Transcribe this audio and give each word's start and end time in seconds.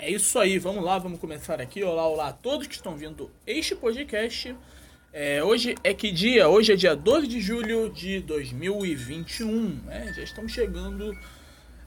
É 0.00 0.08
isso 0.08 0.38
aí, 0.38 0.60
vamos 0.60 0.84
lá, 0.84 0.96
vamos 0.96 1.18
começar 1.18 1.60
aqui. 1.60 1.82
Olá, 1.82 2.06
olá 2.06 2.28
a 2.28 2.32
todos 2.32 2.68
que 2.68 2.74
estão 2.74 2.96
vindo 2.96 3.28
este 3.44 3.74
podcast. 3.74 4.54
É, 5.12 5.42
hoje 5.42 5.74
é 5.82 5.92
que 5.92 6.12
dia? 6.12 6.48
Hoje 6.48 6.72
é 6.72 6.76
dia 6.76 6.94
12 6.94 7.26
de 7.26 7.40
julho 7.40 7.90
de 7.90 8.20
2021. 8.20 9.82
Né? 9.86 10.12
Já 10.14 10.22
estamos 10.22 10.52
chegando 10.52 11.12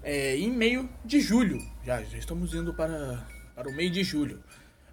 é, 0.03 0.35
em 0.35 0.51
meio 0.51 0.89
de 1.05 1.21
julho. 1.21 1.65
Já, 1.85 2.03
já 2.03 2.17
estamos 2.17 2.53
indo 2.53 2.73
para, 2.73 3.25
para 3.55 3.69
o 3.69 3.73
meio 3.73 3.89
de 3.89 4.03
julho. 4.03 4.43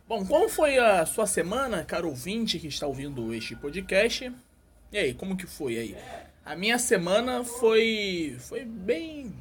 Bom, 0.07 0.25
como 0.25 0.49
foi 0.49 0.79
a 0.79 1.05
sua 1.05 1.27
semana, 1.27 1.85
caro 1.85 2.09
ouvinte 2.09 2.57
que 2.61 2.69
está 2.69 2.87
ouvindo 2.87 3.35
este 3.35 3.57
podcast? 3.57 4.33
E 4.93 4.97
aí, 4.97 5.13
como 5.13 5.37
que 5.37 5.45
foi 5.45 5.77
aí? 5.77 5.97
A 6.45 6.55
minha 6.55 6.79
semana 6.79 7.43
foi 7.43 8.37
foi 8.39 8.65
bem 8.65 9.35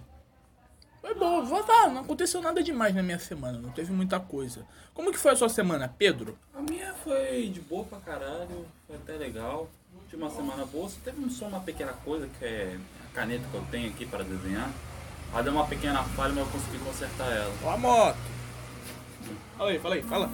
foi 1.07 1.15
boa, 1.15 1.41
vou 1.41 1.63
falar, 1.63 1.89
não 1.89 2.01
aconteceu 2.01 2.41
nada 2.41 2.61
demais 2.61 2.93
na 2.93 3.01
minha 3.01 3.19
semana, 3.19 3.57
não 3.59 3.69
teve 3.71 3.93
muita 3.93 4.19
coisa. 4.19 4.65
Como 4.93 5.11
que 5.11 5.17
foi 5.17 5.31
a 5.31 5.35
sua 5.35 5.47
semana, 5.47 5.93
Pedro? 5.97 6.37
A 6.53 6.61
minha 6.61 6.93
foi 6.95 7.47
de 7.47 7.61
boa 7.61 7.85
pra 7.85 7.99
caralho, 7.99 8.65
foi 8.85 8.97
até 8.97 9.13
legal. 9.13 9.69
Tive 10.09 10.21
uma 10.21 10.31
semana 10.31 10.65
boa, 10.65 10.89
só 10.89 10.97
teve 11.03 11.29
só 11.29 11.47
uma 11.47 11.59
pequena 11.61 11.93
coisa 11.93 12.27
que 12.27 12.43
é 12.45 12.77
a 13.05 13.15
caneta 13.15 13.45
que 13.49 13.55
eu 13.55 13.65
tenho 13.71 13.89
aqui 13.89 14.05
para 14.05 14.23
desenhar. 14.23 14.69
Ela 15.31 15.43
deu 15.43 15.53
uma 15.53 15.67
pequena 15.67 16.03
falha, 16.03 16.33
mas 16.33 16.45
eu 16.45 16.51
consegui 16.51 16.79
consertar 16.79 17.31
ela. 17.31 17.53
Ó 17.63 17.69
a 17.71 17.77
moto. 17.77 18.17
Fala 19.57 19.69
aí, 19.69 19.79
fala 19.79 19.95
aí, 19.95 20.03
fala. 20.03 20.31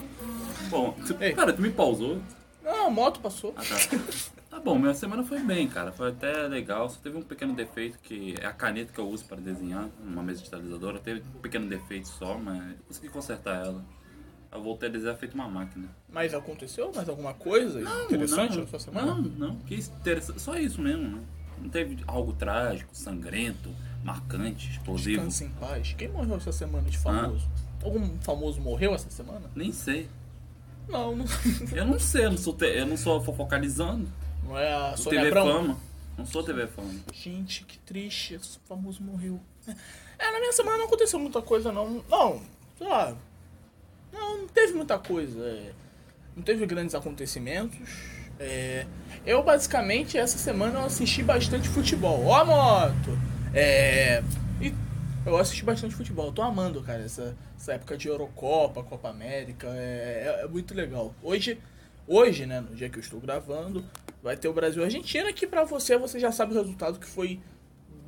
Bom, 0.68 0.92
tu, 1.06 1.16
Ei. 1.20 1.34
cara, 1.34 1.52
tu 1.52 1.62
me 1.62 1.70
pausou. 1.70 2.20
Não, 2.62 2.86
a 2.86 2.90
moto 2.90 3.20
passou. 3.20 3.54
Ah, 3.56 3.62
tá. 3.62 4.33
Tá 4.54 4.60
bom, 4.60 4.78
minha 4.78 4.94
semana 4.94 5.24
foi 5.24 5.40
bem, 5.40 5.66
cara. 5.68 5.90
Foi 5.90 6.10
até 6.10 6.46
legal. 6.46 6.88
Só 6.88 7.00
teve 7.00 7.16
um 7.16 7.22
pequeno 7.22 7.54
defeito 7.54 7.98
que 7.98 8.36
é 8.40 8.46
a 8.46 8.52
caneta 8.52 8.92
que 8.92 9.00
eu 9.00 9.08
uso 9.08 9.24
para 9.24 9.38
desenhar, 9.40 9.88
uma 10.00 10.22
mesa 10.22 10.38
digitalizadora. 10.38 11.00
Teve 11.00 11.22
um 11.36 11.40
pequeno 11.40 11.68
defeito 11.68 12.06
só, 12.06 12.38
mas 12.38 12.62
consegui 12.86 13.08
consertar 13.08 13.66
ela. 13.66 13.84
Eu 14.52 14.62
voltei 14.62 14.88
a 14.88 14.92
desenhar 14.92 15.16
feito 15.16 15.34
uma 15.34 15.48
máquina. 15.48 15.88
Mas 16.08 16.32
aconteceu 16.32 16.92
mais 16.94 17.08
alguma 17.08 17.34
coisa 17.34 17.80
interessante 18.04 18.56
na 18.58 18.66
sua 18.68 18.78
semana? 18.78 19.14
Não, 19.16 19.22
não. 19.22 19.56
Que 19.56 19.74
interessante. 19.74 20.40
Só 20.40 20.56
isso 20.56 20.80
mesmo, 20.80 21.02
né? 21.16 21.22
Não 21.60 21.68
teve 21.68 21.98
algo 22.06 22.32
trágico, 22.32 22.94
sangrento, 22.94 23.70
marcante, 24.04 24.70
explosivo. 24.70 25.26
Descanse 25.26 25.44
em 25.46 25.48
paz. 25.58 25.94
Quem 25.98 26.08
morreu 26.10 26.36
essa 26.36 26.52
semana 26.52 26.88
de 26.88 26.96
famoso? 26.98 27.48
Algum 27.82 28.16
famoso 28.20 28.60
morreu 28.60 28.94
essa 28.94 29.10
semana? 29.10 29.50
Nem 29.56 29.72
sei. 29.72 30.08
Não, 30.88 31.16
não, 31.16 31.24
Eu 31.74 31.86
não 31.86 31.98
sei, 31.98 32.26
eu 32.26 32.30
não 32.30 32.38
sou, 32.38 32.54
te- 32.54 32.66
eu 32.66 32.86
não 32.86 32.96
sou 32.96 33.20
fofocalizando. 33.20 34.06
Não 34.44 34.58
é 34.58 34.72
a 34.72 34.96
Sônia 34.96 35.20
TV 35.20 35.28
Abrão? 35.38 35.46
Fama. 35.62 35.80
Não 36.16 36.26
sou 36.26 36.42
TV 36.44 36.66
Fama. 36.68 36.94
Gente, 37.12 37.64
que 37.64 37.78
triste, 37.78 38.34
esse 38.34 38.58
famoso 38.68 39.02
morreu. 39.02 39.40
É, 40.18 40.30
na 40.30 40.38
minha 40.38 40.52
semana 40.52 40.78
não 40.78 40.84
aconteceu 40.86 41.18
muita 41.18 41.42
coisa, 41.42 41.72
não. 41.72 42.04
Não, 42.08 42.40
sei 42.78 42.86
lá. 42.86 43.16
Não, 44.12 44.38
não 44.42 44.48
teve 44.48 44.74
muita 44.74 44.98
coisa. 44.98 45.40
é. 45.44 45.72
Não 46.36 46.42
teve 46.42 46.64
grandes 46.66 46.94
acontecimentos. 46.94 47.76
É, 48.38 48.86
eu, 49.24 49.42
basicamente, 49.42 50.18
essa 50.18 50.38
semana 50.38 50.80
eu 50.80 50.84
assisti 50.86 51.22
bastante 51.22 51.68
futebol. 51.68 52.24
Ó 52.26 52.34
a 52.36 52.44
moto! 52.44 53.18
É, 53.52 54.22
e 54.60 54.72
eu 55.26 55.36
assisti 55.36 55.64
bastante 55.64 55.94
futebol. 55.94 56.26
Eu 56.26 56.32
tô 56.32 56.42
amando, 56.42 56.82
cara, 56.82 57.02
essa, 57.04 57.36
essa 57.56 57.74
época 57.74 57.96
de 57.96 58.08
Eurocopa, 58.08 58.82
Copa 58.82 59.08
América. 59.08 59.66
É, 59.68 60.40
é- 60.40 60.44
é 60.44 60.48
muito 60.48 60.74
legal. 60.74 61.14
Hoje, 61.22 61.58
hoje, 62.06 62.46
né, 62.46 62.60
no 62.60 62.74
dia 62.74 62.88
que 62.88 62.98
eu 62.98 63.02
estou 63.02 63.20
gravando, 63.20 63.84
vai 64.24 64.38
ter 64.38 64.48
o 64.48 64.54
Brasil 64.54 64.80
e 64.80 64.86
Argentina, 64.86 65.30
que 65.34 65.46
pra 65.46 65.64
você, 65.64 65.98
você 65.98 66.18
já 66.18 66.32
sabe 66.32 66.54
o 66.54 66.56
resultado, 66.56 66.98
que 66.98 67.06
foi 67.06 67.38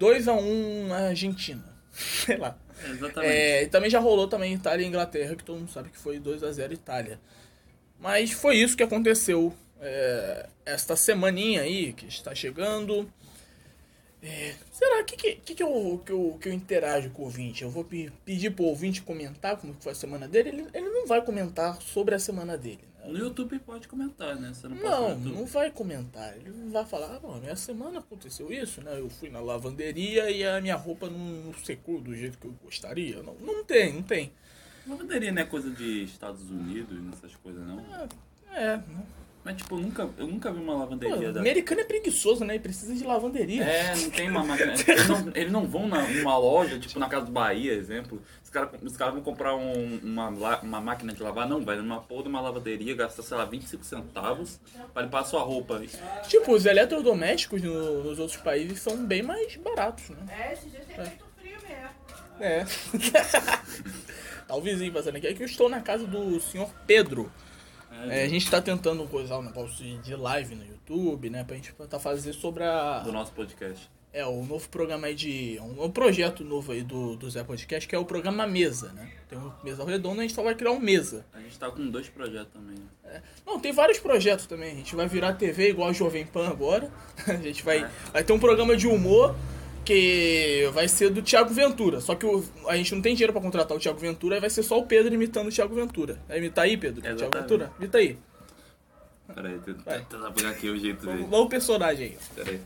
2x1 0.00 0.86
na 0.89 1.08
Argentina. 1.08 1.62
Sei 1.92 2.39
lá. 2.39 2.56
Exatamente. 2.89 3.33
É, 3.33 3.62
e 3.64 3.67
também 3.67 3.91
já 3.91 4.00
rolou 4.00 4.27
também 4.27 4.55
Itália 4.55 4.83
e 4.83 4.89
Inglaterra, 4.89 5.36
que 5.36 5.45
todo 5.45 5.58
mundo 5.58 5.70
sabe 5.70 5.91
que 5.91 5.98
foi 5.98 6.19
2 6.19 6.42
a 6.42 6.50
0 6.50 6.73
Itália. 6.73 7.20
Mas 8.00 8.33
foi 8.33 8.56
isso 8.56 8.77
que 8.77 8.83
aconteceu 8.83 9.55
é, 9.78 10.47
esta 10.64 10.97
semaninha 10.97 11.61
aí 11.61 11.92
que 11.92 12.06
está 12.06 12.34
chegando. 12.34 13.11
É, 14.29 14.55
será 14.73 15.05
que, 15.05 15.17
que, 15.17 15.55
que, 15.55 15.63
eu, 15.63 16.03
que, 16.05 16.11
eu, 16.11 16.37
que 16.41 16.48
eu 16.48 16.53
interajo 16.53 17.11
com 17.11 17.23
o 17.23 17.25
ouvinte? 17.27 17.63
Eu 17.63 17.70
vou 17.70 17.85
pe- 17.85 18.11
pedir 18.25 18.51
pro 18.51 18.64
ouvinte 18.64 19.01
comentar 19.03 19.57
como 19.57 19.73
foi 19.79 19.92
a 19.92 19.95
semana 19.95 20.27
dele. 20.27 20.48
Ele, 20.48 20.67
ele 20.75 20.89
não 20.89 21.07
vai 21.07 21.23
comentar 21.25 21.81
sobre 21.81 22.14
a 22.14 22.19
semana 22.19 22.59
dele. 22.59 22.81
né? 22.98 23.07
No 23.13 23.17
YouTube 23.19 23.57
pode 23.61 23.86
comentar, 23.86 24.35
né? 24.35 24.53
Você 24.53 24.67
não 24.67 24.77
Não, 24.79 25.17
não 25.17 25.47
vai 25.47 25.70
comentar. 25.70 26.36
Ele 26.36 26.51
vai 26.73 26.85
falar, 26.85 27.15
ah, 27.15 27.20
bom, 27.20 27.36
minha 27.39 27.55
semana 27.55 28.01
aconteceu 28.01 28.53
isso, 28.53 28.83
né? 28.83 28.98
Eu 28.98 29.09
fui 29.09 29.31
na 29.31 29.39
lavanderia 29.39 30.29
e 30.29 30.45
a 30.45 30.61
minha 30.61 30.75
roupa 30.75 31.09
não, 31.09 31.19
não 31.19 31.55
secou 31.55 32.01
do 32.01 32.13
jeito 32.13 32.36
que 32.36 32.47
eu 32.47 32.55
gostaria. 32.65 33.23
Não, 33.23 33.35
não 33.35 33.65
tem, 33.65 33.92
não 33.92 34.03
tem. 34.03 34.33
Lavanderia 34.89 35.31
não 35.31 35.42
é 35.42 35.45
coisa 35.45 35.70
de 35.70 36.03
Estados 36.03 36.51
Unidos, 36.51 37.01
nessas 37.01 37.35
coisas, 37.36 37.65
não. 37.65 37.79
É, 38.53 38.81
Mas, 39.46 39.58
tipo, 39.58 39.77
eu 39.77 39.80
nunca, 39.80 40.11
eu 40.18 40.27
nunca 40.27 40.51
vi 40.51 40.61
uma 40.61 40.73
pô, 40.73 40.79
lavanderia 40.80 41.33
da... 41.33 41.39
americano 41.39 41.80
é 41.80 41.84
preguiçoso, 41.84 42.45
né? 42.45 42.57
E 42.57 42.58
precisa 42.58 42.92
de 42.92 43.05
lavanderia. 43.05 43.62
É, 43.62 43.95
não 43.95 44.11
tem 44.11 44.29
uma 44.29 44.42
máquina. 44.45 44.73
Eles 44.89 45.07
não, 45.08 45.30
eles 45.36 45.52
não 45.52 45.64
vão 45.68 45.86
na- 45.86 46.02
numa 46.02 46.36
loja, 46.36 46.77
tipo 46.80 46.98
na 46.98 47.08
Casa 47.08 47.27
do 47.27 47.30
Bahia, 47.30 47.73
exemplo. 47.73 48.20
Os 48.42 48.51
caras 48.51 48.70
os 48.83 48.96
caras 48.96 49.14
vão 49.14 49.23
comprar 49.23 49.55
um- 49.55 50.01
uma, 50.02 50.30
uma 50.62 50.80
máquina 50.80 51.12
de 51.12 51.23
lavar. 51.23 51.48
Não, 51.48 51.64
vai 51.64 51.77
numa 51.77 52.01
porra 52.01 52.24
de 52.24 52.29
uma 52.29 52.40
lavanderia, 52.40 52.92
gasta, 52.96 53.23
sei 53.23 53.36
lá, 53.36 53.45
25 53.45 53.85
centavos 53.85 54.58
pra 54.92 55.02
limpar 55.05 55.20
a 55.20 55.24
sua 55.24 55.42
roupa. 55.42 55.80
Tipo, 56.27 56.52
os 56.52 56.67
eletrodomésticos 56.67 57.62
no- 57.62 58.02
nos 58.02 58.18
outros 58.18 58.39
países 58.40 58.80
são 58.80 58.96
bem 59.06 59.23
mais 59.23 59.55
baratos, 59.58 60.08
né? 60.08 60.17
É, 60.29 60.52
esse 60.55 60.68
dia 60.70 60.80
tem 60.80 60.96
feito 60.96 61.24
frio 61.40 61.56
mesmo. 61.62 61.95
É. 62.40 62.64
tá 64.48 64.56
o 64.56 64.61
vizinho 64.61 64.92
passando 64.92 65.14
aqui. 65.17 65.29
É 65.29 65.35
que 65.35 65.42
eu 65.42 65.46
estou 65.46 65.68
na 65.68 65.80
casa 65.80 66.05
do 66.05 66.40
senhor 66.40 66.68
Pedro. 66.85 67.30
É, 68.08 68.24
a 68.24 68.29
gente 68.29 68.51
tá 68.51 68.61
tentando 68.61 69.07
coisar 69.08 69.39
um 69.39 69.42
negócio 69.42 69.84
de, 69.98 70.14
live 70.14 70.55
no 70.55 70.64
YouTube, 70.64 71.30
né? 71.30 71.45
Pra 71.45 71.57
gente 71.57 71.73
tentar 71.73 71.98
fazer 71.98 72.33
sobre 72.33 72.64
a. 72.64 73.01
Do 73.01 73.12
nosso 73.12 73.33
podcast. 73.33 73.89
É, 74.12 74.24
o 74.24 74.42
novo 74.45 74.67
programa 74.70 75.08
aí 75.08 75.14
de. 75.14 75.58
Um, 75.61 75.84
um 75.84 75.90
projeto 75.90 76.42
novo 76.42 76.73
aí 76.73 76.83
do, 76.83 77.17
do 77.17 77.29
Zé 77.29 77.45
Podcast, 77.45 77.86
que 77.86 77.95
é 77.95 77.98
o 77.98 78.05
programa 78.05 78.46
Mesa, 78.46 78.92
né? 78.92 79.11
Tem 79.29 79.39
um 79.39 79.52
Mesa 79.62 79.85
Redonda, 79.85 80.20
a 80.20 80.23
gente 80.23 80.35
só 80.35 80.42
vai 80.42 80.55
criar 80.55 80.70
um 80.70 80.80
Mesa. 80.80 81.27
A 81.35 81.40
gente 81.40 81.58
tá 81.58 81.70
com 81.70 81.90
dois 81.90 82.08
projetos 82.08 82.52
também. 82.52 82.77
É. 83.05 83.20
Não, 83.45 83.61
tem 83.61 83.73
vários 83.73 83.98
projetos 83.98 84.46
também. 84.46 84.73
A 84.73 84.74
gente 84.77 84.96
vai 84.96 85.06
virar 85.06 85.35
TV 85.35 85.68
igual 85.70 85.90
a 85.90 85.92
Jovem 85.92 86.24
Pan 86.24 86.48
agora. 86.48 86.90
A 87.29 87.35
gente 87.35 87.62
vai, 87.62 87.85
É. 87.85 87.90
vai 88.12 88.24
ter 88.24 88.33
um 88.33 88.39
programa 88.39 88.77
de 88.77 88.86
humor 88.86 89.36
que 89.86 90.69
vai 90.74 90.89
ser 90.89 91.11
do 91.11 91.23
Thiago 91.23 91.55
Ventura. 91.55 92.01
Só 92.01 92.14
que 92.14 92.27
o- 92.27 92.45
a 92.69 92.77
gente 92.77 92.95
não 92.95 93.01
tem 93.01 93.14
dinheiro 93.14 93.33
pra 93.33 93.41
contratar 93.41 93.77
o 93.77 93.80
Thiago 93.80 93.98
Ventura, 93.98 94.35
aí 94.35 94.41
vai 94.41 94.51
ser 94.51 94.63
só 94.63 94.79
o 94.79 94.85
Pedro 94.86 95.14
imitando 95.14 95.47
o 95.47 95.51
Thiago 95.51 95.74
Ventura. 95.74 96.19
Vai 96.29 96.39
imitar 96.39 96.64
aí, 96.64 96.77
Pedro? 96.77 97.01
Thiago 97.01 97.17
Exatamente. 97.19 97.42
Ventura? 97.48 97.73
Imita 97.79 97.98
aí. 97.98 98.19
Pera 99.35 99.48
aí, 99.48 99.58
tenta 99.58 99.83
Vai. 99.85 99.98
tentar 100.05 100.30
pegar 100.33 100.51
aqui 100.51 100.69
o 100.69 100.79
jeito 100.79 101.07
dele. 101.07 101.23
vamos 101.30 101.47
o 101.47 101.48
personagem 101.48 102.07
aí. 102.08 102.19
Pera 102.35 102.51
aí. 102.51 102.61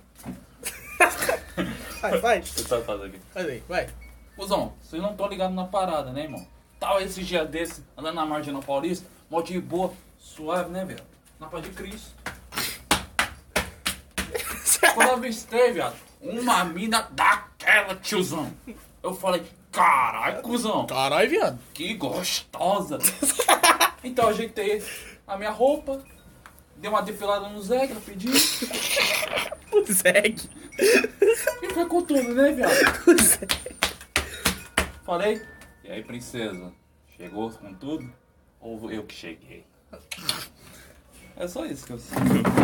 Vai, 2.00 2.19
vai. 2.19 2.42
Fazer 2.86 3.04
aqui. 3.06 3.19
Faz 3.32 3.48
aí, 3.48 3.62
vai. 3.69 3.87
Cusão, 4.37 4.72
vocês 4.82 5.00
não 5.02 5.10
estão 5.12 5.28
ligados 5.28 5.54
na 5.54 5.64
parada, 5.64 6.12
né, 6.12 6.22
irmão? 6.25 6.47
Tava 6.78 7.02
esses 7.02 7.26
dias 7.26 7.48
desses, 7.48 7.82
andando 7.97 8.14
na 8.14 8.25
Marginal 8.26 8.62
Paulista, 8.62 9.06
mó 9.31 9.42
de 9.42 9.60
boa, 9.60 9.92
suave, 10.19 10.70
né, 10.70 10.84
velho? 10.84 11.02
Na 11.38 11.47
paz 11.47 11.62
de 11.64 11.70
Cristo. 11.70 12.10
Quando 14.94 15.08
eu 15.08 15.14
avistei, 15.14 15.72
viado, 15.72 15.96
uma 16.20 16.64
mina 16.64 17.08
daquela, 17.12 17.94
tiozão. 17.96 18.52
Eu 19.02 19.14
falei, 19.14 19.42
caralho, 19.72 20.42
cuzão, 20.42 20.86
Caralho, 20.86 21.30
viado. 21.30 21.58
que 21.72 21.94
gostosa. 21.94 22.98
Então 24.04 24.24
eu 24.26 24.30
ajeitei 24.30 24.82
a 25.26 25.36
minha 25.36 25.50
roupa, 25.50 26.02
dei 26.76 26.90
uma 26.90 27.02
defilada 27.02 27.48
no 27.48 27.62
Zé, 27.62 27.86
que 27.86 27.92
ela 27.92 28.00
pediu, 28.00 28.32
O 29.72 29.84
Zeg. 29.92 30.48
e 31.62 31.68
foi 31.72 31.86
com 31.86 32.02
tudo, 32.02 32.34
né, 32.34 32.52
viado? 32.52 32.72
O 33.06 33.22
Zeg. 33.22 33.76
Falei, 35.04 35.42
e 35.84 35.90
aí, 35.90 36.02
princesa? 36.02 36.72
Chegou 37.16 37.50
com 37.50 37.75
tudo? 37.75 38.12
Ou 38.60 38.90
eu 38.90 39.02
que 39.04 39.14
cheguei? 39.14 39.64
É 41.37 41.49
só 41.49 41.65
isso 41.65 41.87
que 41.87 41.93
eu 41.93 41.99
sei. 41.99 42.19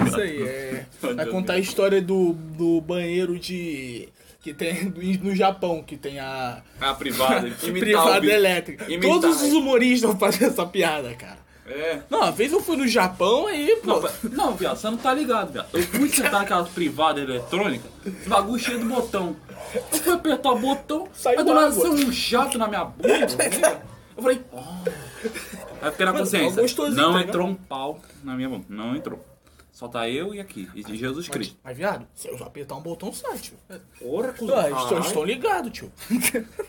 Isso 0.07 0.21
aí, 0.21 0.43
é. 0.43 0.87
Vai 1.15 1.27
contar 1.27 1.55
a 1.55 1.59
história 1.59 2.01
do, 2.01 2.33
do 2.33 2.81
banheiro 2.81 3.39
de. 3.39 4.09
Que 4.41 4.55
tem 4.55 4.85
no 5.23 5.35
Japão, 5.35 5.83
que 5.83 5.97
tem 5.97 6.21
a. 6.21 6.63
A 6.81 6.95
privada, 6.95 7.49
o 7.63 7.73
privada 7.73 8.21
bicho. 8.21 8.33
elétrica. 8.33 8.85
Imitar. 8.85 9.11
Todos 9.11 9.43
os 9.43 9.53
humoristas 9.53 10.11
vão 10.11 10.19
fazer 10.19 10.45
essa 10.47 10.65
piada, 10.67 11.15
cara. 11.15 11.47
É. 11.69 12.01
Não, 12.09 12.21
uma 12.21 12.31
vez 12.31 12.53
eu 12.53 12.61
fui 12.61 12.77
no 12.77 12.87
Japão 12.87 13.49
aí, 13.49 13.77
pô. 13.83 14.01
Não, 14.23 14.31
não, 14.31 14.57
viado, 14.57 14.77
você 14.77 14.89
não 14.89 14.97
tá 14.97 15.13
ligado, 15.13 15.53
viado. 15.53 15.67
Eu 15.73 15.83
fui 15.83 16.09
sentar 16.09 16.33
naquelas 16.33 16.69
privadas 16.69 17.25
eletrônicas, 17.25 17.91
esse 18.07 18.29
bagulho 18.29 18.59
cheio 18.63 18.79
de 18.79 18.85
botão. 18.85 19.35
Eu 19.75 19.99
fui 19.99 20.13
apertar 20.13 20.53
o 20.53 20.59
botão, 20.61 21.09
Saiu 21.13 21.41
aí 21.41 21.45
do 21.45 21.55
nada 21.55 21.73
saiu 21.73 21.93
um 21.93 22.13
jato 22.13 22.57
na 22.57 22.69
minha 22.69 22.85
bunda. 22.85 23.27
né? 23.61 23.81
Eu 24.17 24.23
falei, 24.23 24.41
oh. 24.53 24.91
Aí 25.87 25.91
fiquei 25.93 26.07
na 26.07 26.13
Mano, 26.13 26.25
consciência. 26.25 26.91
Não 26.91 27.13
tá 27.13 27.23
entrou 27.23 27.47
um 27.47 27.55
pau 27.55 28.01
na 28.23 28.35
minha 28.35 28.49
bunda. 28.49 28.67
Não 28.69 28.95
entrou. 28.97 29.25
Só 29.73 29.87
tá 29.89 30.09
eu 30.09 30.35
e 30.35 30.41
aqui. 30.41 30.69
E 30.75 30.83
de 30.83 30.97
Jesus 30.97 31.27
Mas, 31.29 31.35
Cristo. 31.37 31.59
mas, 31.63 31.77
viado, 31.77 32.07
se 32.15 32.29
eu 32.29 32.37
apertar 32.43 32.77
um 32.77 32.81
botão, 32.81 33.13
sai, 33.13 33.37
tio. 33.39 33.57
Porra, 33.99 34.35
Ah, 34.55 34.83
estão, 34.83 34.99
estão 35.01 35.25
ligados, 35.25 35.73
tio. 35.73 35.93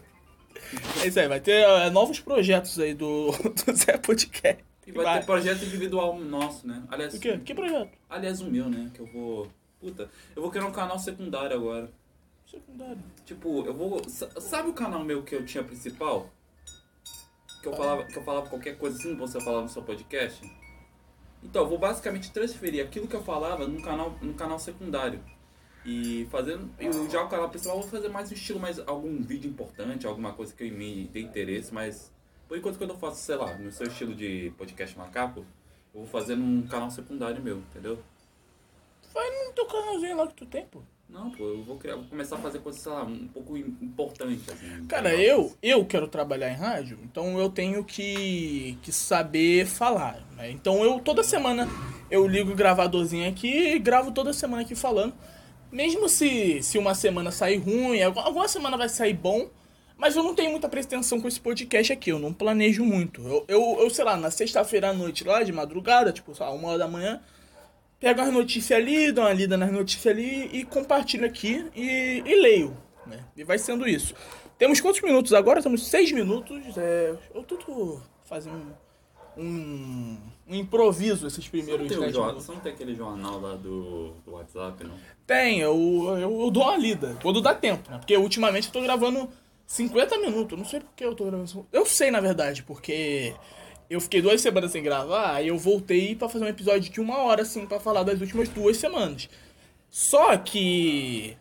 É 1.01 1.07
isso 1.07 1.19
aí, 1.19 1.27
vai 1.29 1.39
ter 1.39 1.61
é, 1.63 1.89
novos 1.89 2.19
projetos 2.19 2.77
aí 2.79 2.93
do, 2.93 3.31
do 3.65 3.73
Zé 3.73 3.97
Podcast. 3.97 4.63
E 4.85 4.91
vai, 4.91 5.19
ter 5.19 5.25
projeto 5.25 5.63
individual 5.63 6.19
nosso, 6.19 6.67
né? 6.67 6.83
Aliás, 6.89 7.13
O 7.13 7.19
quê? 7.19 7.37
Que 7.37 7.53
projeto? 7.53 7.89
aliás, 8.09 8.41
o 8.41 8.49
meu, 8.51 8.69
né? 8.69 8.89
Que 8.93 8.99
eu 8.99 9.05
vou. 9.05 9.47
Puta, 9.79 10.09
eu 10.35 10.41
vou 10.41 10.51
criar 10.51 10.65
um 10.65 10.71
canal 10.71 10.97
secundário 10.99 11.55
agora. 11.55 11.89
Secundário. 12.45 12.97
Tipo, 13.25 13.65
eu 13.65 13.73
vou. 13.73 14.01
sa- 14.09 14.29
Sabe 14.41 14.69
o 14.69 14.73
canal 14.73 15.03
meu 15.03 15.23
que 15.23 15.35
eu 15.35 15.45
tinha 15.45 15.63
principal? 15.63 16.29
Que 17.69 17.73
eu 17.73 17.77
falava, 17.77 18.03
que 18.05 18.17
eu 18.17 18.23
falava 18.23 18.49
qualquer 18.49 18.77
coisa 18.77 18.97
assim, 18.97 19.15
você 19.15 19.39
falava 19.41 19.63
no 19.63 19.69
seu 19.69 19.81
podcast? 19.83 20.41
Então, 21.43 21.63
eu 21.63 21.69
vou 21.69 21.77
basicamente 21.77 22.31
transferir 22.31 22.83
aquilo 22.83 23.07
que 23.07 23.15
eu 23.15 23.23
falava 23.23 23.67
num 23.67 23.81
canal, 23.81 24.15
num 24.21 24.33
canal 24.33 24.57
secundário. 24.59 25.23
E 25.85 26.27
fazendo. 26.31 26.69
E 26.79 26.87
o- 26.89 27.09
já 27.09 27.23
o 27.23 27.29
canal 27.29 27.49
principal 27.49 27.77
eu 27.77 27.81
vou 27.81 27.89
fazer 27.91 28.09
mais 28.09 28.29
um 28.31 28.33
estilo, 28.33 28.59
mais 28.59 28.79
algum 28.79 29.21
vídeo 29.21 29.49
importante, 29.49 30.05
alguma 30.07 30.33
coisa 30.33 30.53
que 30.53 30.69
me 30.71 31.05
dê 31.07 31.21
interesse, 31.21 31.73
mas. 31.73 32.11
Por 32.47 32.57
enquanto 32.57 32.77
quando 32.77 32.91
eu 32.91 32.97
faço, 32.97 33.21
sei 33.21 33.35
lá, 33.35 33.53
no 33.57 33.71
seu 33.71 33.87
estilo 33.87 34.15
de 34.15 34.51
podcast 34.57 34.97
macaco, 34.97 35.41
eu 35.93 36.01
vou 36.01 36.05
fazer 36.07 36.35
num 36.35 36.65
canal 36.67 36.89
secundário 36.89 37.41
meu, 37.41 37.57
entendeu? 37.57 37.99
Vai 39.13 39.29
no 39.45 39.53
teu 39.53 39.65
canalzinho 39.65 40.17
lá 40.17 40.27
que 40.27 40.33
tu 40.33 40.45
tem, 40.45 40.65
pô. 40.65 40.81
Não, 41.09 41.31
pô, 41.31 41.43
eu 41.45 41.63
vou, 41.63 41.77
criar, 41.77 41.95
vou 41.95 42.03
começar 42.05 42.35
a 42.35 42.39
fazer 42.39 42.59
coisas, 42.59 42.81
sei 42.81 42.91
lá, 42.91 43.03
um 43.03 43.27
pouco 43.29 43.55
im- 43.57 43.77
importante, 43.81 44.41
assim. 44.51 44.85
Cara, 44.87 45.15
eu, 45.15 45.55
eu 45.63 45.85
quero 45.85 46.05
trabalhar 46.07 46.51
em 46.51 46.55
rádio, 46.55 46.99
então 47.03 47.39
eu 47.39 47.49
tenho 47.49 47.83
que, 47.83 48.77
que 48.83 48.91
saber 48.91 49.65
falar. 49.65 50.21
né? 50.35 50.51
Então 50.51 50.83
eu 50.83 50.99
toda 50.99 51.23
semana 51.23 51.67
eu 52.11 52.27
ligo 52.27 52.51
o 52.51 52.55
gravadorzinho 52.55 53.27
aqui 53.27 53.47
e 53.75 53.79
gravo 53.79 54.11
toda 54.11 54.33
semana 54.33 54.63
aqui 54.63 54.75
falando. 54.75 55.13
Mesmo 55.71 56.09
se, 56.09 56.61
se 56.61 56.77
uma 56.77 56.93
semana 56.93 57.31
sair 57.31 57.57
ruim, 57.57 58.01
algu- 58.01 58.19
alguma 58.19 58.47
semana 58.49 58.75
vai 58.77 58.89
sair 58.89 59.13
bom, 59.13 59.49
mas 59.97 60.15
eu 60.15 60.23
não 60.23 60.35
tenho 60.35 60.51
muita 60.51 60.67
pretensão 60.69 61.21
com 61.21 61.27
esse 61.27 61.39
podcast 61.39 61.91
aqui, 61.93 62.11
eu 62.11 62.19
não 62.19 62.33
planejo 62.33 62.83
muito. 62.83 63.21
Eu, 63.25 63.45
eu, 63.47 63.77
eu 63.79 63.89
sei 63.89 64.03
lá, 64.03 64.17
na 64.17 64.29
sexta-feira 64.29 64.89
à 64.89 64.93
noite 64.93 65.23
lá, 65.23 65.41
de 65.41 65.53
madrugada, 65.53 66.11
tipo, 66.11 66.35
sei 66.35 66.45
lá, 66.45 66.51
uma 66.51 66.67
hora 66.67 66.77
da 66.79 66.87
manhã, 66.87 67.21
pego 67.99 68.21
as 68.21 68.31
notícias 68.31 68.77
ali, 68.79 69.11
dou 69.11 69.23
uma 69.23 69.33
lida 69.33 69.57
nas 69.57 69.71
notícias 69.71 70.07
ali 70.15 70.49
e 70.53 70.63
compartilho 70.65 71.25
aqui 71.25 71.65
e, 71.75 72.23
e 72.25 72.41
leio, 72.41 72.75
né? 73.05 73.23
E 73.35 73.43
vai 73.43 73.57
sendo 73.57 73.87
isso. 73.87 74.13
Temos 74.57 74.81
quantos 74.81 75.01
minutos 75.01 75.33
agora? 75.33 75.61
Temos 75.61 75.87
seis 75.87 76.11
minutos. 76.11 76.77
É, 76.77 77.15
eu 77.33 77.43
tento 77.43 78.01
fazer 78.25 78.49
um, 78.49 78.71
um, 79.37 80.17
um 80.47 80.55
improviso 80.55 81.27
esses 81.27 81.45
Você 81.45 81.45
não, 81.45 81.51
primeiros 81.51 81.87
tem 81.87 81.97
minutos. 81.99 82.45
você 82.45 82.51
não 82.51 82.59
tem 82.59 82.71
aquele 82.71 82.95
jornal 82.95 83.39
lá 83.39 83.55
do, 83.55 84.13
do 84.25 84.31
WhatsApp, 84.33 84.83
não? 84.83 84.95
Tem, 85.25 85.59
eu, 85.59 85.75
eu, 86.19 86.41
eu 86.41 86.51
dou 86.51 86.63
uma 86.63 86.77
lida, 86.77 87.17
quando 87.21 87.41
dá 87.41 87.53
tempo, 87.53 87.89
né? 87.91 87.97
Porque 87.99 88.17
ultimamente 88.17 88.67
eu 88.67 88.73
tô 88.73 88.81
gravando 88.81 89.29
50 89.67 90.17
minutos, 90.19 90.57
não 90.57 90.65
sei 90.65 90.79
por 90.79 90.89
que 90.95 91.05
eu 91.05 91.13
tô 91.13 91.25
gravando. 91.25 91.67
Eu 91.71 91.85
sei, 91.85 92.09
na 92.09 92.19
verdade, 92.19 92.63
porque 92.63 93.35
eu 93.89 94.01
fiquei 94.01 94.21
duas 94.21 94.41
semanas 94.41 94.71
sem 94.71 94.83
gravar, 94.83 95.33
aí 95.35 95.47
eu 95.47 95.57
voltei 95.57 96.15
pra 96.15 96.27
fazer 96.29 96.43
um 96.45 96.47
episódio 96.49 96.91
de 96.91 96.99
uma 96.99 97.19
hora, 97.19 97.41
assim, 97.43 97.65
pra 97.65 97.79
falar 97.79 98.03
das 98.03 98.19
últimas 98.21 98.49
duas 98.49 98.77
semanas. 98.77 99.29
Só 99.89 100.35
que 100.37 101.37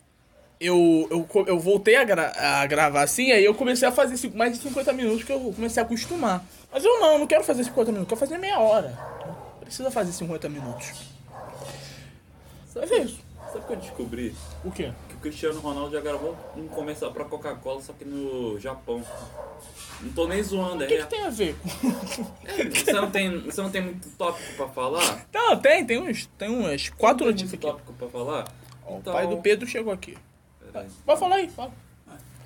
eu, 0.59 1.07
eu, 1.11 1.45
eu 1.45 1.59
voltei 1.59 1.95
a, 1.97 2.03
gra- 2.03 2.33
a 2.35 2.65
gravar 2.65 3.03
assim, 3.03 3.31
aí 3.31 3.43
eu 3.43 3.53
comecei 3.53 3.87
a 3.87 3.91
fazer 3.91 4.15
mais 4.33 4.53
de 4.53 4.59
50 4.59 4.93
minutos 4.93 5.23
que 5.23 5.31
eu 5.31 5.39
comecei 5.53 5.81
a 5.83 5.85
acostumar. 5.85 6.43
Mas 6.71 6.83
eu 6.83 6.99
não, 6.99 7.19
não 7.19 7.27
quero 7.27 7.43
fazer 7.43 7.63
50 7.65 7.91
minutos, 7.91 8.09
quero 8.09 8.19
fazer 8.19 8.37
meia 8.37 8.59
hora. 8.59 8.97
Não 9.25 9.59
precisa 9.61 9.91
fazer 9.91 10.11
50 10.13 10.47
minutos. 10.49 10.91
Mas 12.75 12.91
é 12.91 12.97
isso. 12.99 13.19
Sabe 13.51 13.59
o 13.59 13.61
que 13.67 13.73
eu 13.73 13.77
descobri? 13.77 14.35
O 14.63 14.71
quê? 14.71 14.91
O 15.17 15.19
Cristiano 15.19 15.59
Ronaldo 15.59 15.91
já 15.95 15.99
gravou 16.01 16.37
um 16.55 16.67
comercial 16.67 17.11
pra 17.11 17.25
Coca-Cola, 17.25 17.81
só 17.81 17.91
que 17.93 18.05
no 18.05 18.59
Japão. 18.59 19.03
Não 19.99 20.11
tô 20.13 20.27
nem 20.27 20.43
zoando, 20.43 20.83
é 20.83 20.85
O 20.85 20.89
que, 20.89 20.97
que 20.97 21.05
tem 21.07 21.23
a 21.25 21.29
ver 21.31 21.55
com. 21.55 21.69
Você 22.69 22.93
não 22.93 23.09
tem, 23.09 23.39
você 23.39 23.61
não 23.63 23.71
tem 23.71 23.81
muito 23.81 24.07
tópico 24.11 24.53
pra 24.55 24.67
falar? 24.67 25.25
Não, 25.33 25.57
tem, 25.57 25.83
tem 25.85 25.99
uns. 25.99 26.27
Tem 26.37 26.49
umas 26.49 26.89
quatro 26.89 27.19
Tem 27.25 27.27
notícias 27.27 27.51
muito 27.53 27.67
aqui. 27.67 27.77
tópico 27.77 27.93
pra 27.93 28.07
falar? 28.09 28.47
Ó, 28.85 28.97
Então- 28.99 29.11
O 29.11 29.15
pai 29.15 29.27
do 29.27 29.37
Pedro 29.37 29.67
chegou 29.67 29.91
aqui. 29.91 30.15
Peraí. 30.71 30.87
Vai 31.03 31.17
falar 31.17 31.35
aí, 31.37 31.49
fala. 31.49 31.71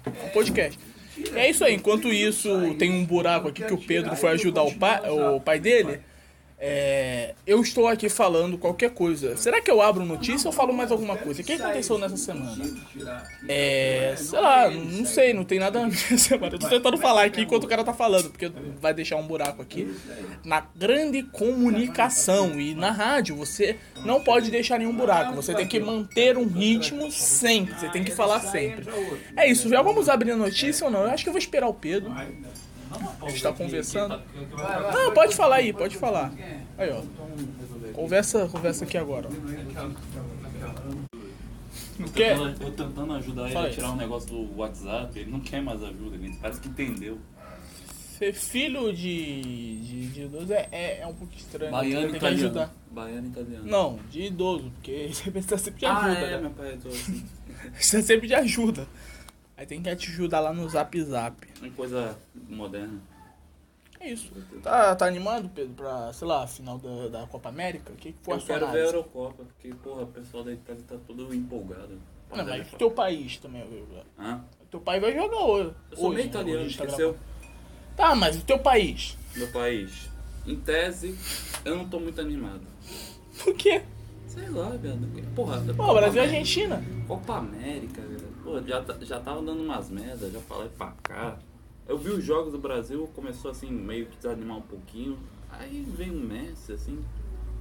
O 0.06 0.29
podcast. 0.31 0.79
É 1.35 1.50
isso 1.50 1.63
aí, 1.65 1.75
enquanto 1.75 2.07
isso 2.07 2.50
tem 2.79 2.89
um 2.89 3.06
buraco 3.06 3.50
aqui 3.50 3.63
que 3.65 3.74
o 3.74 3.77
Pedro 3.77 4.15
foi 4.15 4.31
ajudar 4.31 4.63
o 4.63 4.74
pai, 4.74 5.01
o 5.09 5.41
pai 5.41 5.59
dele. 5.59 6.00
É, 6.63 7.34
eu 7.48 7.60
estou 7.60 7.88
aqui 7.88 8.08
falando 8.08 8.56
qualquer 8.56 8.92
coisa. 8.92 9.36
Será 9.36 9.60
que 9.60 9.72
eu 9.72 9.81
abro 9.81 10.06
notícia 10.06 10.48
ou 10.48 10.54
falo 10.54 10.72
mais 10.72 10.92
alguma 10.92 11.18
coisa? 11.18 11.42
O 11.42 11.44
que 11.44 11.54
aconteceu 11.54 11.98
nessa 11.98 12.16
semana? 12.18 12.56
É. 13.50 14.13
Sei 14.16 14.40
lá, 14.40 14.69
não 14.69 15.04
sei, 15.04 15.34
não 15.34 15.44
tem 15.44 15.58
nada 15.58 15.80
na 15.80 15.88
minha 15.88 16.18
semana. 16.19 16.54
Eu 16.54 16.60
tô 16.60 16.69
tentando 16.69 17.00
falar 17.00 17.24
aqui 17.24 17.42
enquanto 17.42 17.63
o 17.63 17.68
cara 17.68 17.84
tá 17.84 17.94
falando, 17.94 18.30
porque 18.30 18.52
vai 18.80 18.94
deixar 18.94 19.16
um 19.16 19.25
buraco 19.25 19.60
aqui. 19.60 19.92
Na 20.46 20.63
grande 20.75 21.24
comunicação 21.24 22.62
e 22.62 22.75
na 22.75 22.92
rádio, 22.92 23.36
você 23.36 23.78
não 24.06 24.24
pode 24.24 24.52
deixar 24.52 24.78
nenhum 24.78 24.96
buraco. 24.96 25.34
Você 25.34 25.56
tem 25.56 25.68
que 25.68 25.80
manter 25.80 26.38
um 26.38 26.46
ritmo 26.46 27.12
sempre. 27.12 27.74
Você 27.74 27.90
tem 27.90 28.04
que 28.04 28.12
falar 28.12 28.40
sempre. 28.40 28.86
É 29.36 29.50
isso, 29.50 29.68
já 29.68 29.81
vamos 29.81 30.08
abrir 30.08 30.30
a 30.34 30.38
notícia 30.38 30.86
ou 30.86 30.92
não? 30.92 31.06
Eu 31.06 31.10
acho 31.10 31.24
que 31.24 31.30
eu 31.30 31.34
vou 31.34 31.40
esperar 31.40 31.68
o 31.68 31.74
Pedro. 31.74 32.13
A 33.21 33.29
gente 33.29 33.43
tá 33.43 33.53
conversando. 33.53 34.21
Não, 34.93 35.13
pode 35.13 35.35
falar 35.35 35.55
aí, 35.57 35.73
pode 35.73 35.97
falar. 35.97 36.31
Aí, 36.77 36.89
ó. 36.91 37.01
Conversa, 37.93 38.47
conversa 38.47 38.85
aqui 38.85 38.97
agora. 38.97 39.27
ó. 39.29 39.91
Não 41.99 42.07
quer? 42.09 42.35
Eu 42.38 42.55
tô 42.55 42.71
tentando 42.71 43.13
ajudar 43.13 43.43
ele 43.43 43.53
Fala 43.53 43.65
a 43.65 43.69
aí. 43.69 43.75
tirar 43.75 43.91
um 43.91 43.95
negócio 43.95 44.29
do 44.29 44.57
WhatsApp, 44.57 45.19
ele 45.19 45.29
não 45.31 45.39
quer 45.39 45.61
mais 45.61 45.83
ajuda, 45.83 46.15
ele 46.15 46.35
parece 46.41 46.59
que 46.59 46.67
entendeu. 46.69 47.17
Ser 48.17 48.33
filho 48.33 48.93
de, 48.93 49.41
de, 49.81 50.07
de 50.07 50.21
idoso 50.23 50.53
é, 50.53 50.67
é, 50.71 50.99
é 51.01 51.07
um 51.07 51.13
pouco 51.13 51.33
estranho. 51.35 51.71
Baiano 51.71 52.01
tem 52.01 52.11
que 52.11 52.17
italiano. 52.17 52.45
ajudar. 52.45 52.73
Baiano 52.91 53.27
italiano. 53.27 53.65
Não, 53.65 53.99
de 54.09 54.21
idoso, 54.23 54.71
porque 54.75 55.09
você 55.13 55.31
precisa 55.31 55.57
sempre 55.57 55.79
de 55.79 55.85
Ah, 55.85 55.97
ajuda, 56.05 56.19
é, 56.19 56.31
né? 56.31 56.38
meu 56.41 56.49
pai, 56.51 56.71
eu 56.73 56.77
tô 56.79 56.89
assim. 56.89 57.25
Precisa 57.73 58.01
sempre 58.01 58.27
de 58.27 58.35
ajuda. 58.35 58.88
Aí 59.62 59.68
tem 59.68 59.80
que 59.80 59.96
te 59.96 60.10
ajudar 60.10 60.40
lá 60.40 60.52
no 60.52 60.68
Zap 60.68 61.00
Zap. 61.04 61.48
Uma 61.62 61.69
coisa 61.74 62.18
moderna. 62.50 63.00
É 64.00 64.12
isso. 64.12 64.31
Tá, 64.63 64.96
tá 64.96 65.06
animado, 65.06 65.52
Pedro, 65.54 65.75
pra, 65.75 66.12
sei 66.12 66.28
lá, 66.28 66.48
final 66.48 66.80
da, 66.80 67.10
da 67.10 67.28
Copa 67.28 67.50
América? 67.50 67.94
O 67.94 67.96
que, 67.96 68.12
que 68.12 68.18
foi 68.24 68.34
Eu 68.34 68.38
a 68.38 68.40
sua 68.40 68.48
quero 68.48 68.60
ver 68.62 68.66
a 68.66 68.69
análise? 68.72 68.96
Eurocopa, 68.96 69.44
porque, 69.44 69.72
porra, 69.75 70.02
o 70.02 70.08
pessoal 70.08 70.44
da 70.44 70.52
Itália 70.52 70.81
tá 70.88 70.96
todo 71.06 71.31
empolgado. 71.31 72.02
Não, 72.36 72.44
mas 72.44 72.74
o 72.74 72.75
teu 72.75 72.90
país 72.90 73.38
também. 73.38 73.63
Hã? 74.18 74.44
O 74.63 74.66
teu 74.66 74.80
pai 74.80 75.00
vai 75.00 75.13
jogar 75.13 75.38
hoje. 75.46 75.75
Eu 75.92 75.98
sou 75.98 76.06
hoje, 76.08 76.16
meio 76.16 76.25
né? 76.25 76.30
italiano, 76.31 76.66
Hoje 76.66 76.78
tá 76.80 76.84
esqueceu? 76.86 77.13
gravando. 77.13 77.31
Tá, 77.96 78.16
mas 78.16 78.38
o 78.38 78.42
teu 78.44 78.58
país. 78.58 79.16
Meu 79.36 79.48
país. 79.52 80.10
Em 80.48 80.56
tese, 80.56 81.15
eu 81.63 81.77
não 81.77 81.88
tô 81.88 82.00
muito 82.00 82.20
animado. 82.20 82.63
Por 83.44 83.53
quê? 83.53 83.84
Sei 84.25 84.50
lá, 84.50 84.70
velho. 84.70 84.98
Porra, 85.36 85.62
Pô, 85.77 85.94
Brasil 85.94 86.24
e 86.24 86.25
Argentina. 86.25 86.84
Copa 87.08 87.36
América, 87.36 88.01
velho. 88.01 88.30
Pô, 88.43 88.60
já, 88.62 88.81
tá- 88.81 88.98
já 89.01 89.19
tava 89.19 89.41
dando 89.41 89.62
umas 89.62 89.89
merdas, 89.89 90.31
já 90.31 90.39
falei 90.41 90.69
pra 90.77 90.93
cá. 91.03 91.38
Eu 91.88 91.98
vi 91.98 92.10
os 92.12 92.24
jogos 92.24 92.51
do 92.51 92.57
Brasil, 92.60 93.10
começou 93.15 93.51
assim, 93.51 93.69
meio 93.71 94.05
que 94.07 94.17
desanimar 94.17 94.57
um 94.57 94.62
pouquinho. 94.62 95.17
Aí 95.50 95.83
vem 95.95 96.10
o 96.10 96.13
Messi, 96.19 96.71
assim. 96.74 97.03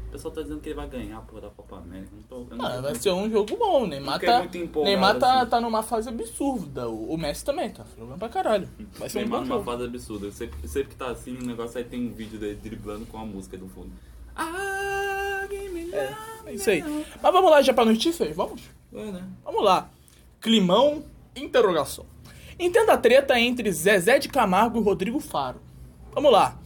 O 0.08 0.12
pessoal 0.12 0.34
tá 0.34 0.42
dizendo 0.42 0.60
que 0.60 0.68
ele 0.68 0.75
vai 0.76 0.88
ganhar 0.88 1.18
a 1.18 1.20
porra 1.20 1.42
da 1.42 1.50
Copa 1.50 1.76
América. 1.78 2.10
Não 2.12 2.22
tô, 2.22 2.54
não 2.56 2.64
Ah, 2.66 2.80
vai 2.80 2.94
ser 2.96 3.12
um 3.12 3.30
jogo 3.30 3.56
bom. 3.56 3.84
O 3.84 3.87
Neymar 3.87 4.18
tá, 4.20 4.44
Neymar 4.82 5.18
tá, 5.18 5.40
assim. 5.42 5.50
tá 5.50 5.60
numa 5.60 5.82
fase 5.84 6.08
absurda. 6.08 6.88
O, 6.88 7.14
o 7.14 7.18
Messi 7.18 7.44
também 7.44 7.70
tá 7.70 7.84
jogando 7.96 8.18
pra 8.18 8.28
caralho. 8.28 8.68
Vai 8.99 9.08
ser 9.08 9.18
um 9.18 9.20
Neymar 9.22 9.40
bom 9.40 9.46
numa 9.46 9.56
jogo. 9.58 9.70
fase 9.70 9.84
absurda. 9.84 10.26
Eu 10.26 10.32
sempre, 10.32 10.68
sempre 10.68 10.88
que 10.90 10.96
tá 10.96 11.10
assim, 11.10 11.37
o 11.37 11.44
negócio 11.46 11.78
aí 11.78 11.84
tem 11.84 12.08
um 12.08 12.12
vídeo 12.12 12.38
dele 12.40 12.56
driblando 12.60 13.06
com 13.06 13.18
a 13.18 13.25
música 13.25 13.56
do 13.56 13.68
fundo. 13.68 13.90
Ah, 14.34 15.46
give 15.49 15.68
me 15.68 15.92
É, 15.92 16.14
é 16.46 16.54
isso 16.54 16.70
aí. 16.70 16.82
Mas 17.22 17.32
vamos 17.32 17.50
lá 17.50 17.62
já 17.62 17.72
pra 17.72 17.84
notícias? 17.84 18.34
Vamos? 18.34 18.62
É, 18.92 19.04
né? 19.12 19.28
Vamos 19.44 19.62
lá. 19.64 19.88
Climão, 20.40 21.04
interrogação. 21.37 22.06
Entenda 22.59 22.92
a 22.94 22.99
treta 22.99 23.38
entre 23.38 23.70
Zezé 23.73 24.18
de 24.18 24.28
Camargo 24.28 24.78
e 24.78 24.82
Rodrigo 24.82 25.20
Faro. 25.20 25.61
Vamos 26.12 26.32
lá. 26.32 26.59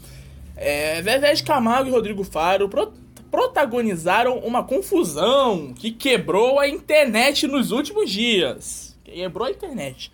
É, 0.57 1.02
Zezé 1.02 1.35
de 1.35 1.43
Camargo 1.45 1.88
e 1.88 1.93
Rodrigo 1.93 2.25
Faro 2.25 2.69
pro- 2.69 2.93
protagonizaram 3.31 4.38
uma 4.38 4.62
confusão 4.62 5.73
que 5.75 5.90
quebrou 5.90 6.59
a 6.59 6.69
internet 6.69 7.47
nos 7.47 7.71
últimos 7.73 8.11
dias. 8.11 8.97
Quebrou 9.04 9.47
a 9.47 9.50
internet. 9.50 10.11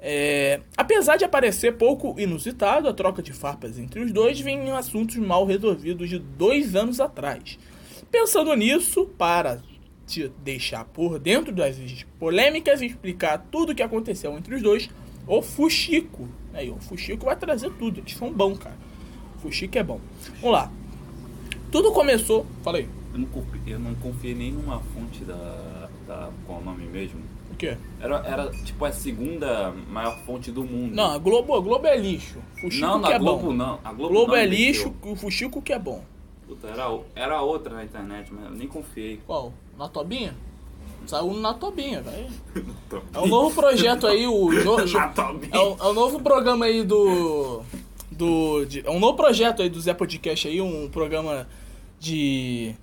É, 0.00 0.60
apesar 0.76 1.16
de 1.16 1.24
aparecer 1.24 1.76
pouco 1.76 2.14
inusitado, 2.18 2.88
a 2.88 2.92
troca 2.92 3.22
de 3.22 3.32
farpas 3.32 3.78
entre 3.78 4.00
os 4.00 4.12
dois 4.12 4.38
vem 4.40 4.68
em 4.68 4.72
assuntos 4.72 5.16
mal 5.16 5.46
resolvidos 5.46 6.10
de 6.10 6.18
dois 6.18 6.74
anos 6.74 7.00
atrás. 7.00 7.58
Pensando 8.10 8.54
nisso, 8.54 9.06
para 9.16 9.62
te 10.06 10.28
deixar 10.42 10.84
por 10.84 11.18
dentro 11.18 11.52
das 11.52 11.76
polêmicas 12.18 12.80
e 12.80 12.86
explicar 12.86 13.38
tudo 13.50 13.72
o 13.72 13.74
que 13.74 13.82
aconteceu 13.82 14.36
entre 14.36 14.54
os 14.54 14.62
dois, 14.62 14.90
o 15.26 15.42
Fuxico. 15.42 16.28
Aí, 16.52 16.70
o 16.70 16.76
Fuxico 16.76 17.24
vai 17.24 17.36
trazer 17.36 17.70
tudo, 17.72 18.00
eles 18.00 18.12
são 18.14 18.32
bons, 18.32 18.58
cara. 18.58 18.76
O 19.36 19.40
Fuxico 19.40 19.76
é 19.78 19.82
bom. 19.82 20.00
Vamos 20.40 20.52
lá. 20.52 20.70
Tudo 21.70 21.92
começou. 21.92 22.46
Fala 22.62 22.78
aí. 22.78 22.88
Eu 23.12 23.18
não, 23.20 23.28
eu 23.66 23.78
não 23.78 23.94
confiei 23.96 24.34
nem 24.34 24.52
numa 24.52 24.80
fonte 24.80 25.24
da. 25.24 25.88
da 26.06 26.30
qual 26.46 26.58
é 26.58 26.62
o 26.62 26.64
nome 26.64 26.84
mesmo? 26.86 27.20
O 27.50 27.56
quê? 27.56 27.76
Era, 28.00 28.16
era 28.26 28.50
tipo 28.64 28.84
a 28.84 28.92
segunda 28.92 29.72
maior 29.88 30.18
fonte 30.24 30.50
do 30.50 30.64
mundo. 30.64 30.94
Não, 30.94 31.12
a 31.12 31.18
Globo, 31.18 31.54
a 31.54 31.60
Globo 31.60 31.86
é 31.86 31.96
lixo. 31.96 32.38
Fuxico 32.60 32.86
não, 32.86 33.00
que 33.00 33.08
na 33.08 33.14
é 33.14 33.18
Globo 33.18 33.46
bom. 33.46 33.52
não. 33.52 33.78
A 33.84 33.92
Globo, 33.92 34.12
Globo 34.14 34.32
não 34.32 34.36
é 34.36 34.46
lixo, 34.46 34.92
o 35.02 35.14
Fuxico 35.14 35.62
que 35.62 35.72
é 35.72 35.78
bom. 35.78 36.04
Puta, 36.46 36.68
era, 36.68 36.90
o- 36.92 37.04
era 37.14 37.40
outra 37.42 37.74
na 37.74 37.84
internet, 37.84 38.32
mas 38.32 38.44
eu 38.44 38.50
nem 38.50 38.68
confiei. 38.68 39.20
Qual? 39.26 39.52
Na 39.78 39.88
Tobinha? 39.88 40.34
Saiu 41.06 41.34
na 41.34 41.52
Tobinha, 41.54 42.00
velho. 42.02 42.28
É 43.14 43.18
um 43.18 43.26
novo 43.26 43.54
projeto 43.54 44.06
aí, 44.06 44.26
o 44.26 44.50
jo- 44.62 44.76
Tobinha. 45.14 45.50
é, 45.52 45.58
um, 45.58 45.76
é 45.78 45.84
um 45.88 45.92
novo 45.92 46.20
programa 46.20 46.66
aí 46.66 46.82
do. 46.82 47.62
do 48.10 48.64
de- 48.64 48.86
é 48.86 48.90
um 48.90 48.98
novo 49.00 49.14
projeto 49.16 49.62
aí 49.62 49.68
do 49.68 49.80
Zé 49.80 49.92
Podcast 49.94 50.46
aí, 50.48 50.60
um 50.60 50.88
programa 50.88 51.46
de. 51.98 52.74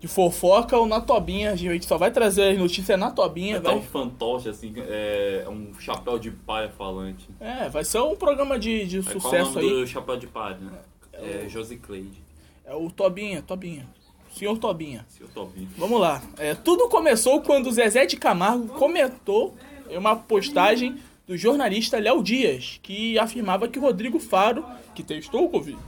de 0.00 0.08
fofoca, 0.08 0.78
o 0.78 0.86
na 0.86 1.00
Tobinha. 1.00 1.52
A 1.52 1.56
gente 1.56 1.86
só 1.86 1.96
vai 1.96 2.10
trazer 2.10 2.52
as 2.52 2.58
notícias 2.58 2.98
na 2.98 3.10
Tobinha, 3.10 3.60
Tá 3.60 3.70
um 3.70 3.78
vai. 3.78 3.86
fantoche, 3.86 4.48
assim, 4.48 4.72
é, 4.76 5.44
um 5.48 5.72
chapéu 5.78 6.18
de 6.18 6.30
palha 6.30 6.68
falante. 6.70 7.28
É, 7.40 7.68
vai 7.68 7.84
ser 7.84 8.00
um 8.00 8.16
programa 8.16 8.58
de, 8.58 8.84
de 8.86 8.98
Aí, 8.98 9.02
qual 9.04 9.16
o 9.16 9.20
sucesso 9.20 9.54
nome 9.54 9.66
aí. 9.68 9.74
do 9.80 9.86
chapéu 9.86 10.16
de 10.16 10.26
palha? 10.26 10.58
né? 10.60 10.78
É, 11.12 11.46
Josi 11.48 11.76
Cleide. 11.76 12.23
É 12.64 12.74
o 12.74 12.90
Tobinha, 12.90 13.42
Tobinha. 13.42 13.86
Senhor 14.32 14.58
Tobinha. 14.58 15.04
Se 15.08 15.20
eu 15.20 15.28
tô 15.28 15.42
ouvindo. 15.42 15.70
Vamos 15.76 16.00
lá. 16.00 16.22
É, 16.38 16.54
tudo 16.54 16.88
começou 16.88 17.40
quando 17.40 17.68
o 17.68 17.72
Zezé 17.72 18.04
de 18.06 18.16
Camargo 18.16 18.68
comentou 18.68 19.54
uma 19.90 20.16
postagem 20.16 20.96
do 21.26 21.36
jornalista 21.36 21.98
Léo 21.98 22.22
Dias, 22.22 22.80
que 22.82 23.18
afirmava 23.18 23.68
que 23.68 23.78
Rodrigo 23.78 24.18
Faro, 24.18 24.64
que 24.94 25.02
testou 25.02 25.48
COVID, 25.48 25.78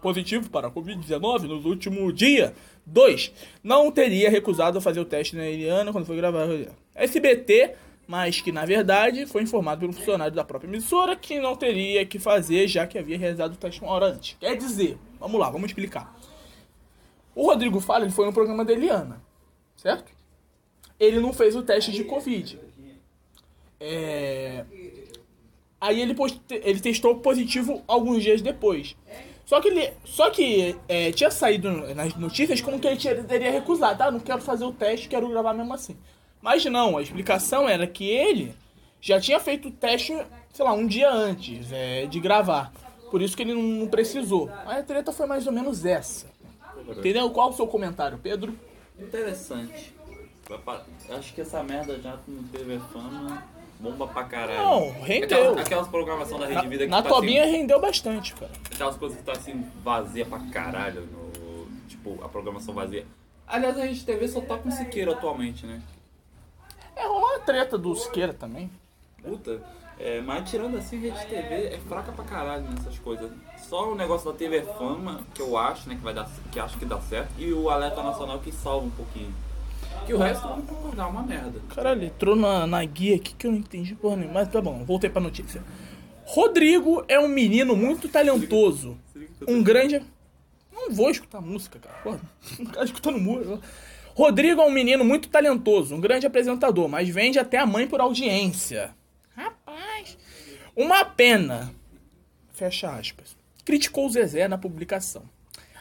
positivo 0.00 0.48
para 0.50 0.68
a 0.68 0.70
Covid-19 0.70 1.42
nos 1.42 1.64
últimos 1.64 2.14
dia 2.14 2.54
2, 2.86 3.32
não 3.62 3.90
teria 3.90 4.30
recusado 4.30 4.80
fazer 4.80 5.00
o 5.00 5.04
teste 5.04 5.34
na 5.34 5.46
Eliana 5.46 5.92
quando 5.92 6.06
foi 6.06 6.16
gravar. 6.16 6.46
SBT, 6.94 7.74
mas 8.08 8.40
que 8.40 8.50
na 8.50 8.64
verdade 8.64 9.26
foi 9.26 9.42
informado 9.42 9.82
pelo 9.82 9.92
funcionário 9.92 10.34
da 10.34 10.42
própria 10.42 10.66
emissora 10.66 11.14
que 11.14 11.38
não 11.38 11.54
teria 11.54 12.06
que 12.06 12.18
fazer, 12.18 12.66
já 12.66 12.86
que 12.86 12.98
havia 12.98 13.18
realizado 13.18 13.52
o 13.52 13.56
teste 13.56 13.82
uma 13.82 13.92
hora 13.92 14.06
antes. 14.06 14.34
Quer 14.40 14.56
dizer, 14.56 14.98
vamos 15.20 15.38
lá, 15.38 15.50
vamos 15.50 15.68
explicar. 15.68 16.18
O 17.34 17.46
Rodrigo 17.46 17.78
Faro 17.80 18.04
ele 18.04 18.10
foi 18.10 18.24
no 18.24 18.32
programa 18.32 18.64
da 18.64 18.72
Eliana, 18.72 19.22
certo? 19.76 20.10
Ele 20.98 21.20
não 21.20 21.34
fez 21.34 21.54
o 21.54 21.62
teste 21.62 21.92
de 21.92 22.02
Covid. 22.02 22.58
É... 23.78 24.64
Aí 25.78 26.00
ele, 26.00 26.14
post... 26.14 26.40
ele 26.50 26.80
testou 26.80 27.18
positivo 27.18 27.84
alguns 27.86 28.22
dias 28.22 28.40
depois. 28.40 28.96
Só 29.44 29.60
que 29.60 29.68
ele, 29.68 29.92
só 30.04 30.30
que 30.30 30.76
é, 30.88 31.12
tinha 31.12 31.30
saído 31.30 31.70
nas 31.94 32.14
notícias 32.16 32.60
como 32.60 32.80
que 32.80 32.88
ele 32.88 33.22
teria 33.24 33.50
recusado, 33.50 33.98
tá? 33.98 34.10
Não 34.10 34.18
quero 34.18 34.40
fazer 34.40 34.64
o 34.64 34.72
teste, 34.72 35.08
quero 35.08 35.28
gravar 35.28 35.52
mesmo 35.52 35.72
assim. 35.74 35.96
Mas 36.40 36.64
não, 36.64 36.96
a 36.96 37.02
explicação 37.02 37.68
era 37.68 37.86
que 37.86 38.08
ele 38.08 38.54
já 39.00 39.20
tinha 39.20 39.40
feito 39.40 39.68
o 39.68 39.70
teste, 39.70 40.16
sei 40.52 40.64
lá, 40.64 40.72
um 40.72 40.86
dia 40.86 41.10
antes 41.10 41.72
é, 41.72 42.06
de 42.06 42.20
gravar. 42.20 42.72
Por 43.10 43.22
isso 43.22 43.36
que 43.36 43.42
ele 43.42 43.54
não, 43.54 43.86
precisou. 43.86 44.50
Aí 44.66 44.80
a 44.80 44.82
treta 44.82 45.12
foi 45.12 45.26
mais 45.26 45.46
ou 45.46 45.52
menos 45.52 45.84
essa. 45.84 46.26
Entendeu? 46.88 47.30
Qual 47.30 47.50
o 47.50 47.52
seu 47.52 47.66
comentário, 47.66 48.18
Pedro? 48.18 48.54
Interessante. 48.98 49.94
Acho 51.10 51.34
que 51.34 51.40
essa 51.40 51.62
merda 51.62 51.98
já 52.00 52.18
não 52.26 52.42
teve 52.44 52.78
fama. 52.92 53.42
Bomba 53.78 54.08
pra 54.08 54.24
caralho. 54.24 54.58
Não, 54.58 55.02
rendeu. 55.02 55.24
Aquelas, 55.24 55.58
aquelas 55.66 55.88
programação 55.88 56.38
da 56.38 56.46
Rede 56.46 56.66
Vida 56.66 56.84
que 56.84 56.90
na 56.90 57.00
tá 57.00 57.08
Tobinha 57.08 57.44
assim, 57.44 57.52
rendeu 57.52 57.80
bastante, 57.80 58.34
cara. 58.34 58.50
Aquelas 58.72 58.96
coisas 58.96 59.18
que 59.18 59.24
tá 59.24 59.32
assim 59.32 59.64
vazia 59.84 60.26
pra 60.26 60.40
caralho. 60.50 61.02
No, 61.02 61.66
tipo, 61.86 62.18
a 62.24 62.28
programação 62.28 62.74
vazia. 62.74 63.06
Aliás, 63.46 63.78
a 63.78 63.84
Rede 63.84 64.04
TV 64.04 64.26
só 64.26 64.40
tá 64.40 64.58
com 64.58 64.70
Siqueira 64.70 65.12
atualmente, 65.12 65.64
né? 65.64 65.80
É, 66.98 67.06
rolou 67.06 67.28
uma 67.28 67.38
treta 67.38 67.78
do 67.78 67.94
Siqueira 67.94 68.34
também. 68.34 68.68
Puta. 69.22 69.62
É, 70.00 70.20
mas 70.20 70.48
tirando 70.48 70.76
assim, 70.76 70.98
Rede 70.98 71.26
TV 71.26 71.54
é 71.74 71.78
fraca 71.88 72.12
pra 72.12 72.24
caralho 72.24 72.64
nessas 72.70 72.98
coisas. 72.98 73.30
Só 73.56 73.92
o 73.92 73.94
negócio 73.94 74.30
da 74.30 74.36
TV 74.36 74.62
Fama, 74.62 75.20
que 75.34 75.40
eu 75.40 75.56
acho, 75.56 75.88
né, 75.88 75.96
que 75.96 76.02
vai 76.02 76.14
dar, 76.14 76.28
que 76.52 76.60
acho 76.60 76.78
que 76.78 76.84
dá 76.84 77.00
certo, 77.00 77.32
e 77.36 77.52
o 77.52 77.68
Alerta 77.68 78.02
Nacional 78.02 78.38
que 78.38 78.52
salva 78.52 78.86
um 78.86 78.90
pouquinho. 78.90 79.34
Que 80.06 80.14
o 80.14 80.18
resto 80.18 80.46
vamos 80.46 80.68
concordar, 80.68 81.04
é 81.04 81.10
uma 81.10 81.22
merda. 81.22 81.60
Caralho, 81.74 82.04
entrou 82.04 82.36
na, 82.36 82.66
na 82.66 82.84
guia 82.84 83.16
aqui 83.16 83.34
que 83.34 83.46
eu 83.46 83.50
não 83.50 83.58
entendi 83.58 83.94
porra 83.94 84.16
nenhuma. 84.16 84.34
Mas 84.34 84.48
tá 84.48 84.60
bom, 84.60 84.84
voltei 84.84 85.10
pra 85.10 85.20
notícia. 85.20 85.62
Rodrigo 86.24 87.04
é 87.08 87.18
um 87.18 87.28
menino 87.28 87.74
muito 87.74 88.08
talentoso. 88.08 88.96
Um 89.46 89.62
grande. 89.62 90.00
Não 90.72 90.92
vou 90.92 91.10
escutar 91.10 91.40
música, 91.40 91.78
cara. 91.78 91.96
Porra, 92.02 92.20
não 92.58 92.66
quero 92.70 92.84
escutando 92.84 93.18
música. 93.18 93.60
Rodrigo 94.18 94.60
é 94.60 94.64
um 94.64 94.72
menino 94.72 95.04
muito 95.04 95.28
talentoso, 95.28 95.94
um 95.94 96.00
grande 96.00 96.26
apresentador, 96.26 96.88
mas 96.88 97.08
vende 97.08 97.38
até 97.38 97.56
a 97.56 97.64
mãe 97.64 97.86
por 97.86 98.00
audiência. 98.00 98.90
Rapaz. 99.30 100.18
Uma 100.74 101.04
pena. 101.04 101.72
Fecha 102.50 102.90
aspas. 102.90 103.36
Criticou 103.64 104.06
o 104.06 104.10
Zezé 104.10 104.48
na 104.48 104.58
publicação. 104.58 105.22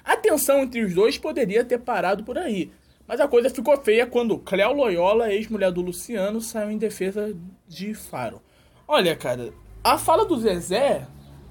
A 0.05 0.15
tensão 0.15 0.61
entre 0.61 0.83
os 0.83 0.93
dois 0.93 1.17
poderia 1.17 1.65
ter 1.65 1.79
parado 1.79 2.23
por 2.23 2.37
aí. 2.37 2.69
Mas 3.07 3.19
a 3.19 3.27
coisa 3.27 3.49
ficou 3.49 3.75
feia 3.81 4.05
quando 4.05 4.37
Cléo 4.37 4.71
Loyola, 4.73 5.33
ex-mulher 5.33 5.71
do 5.71 5.81
Luciano, 5.81 6.39
saiu 6.39 6.69
em 6.69 6.77
defesa 6.77 7.35
de 7.67 7.95
Faro. 7.95 8.39
Olha, 8.87 9.15
cara, 9.15 9.51
a 9.83 9.97
fala 9.97 10.25
do 10.25 10.39
Zezé 10.39 11.07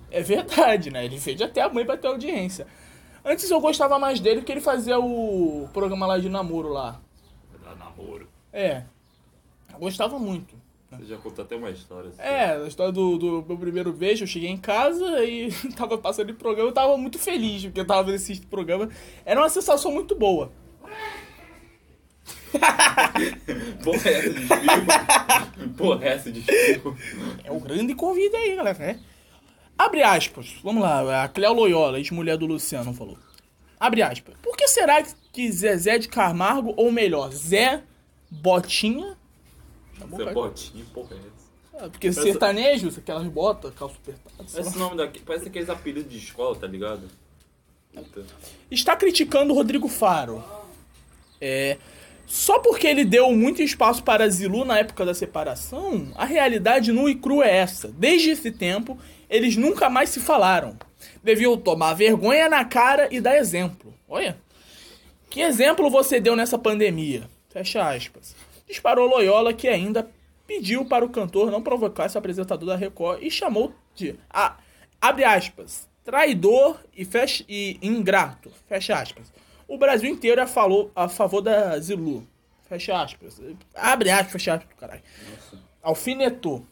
é 0.08 0.22
verdade, 0.22 0.92
né? 0.92 1.04
Ele 1.04 1.18
fez 1.18 1.42
até 1.42 1.62
a 1.62 1.68
mãe 1.68 1.84
pra 1.84 1.96
ter 1.96 2.06
audiência. 2.06 2.64
Antes 3.28 3.50
eu 3.50 3.60
gostava 3.60 3.98
mais 3.98 4.20
dele 4.20 4.36
porque 4.36 4.52
ele 4.52 4.60
fazia 4.60 5.00
o 5.00 5.68
programa 5.72 6.06
lá 6.06 6.16
de 6.16 6.28
namoro 6.28 6.68
lá. 6.68 7.00
Vai 7.50 7.60
dar 7.60 7.76
namoro. 7.76 8.28
É. 8.52 8.84
Eu 9.72 9.80
gostava 9.80 10.16
muito. 10.16 10.54
Você 10.92 11.06
já 11.06 11.16
contou 11.16 11.44
até 11.44 11.56
uma 11.56 11.70
história 11.70 12.10
assim. 12.10 12.22
É, 12.22 12.52
a 12.52 12.68
história 12.68 12.92
do, 12.92 13.18
do 13.18 13.44
meu 13.46 13.58
primeiro 13.58 13.92
beijo, 13.92 14.22
eu 14.22 14.28
cheguei 14.28 14.48
em 14.48 14.56
casa 14.56 15.24
e 15.24 15.50
tava 15.76 15.98
passando 15.98 16.30
esse 16.30 16.38
programa, 16.38 16.68
eu 16.68 16.72
tava 16.72 16.96
muito 16.96 17.18
feliz 17.18 17.64
porque 17.64 17.80
eu 17.80 17.86
tava 17.86 18.04
vendo 18.04 18.14
esse 18.14 18.40
programa. 18.42 18.88
Era 19.24 19.40
uma 19.40 19.48
sensação 19.48 19.90
muito 19.90 20.14
boa. 20.14 20.52
Porra, 23.82 24.08
essa 24.08 24.30
de 24.30 24.40
espirro. 24.40 24.86
Porra, 25.76 26.04
essa 26.06 26.30
de 26.30 26.40
espirro. 26.40 26.96
É 27.42 27.50
o 27.50 27.58
grande 27.58 27.92
convite 27.96 28.36
aí, 28.36 28.54
galera. 28.54 28.78
né? 28.78 29.00
Abre 29.78 30.02
aspas. 30.02 30.54
Vamos 30.62 30.82
lá, 30.82 31.24
a 31.24 31.28
Cléo 31.28 31.52
Loyola, 31.52 31.98
ex-mulher 31.98 32.36
do 32.36 32.46
Luciano, 32.46 32.94
falou. 32.94 33.18
Abre 33.78 34.02
aspas. 34.02 34.34
Por 34.42 34.56
que 34.56 34.66
será 34.68 35.02
que 35.32 35.52
Zezé 35.52 35.98
de 35.98 36.08
Camargo, 36.08 36.72
ou 36.76 36.90
melhor, 36.90 37.30
Zé 37.30 37.82
Botinha... 38.30 39.16
Chamou, 39.98 40.16
Você 40.18 40.24
cara? 40.24 40.34
botinho, 40.34 40.84
porra, 40.86 41.14
é 41.14 41.18
essa. 41.18 41.84
É, 41.84 41.88
Porque 41.88 42.12
sertanejo, 42.12 42.88
aquelas 42.88 43.26
botas, 43.26 43.72
sei 44.04 44.14
lá. 44.14 44.60
Esse 44.60 44.78
nome 44.78 44.96
daqui 44.96 45.20
parece 45.20 45.48
aqueles 45.48 45.68
apelidos 45.68 46.10
de 46.10 46.18
escola, 46.18 46.56
tá 46.56 46.66
ligado? 46.66 47.02
Puta. 47.94 48.24
está 48.70 48.94
criticando 48.94 49.52
o 49.52 49.56
Rodrigo 49.56 49.88
Faro. 49.88 50.42
É, 51.40 51.78
só 52.26 52.58
porque 52.58 52.86
ele 52.86 53.04
deu 53.04 53.30
muito 53.30 53.62
espaço 53.62 54.02
para 54.02 54.28
Zilu 54.28 54.64
na 54.64 54.78
época 54.78 55.04
da 55.04 55.14
separação, 55.14 56.08
a 56.16 56.24
realidade 56.24 56.90
nua 56.90 57.10
e 57.10 57.14
crua 57.14 57.46
é 57.46 57.56
essa. 57.56 57.88
Desde 57.88 58.30
esse 58.30 58.50
tempo, 58.50 58.98
eles 59.30 59.56
nunca 59.56 59.88
mais 59.88 60.10
se 60.10 60.20
falaram. 60.20 60.76
Deviam 61.22 61.56
tomar 61.56 61.94
vergonha 61.94 62.48
na 62.48 62.64
cara 62.64 63.08
e 63.12 63.20
dar 63.20 63.36
exemplo. 63.36 63.94
Olha. 64.08 64.36
Que 65.30 65.40
exemplo 65.40 65.88
você 65.88 66.18
deu 66.18 66.34
nessa 66.34 66.58
pandemia? 66.58 67.28
Fecha 67.50 67.88
aspas. 67.88 68.34
Disparou 68.68 69.08
Loyola 69.08 69.52
que 69.52 69.68
ainda 69.68 70.08
pediu 70.46 70.84
para 70.84 71.04
o 71.04 71.08
cantor 71.08 71.50
não 71.50 71.62
provocar 71.62 72.06
esse 72.06 72.18
apresentador 72.18 72.68
da 72.68 72.76
Record 72.76 73.22
e 73.22 73.30
chamou 73.30 73.72
de. 73.94 74.14
Ah, 74.30 74.56
abre 75.00 75.24
aspas. 75.24 75.88
Traidor 76.04 76.78
e, 76.96 77.04
fecha, 77.04 77.44
e 77.48 77.78
ingrato. 77.82 78.50
Fecha 78.68 78.96
aspas. 78.96 79.32
O 79.68 79.76
Brasil 79.78 80.08
inteiro 80.10 80.40
é 80.40 80.46
falou 80.46 80.90
a 80.94 81.08
favor 81.08 81.40
da 81.40 81.78
Zilu. 81.78 82.26
Fecha 82.68 83.00
aspas. 83.00 83.40
Abre 83.74 84.10
aspas, 84.10 84.32
fecha 84.32 84.54
aspas, 84.54 84.76
caralho. 84.78 85.02
Alfinetou. 85.82 86.64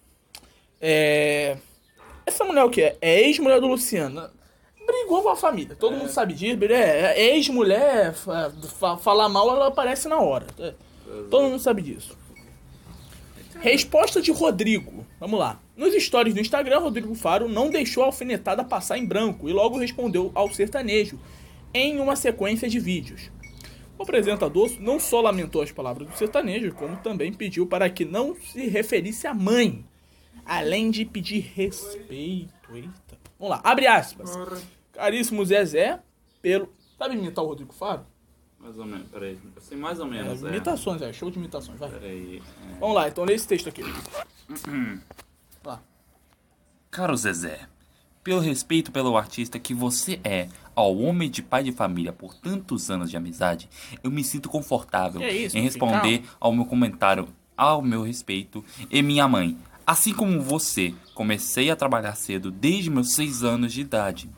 É. 0.81 1.57
Essa 2.27 2.45
mulher 2.45 2.65
o 2.65 2.71
que 2.71 2.83
é? 2.83 2.97
É 3.01 3.21
ex-mulher 3.23 3.61
do 3.61 3.67
Luciano. 3.67 4.29
Brigou 4.87 5.23
com 5.23 5.29
a 5.31 5.37
família. 5.37 5.75
Todo 5.77 5.97
mundo 5.97 6.11
sabe 6.11 6.35
disso. 6.35 6.59
É, 6.65 7.19
é 7.21 7.35
ex-mulher, 7.37 8.13
fa- 8.15 8.53
fa- 8.79 8.97
falar 8.97 9.29
mal, 9.29 9.49
ela 9.51 9.69
aparece 9.69 10.09
na 10.09 10.19
hora. 10.21 10.47
É, 10.59 10.75
Todo 11.31 11.45
mundo 11.49 11.59
sabe 11.59 11.83
disso. 11.83 12.17
Resposta 13.61 14.21
de 14.21 14.31
Rodrigo. 14.33 15.07
Vamos 15.19 15.39
lá. 15.39 15.61
Nos 15.77 15.95
stories 16.03 16.35
do 16.35 16.41
Instagram, 16.41 16.81
Rodrigo 16.81 17.15
Faro 17.15 17.49
não 17.49 17.71
deixou 17.71 18.03
a 18.03 18.07
alfinetada 18.07 18.63
passar 18.65 18.99
em 18.99 19.07
branco 19.07 19.49
e 19.49 19.53
logo 19.53 19.79
respondeu 19.79 20.31
ao 20.35 20.53
sertanejo 20.53 21.19
em 21.75 21.99
uma 22.01 22.17
sequência 22.17 22.69
de 22.69 22.79
vídeos. 22.79 23.31
O 23.99 24.03
apresentador 24.03 24.71
não 24.81 24.99
só 24.99 25.21
lamentou 25.21 25.61
as 25.63 25.71
palavras 25.71 26.09
do 26.09 26.17
sertanejo, 26.17 26.73
como 26.75 26.97
também 26.97 27.33
pediu 27.33 27.67
para 27.67 27.91
que 27.91 28.05
não 28.05 28.35
se 28.35 28.67
referisse 28.69 29.27
à 29.27 29.35
mãe, 29.35 29.85
além 30.47 30.91
de 30.91 31.05
pedir 31.05 31.41
respeito. 31.55 32.53
Eita. 32.75 33.19
Vamos 33.39 33.57
lá, 33.57 33.61
abre 33.65 33.87
aspas. 33.87 34.31
Caríssimo 34.93 35.45
Zezé, 35.45 36.01
pelo. 36.41 36.73
Sabe 36.99 37.17
imitar 37.17 37.45
o 37.45 37.49
Rodrigo 37.49 37.73
Faro? 37.73 38.07
Mais 38.59 38.79
ou 38.79 38.87
menos, 38.87 39.07
peraí. 39.11 39.39
Eu 39.55 39.61
sei 39.63 39.77
mais 39.77 39.99
ou 40.01 40.07
É, 40.07 40.11
menos. 40.11 40.43
É, 40.43 40.49
imitações, 40.49 41.03
é, 41.03 41.13
show 41.13 41.31
de 41.31 41.39
imitações, 41.39 41.79
vai. 41.79 41.91
Peraí. 41.91 42.43
é. 42.71 42.79
Vamos 42.81 42.95
lá, 42.95 43.09
então 43.09 43.25
lê 43.25 43.35
esse 43.35 43.47
texto 43.47 43.69
aqui. 43.69 43.83
Lá. 45.65 45.83
Caro 46.91 47.17
Zezé, 47.17 47.69
pelo 48.23 48.41
respeito 48.41 48.91
pelo 48.93 49.17
artista 49.17 49.59
que 49.59 49.75
você 49.75 50.21
é, 50.25 50.49
ao 50.75 50.97
homem 50.99 51.31
de 51.31 51.43
pai 51.43 51.63
de 51.63 51.73
família 51.73 52.13
por 52.13 52.35
tantos 52.35 52.91
anos 52.91 53.11
de 53.11 53.17
amizade, 53.17 53.69
eu 54.03 54.11
me 54.11 54.25
sinto 54.25 54.49
confortável 54.49 55.21
Que 55.21 55.31
isso, 55.31 55.57
em 55.57 55.63
responder 55.63 56.25
ao 56.41 56.53
meu 56.53 56.65
comentário 56.65 57.29
ao 57.57 57.81
meu 57.81 58.03
respeito 58.03 58.65
e 58.91 59.01
minha 59.03 59.29
mãe. 59.29 59.57
Assim 59.87 60.13
como 60.13 60.41
você, 60.41 60.95
comecei 61.15 61.71
a 61.71 61.77
trabalhar 61.77 62.15
cedo 62.17 62.51
desde 62.51 62.91
meus 62.91 63.13
seis 63.15 63.45
anos 63.45 63.73
de 63.73 63.83
idade. 63.83 64.31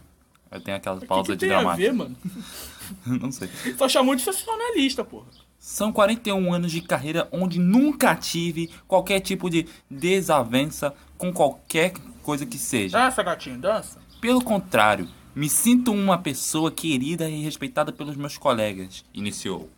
Eu 0.51 0.61
tenho 0.61 0.77
aquela 0.77 0.97
O 0.97 1.01
que, 1.01 1.07
pausa 1.07 1.33
que 1.33 1.37
de 1.39 1.47
tem 1.47 1.51
a 1.51 1.61
dramática. 1.61 1.87
ver, 1.87 1.93
mano? 1.95 2.17
Não 3.07 3.33
sei. 3.33 3.49
Só 3.77 3.89
chamou 3.89 4.15
de 4.15 4.23
sensacionalista, 4.23 5.05
porra. 5.05 5.27
São 5.59 5.93
41 5.93 6.53
anos 6.53 6.71
de 6.71 6.81
carreira 6.81 7.29
onde 7.33 7.59
nunca 7.59 8.15
tive 8.15 8.71
qualquer 8.87 9.21
tipo 9.21 9.51
de 9.51 9.67
desavença 9.91 10.95
com 11.19 11.33
qualquer 11.33 11.93
coisa 12.23 12.45
que 12.47 12.59
seja. 12.59 12.99
Dança, 12.99 13.23
gatinho, 13.23 13.59
dança. 13.59 13.99
Pelo 14.21 14.43
contrário, 14.43 15.09
me 15.37 15.51
sinto 15.51 15.93
uma 15.93 16.17
pessoa 16.17 16.73
querida 16.73 17.29
e 17.29 17.43
respeitada 17.43 17.93
pelos 17.93 18.17
meus 18.17 18.39
colegas. 18.39 19.05
Iniciou. 19.13 19.69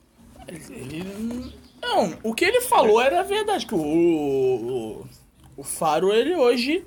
Ele... 0.46 1.52
Não, 1.82 2.16
o 2.22 2.32
que 2.32 2.44
ele 2.44 2.60
falou 2.60 3.00
era 3.00 3.24
verdade, 3.24 3.66
que 3.66 3.74
o, 3.74 3.78
o, 3.78 5.06
o 5.56 5.62
Faro, 5.64 6.12
ele 6.12 6.36
hoje, 6.36 6.86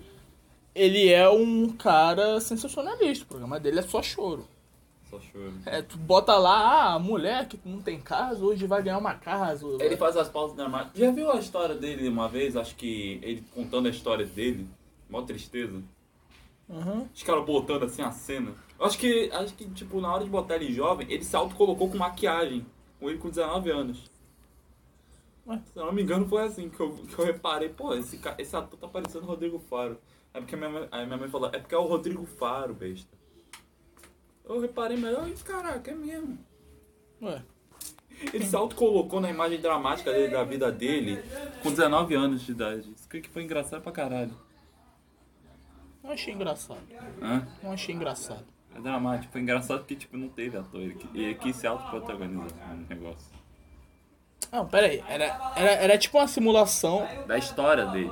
ele 0.74 1.10
é 1.10 1.30
um 1.30 1.68
cara 1.68 2.40
sensacionalista. 2.40 3.25
O 3.25 3.28
programa 3.28 3.60
dele 3.60 3.80
é 3.80 3.84
só 3.84 4.01
choro. 4.01 4.48
Só 5.10 5.20
choro. 5.20 5.54
É, 5.66 5.82
tu 5.82 5.98
bota 5.98 6.38
lá, 6.38 6.60
ah, 6.60 6.94
a 6.94 7.00
mulher 7.00 7.50
que 7.50 7.60
não 7.66 7.82
tem 7.82 8.00
casa, 8.00 8.42
hoje 8.42 8.66
vai 8.68 8.82
ganhar 8.82 9.00
uma 9.00 9.16
casa. 9.16 9.68
Ele 9.82 9.98
faz 9.98 10.16
as 10.16 10.30
pausas 10.30 10.56
dramáticas. 10.56 10.98
Já 10.98 11.12
viu 11.12 11.30
a 11.30 11.36
história 11.36 11.75
dele 11.75 12.08
uma 12.08 12.30
vez? 12.30 12.56
Acho 12.56 12.74
que 12.78 13.20
ele 13.22 13.44
contando 13.54 13.88
a 13.88 13.92
história 13.92 14.25
dele. 14.25 14.66
Mó 15.10 15.22
tristeza. 15.24 15.84
Uhum. 16.70 17.08
Os 17.13 17.24
caras 17.24 17.46
botando 17.46 17.84
assim 17.84 18.01
a 18.01 18.12
cena. 18.12 18.53
Eu 18.80 18.86
Acho 18.86 18.98
que, 18.98 19.30
acho 19.32 19.53
que, 19.53 19.70
tipo, 19.70 20.01
na 20.01 20.13
hora 20.13 20.24
de 20.24 20.30
botar 20.30 20.56
ele 20.56 20.72
jovem, 20.74 21.06
ele 21.12 21.24
se 21.24 21.36
autocolocou 21.36 21.89
com 21.89 21.98
maquiagem. 21.98 22.65
Com 23.00 23.10
ele 23.10 23.20
com 23.20 23.30
19 23.30 23.70
anos. 23.70 24.10
Ué? 25.46 25.62
Se 25.74 25.80
eu 25.80 25.86
não 25.86 25.94
me 25.94 26.01
engano, 26.01 26.27
foi 26.27 26.44
assim 26.44 26.70
que 26.70 26.80
eu, 26.80 26.91
que 26.94 27.18
eu 27.18 27.25
reparei. 27.25 27.70
Pô, 27.70 27.94
esse, 27.94 28.20
esse 28.38 28.56
ator 28.56 28.80
tá 28.80 28.88
parecendo 28.88 29.25
o 29.25 29.27
Rodrigo 29.27 29.60
Faro. 29.60 29.98
É 30.34 30.39
porque 30.39 30.56
minha 30.56 30.70
mãe, 30.70 30.88
aí 30.91 31.06
minha 31.06 31.18
mãe 31.18 31.30
falou, 31.30 31.50
é 31.53 31.60
porque 31.60 31.75
é 31.75 31.77
o 31.77 31.86
Rodrigo 31.86 32.25
Faro, 32.25 32.74
besta. 32.74 33.10
Eu 34.46 34.60
reparei 34.60 34.98
melhor, 34.98 35.27
e 35.27 35.34
caraca, 35.34 35.91
é 35.91 35.96
mesmo. 35.96 36.38
Ué, 37.22 37.41
Ele 38.34 38.46
se 38.46 38.56
autocolocou 38.56 39.20
na 39.20 39.30
imagem 39.30 39.60
dramática 39.60 40.12
dele, 40.12 40.34
da 40.34 40.44
vida 40.44 40.72
dele 40.72 41.22
com 41.62 41.70
19 41.70 42.15
anos 42.15 42.41
de 42.41 42.51
idade. 42.51 42.91
Isso 42.96 43.08
que 43.08 43.30
foi 43.30 43.44
engraçado 43.44 43.82
pra 43.82 43.91
caralho. 43.91 44.34
Não 46.03 46.12
achei 46.12 46.34
engraçado. 46.34 46.81
Hã? 47.22 47.48
Não 47.63 47.72
achei 47.72 47.93
engraçado. 47.96 48.46
É 48.75 48.79
dramático. 48.79 49.31
Foi 49.31 49.41
engraçado 49.41 49.79
porque, 49.79 49.96
tipo, 49.96 50.15
não 50.17 50.29
teve 50.29 50.58
ator. 50.58 50.79
Ele, 50.81 50.96
qui- 50.96 51.10
ele 51.13 51.36
quis 51.36 51.55
se 51.55 51.67
autoprotagonizar 51.67 52.48
no 52.75 52.86
negócio. 52.88 53.31
Não, 54.51 54.65
pera 54.67 54.88
aí. 54.88 55.03
Era, 55.08 55.53
era, 55.55 55.72
era 55.72 55.98
tipo 55.98 56.17
uma 56.17 56.27
simulação. 56.27 57.05
Da 57.27 57.38
história 57.38 57.86
dele. 57.88 58.12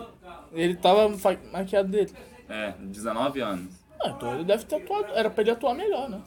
Ele 0.51 0.75
tava 0.75 1.09
maquiado 1.51 1.89
dele. 1.89 2.11
É, 2.47 2.71
19 2.79 3.39
anos. 3.41 3.73
Ah, 4.01 4.09
então 4.09 4.33
ele 4.35 4.43
deve 4.43 4.65
ter 4.65 4.75
atuado. 4.77 5.11
Era 5.13 5.29
pra 5.29 5.41
ele 5.41 5.51
atuar 5.51 5.73
melhor, 5.73 6.09
né? 6.09 6.21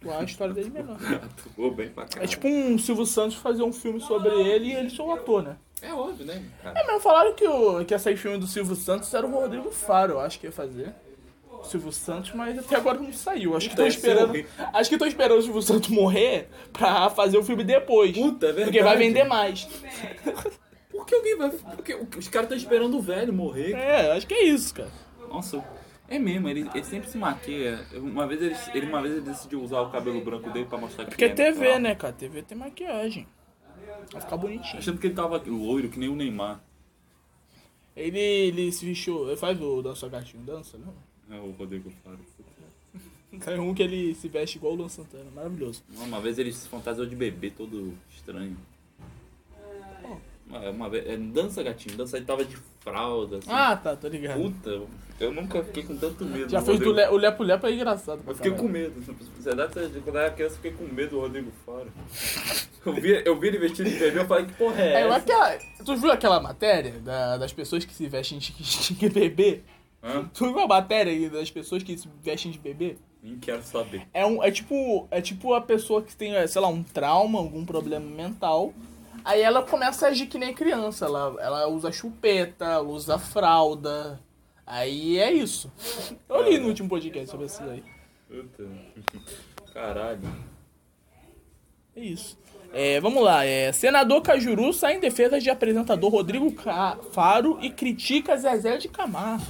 Atuar 0.00 0.20
a 0.20 0.24
história 0.24 0.52
dele 0.54 0.70
melhor. 0.70 0.96
Atuou 1.48 1.72
bem 1.74 1.88
pra 1.90 2.04
caralho. 2.06 2.24
É 2.24 2.26
tipo 2.26 2.48
um 2.48 2.76
Silvio 2.78 3.06
Santos 3.06 3.36
fazer 3.36 3.62
um 3.62 3.72
filme 3.72 4.00
sobre 4.00 4.30
ele 4.30 4.66
e 4.68 4.72
ele 4.72 4.90
ser 4.90 5.02
o 5.02 5.12
ator, 5.12 5.42
né? 5.42 5.56
É 5.82 5.92
óbvio, 5.92 6.26
né, 6.26 6.42
cara? 6.62 6.78
É, 6.78 6.86
mas 6.86 7.02
falaram 7.02 7.34
que, 7.34 7.46
o, 7.46 7.84
que 7.84 7.94
ia 7.94 7.98
sair 7.98 8.16
filme 8.16 8.38
do 8.38 8.46
Silvio 8.46 8.74
Santos 8.76 9.12
era 9.14 9.26
o 9.26 9.30
Rodrigo 9.30 9.70
Faro, 9.70 10.14
eu 10.14 10.20
acho 10.20 10.38
que 10.38 10.46
ia 10.46 10.52
fazer. 10.52 10.94
O 11.50 11.64
Silvio 11.64 11.92
Santos, 11.92 12.32
mas 12.34 12.58
até 12.58 12.76
agora 12.76 12.98
não 12.98 13.12
saiu. 13.12 13.54
Acho 13.56 13.68
que 13.68 13.76
tô 13.76 13.82
ser 13.82 13.88
esperando. 13.88 14.44
Acho 14.72 14.88
que 14.90 14.96
tô 14.98 15.04
esperando 15.06 15.38
o 15.38 15.42
Silvio 15.42 15.60
Santos 15.62 15.88
morrer 15.90 16.48
pra 16.72 17.10
fazer 17.10 17.36
o 17.36 17.42
filme 17.44 17.62
depois. 17.64 18.12
Puta, 18.16 18.46
é 18.46 18.52
Porque 18.52 18.64
verdade. 18.70 18.82
vai 18.84 18.96
vender 18.96 19.24
mais. 19.24 19.68
Por 20.90 21.04
que 21.06 21.14
alguém 21.14 21.36
vai. 21.36 21.50
Porque 21.50 21.94
os 22.18 22.28
caras 22.28 22.46
estão 22.46 22.56
esperando 22.56 22.96
o 22.96 23.00
velho 23.02 23.32
morrer. 23.32 23.72
É, 23.74 24.12
acho 24.12 24.26
que 24.26 24.34
é 24.34 24.44
isso, 24.44 24.74
cara. 24.74 24.90
Nossa, 25.28 25.62
é 26.08 26.18
mesmo, 26.18 26.48
ele, 26.48 26.68
ele 26.74 26.84
sempre 26.84 27.08
se 27.10 27.16
maquia. 27.18 27.78
Uma 27.94 28.26
vez 28.26 28.40
ele, 28.42 28.56
ele- 28.74 28.86
uma 28.86 29.00
vez 29.02 29.14
ele 29.16 29.22
decidiu 29.26 29.62
usar 29.62 29.80
o 29.82 29.90
cabelo 29.90 30.20
branco 30.24 30.50
dele 30.50 30.64
pra 30.66 30.78
mostrar 30.78 31.04
que 31.04 31.10
Porque 31.10 31.24
é 31.26 31.28
TV, 31.28 31.50
natural. 31.60 31.78
né, 31.80 31.94
cara? 31.94 32.12
TV 32.14 32.42
tem 32.42 32.56
maquiagem. 32.58 33.26
Vai 34.12 34.20
ficar 34.20 34.36
bonitinho. 34.36 34.78
Achando 34.78 34.98
que 34.98 35.06
ele 35.06 35.14
tava 35.14 35.42
loiro, 35.46 35.88
que 35.88 35.98
nem 35.98 36.08
o 36.08 36.16
Neymar. 36.16 36.62
Ele, 37.96 38.18
ele 38.18 38.72
se 38.72 38.84
vestiu. 38.84 39.28
Ele 39.28 39.36
faz 39.36 39.60
o 39.60 39.82
Dança 39.82 40.08
Gatinho 40.08 40.42
Dança, 40.44 40.78
não? 40.78 40.94
É 41.36 41.40
o 41.40 41.50
Rodrigo 41.52 41.90
Faro. 42.02 42.18
Tem 43.44 43.60
um 43.60 43.74
que 43.74 43.82
ele 43.82 44.14
se 44.14 44.28
veste 44.28 44.58
igual 44.58 44.72
o 44.72 44.76
Luan 44.76 44.88
Santana. 44.88 45.30
Maravilhoso. 45.30 45.82
Uma 45.96 46.20
vez 46.20 46.38
ele 46.38 46.52
se 46.52 46.68
fantasiou 46.68 47.06
de 47.06 47.14
bebê 47.14 47.50
todo 47.50 47.96
estranho. 48.10 48.56
Uma, 50.50 50.70
uma 50.70 50.88
vez, 50.90 51.06
é, 51.08 51.16
dança 51.16 51.62
gatinho, 51.62 51.96
dança 51.96 52.16
ele 52.16 52.26
tava 52.26 52.44
de 52.44 52.56
fralda. 52.80 53.38
Assim. 53.38 53.46
Ah, 53.48 53.76
tá, 53.76 53.94
tô 53.94 54.08
ligado. 54.08 54.40
Puta, 54.42 54.82
eu 55.20 55.32
nunca 55.32 55.62
fiquei 55.62 55.84
com 55.84 55.96
tanto 55.96 56.24
medo. 56.24 56.48
Já 56.50 56.60
fez 56.60 56.78
do. 56.80 56.92
Le, 56.92 57.06
o 57.08 57.16
Lepo 57.16 57.42
Lepo 57.44 57.66
é 57.68 57.72
engraçado. 57.72 58.20
Eu 58.26 58.34
fiquei 58.34 58.50
caralho. 58.50 58.68
com 58.68 58.72
medo. 58.72 59.16
Verdade, 59.38 59.72
quando 60.02 60.16
eu 60.16 60.20
era 60.20 60.30
criança, 60.32 60.54
eu 60.54 60.56
fiquei 60.60 60.72
com 60.72 60.92
medo 60.92 61.10
do 61.10 61.20
Rodrigo 61.20 61.52
Faro. 61.64 61.86
Eu 62.84 62.92
vi, 62.94 63.22
eu 63.24 63.38
vi 63.38 63.48
ele 63.48 63.58
vestido 63.58 63.88
de 63.90 63.96
bebê, 63.98 64.20
eu 64.20 64.26
falei, 64.26 64.46
que 64.46 64.54
porra 64.54 64.80
é 64.82 64.92
É, 64.94 65.00
essa? 65.02 65.16
aquela, 65.16 65.58
tu 65.84 65.96
viu 65.96 66.10
aquela 66.10 66.40
matéria 66.40 66.92
da- 67.00 67.36
das 67.36 67.52
pessoas 67.52 67.84
que 67.84 67.94
se 67.94 68.08
vestem 68.08 68.38
de, 68.38 68.52
de 68.94 69.08
bebê? 69.10 69.60
Hã? 70.02 70.28
Tu 70.32 70.46
viu 70.46 70.60
a 70.60 70.66
matéria 70.66 71.12
aí 71.12 71.28
das 71.28 71.50
pessoas 71.50 71.82
que 71.82 71.96
se 71.98 72.08
vestem 72.22 72.50
de 72.50 72.58
bebê? 72.58 72.96
Nem 73.22 73.38
quero 73.38 73.62
saber. 73.62 74.02
É, 74.14 74.24
um, 74.24 74.42
é, 74.42 74.50
tipo, 74.50 75.06
é 75.10 75.20
tipo 75.20 75.52
a 75.52 75.60
pessoa 75.60 76.00
que 76.00 76.16
tem, 76.16 76.32
sei 76.48 76.58
lá, 76.62 76.68
um 76.68 76.82
trauma, 76.82 77.38
algum 77.38 77.66
problema 77.66 78.06
mental. 78.06 78.72
Aí 79.24 79.40
ela 79.40 79.62
começa 79.62 80.06
a 80.06 80.10
agir 80.10 80.26
que 80.26 80.38
nem 80.38 80.52
criança. 80.54 81.04
Ela, 81.06 81.36
ela 81.40 81.68
usa 81.68 81.90
chupeta, 81.92 82.64
ela 82.64 82.82
usa 82.82 83.18
fralda. 83.18 84.20
Aí 84.66 85.18
é 85.18 85.32
isso. 85.32 85.70
Eu 86.28 86.42
li 86.48 86.58
no 86.58 86.68
último 86.68 86.88
podcast 86.88 87.30
sobre 87.30 87.46
isso 87.46 87.62
aí. 87.62 87.82
Puta. 88.28 88.64
Caralho. 89.74 90.20
É 91.96 92.00
isso. 92.00 92.38
É, 92.72 93.00
vamos 93.00 93.22
lá. 93.24 93.44
É, 93.44 93.72
senador 93.72 94.22
Cajuru 94.22 94.72
sai 94.72 94.96
em 94.96 95.00
defesa 95.00 95.40
de 95.40 95.50
apresentador 95.50 96.08
Rodrigo 96.10 96.52
Ca- 96.52 96.96
Faro 97.12 97.58
e 97.60 97.68
critica 97.70 98.36
Zezé 98.36 98.76
de 98.76 98.88
Camargo. 98.88 99.44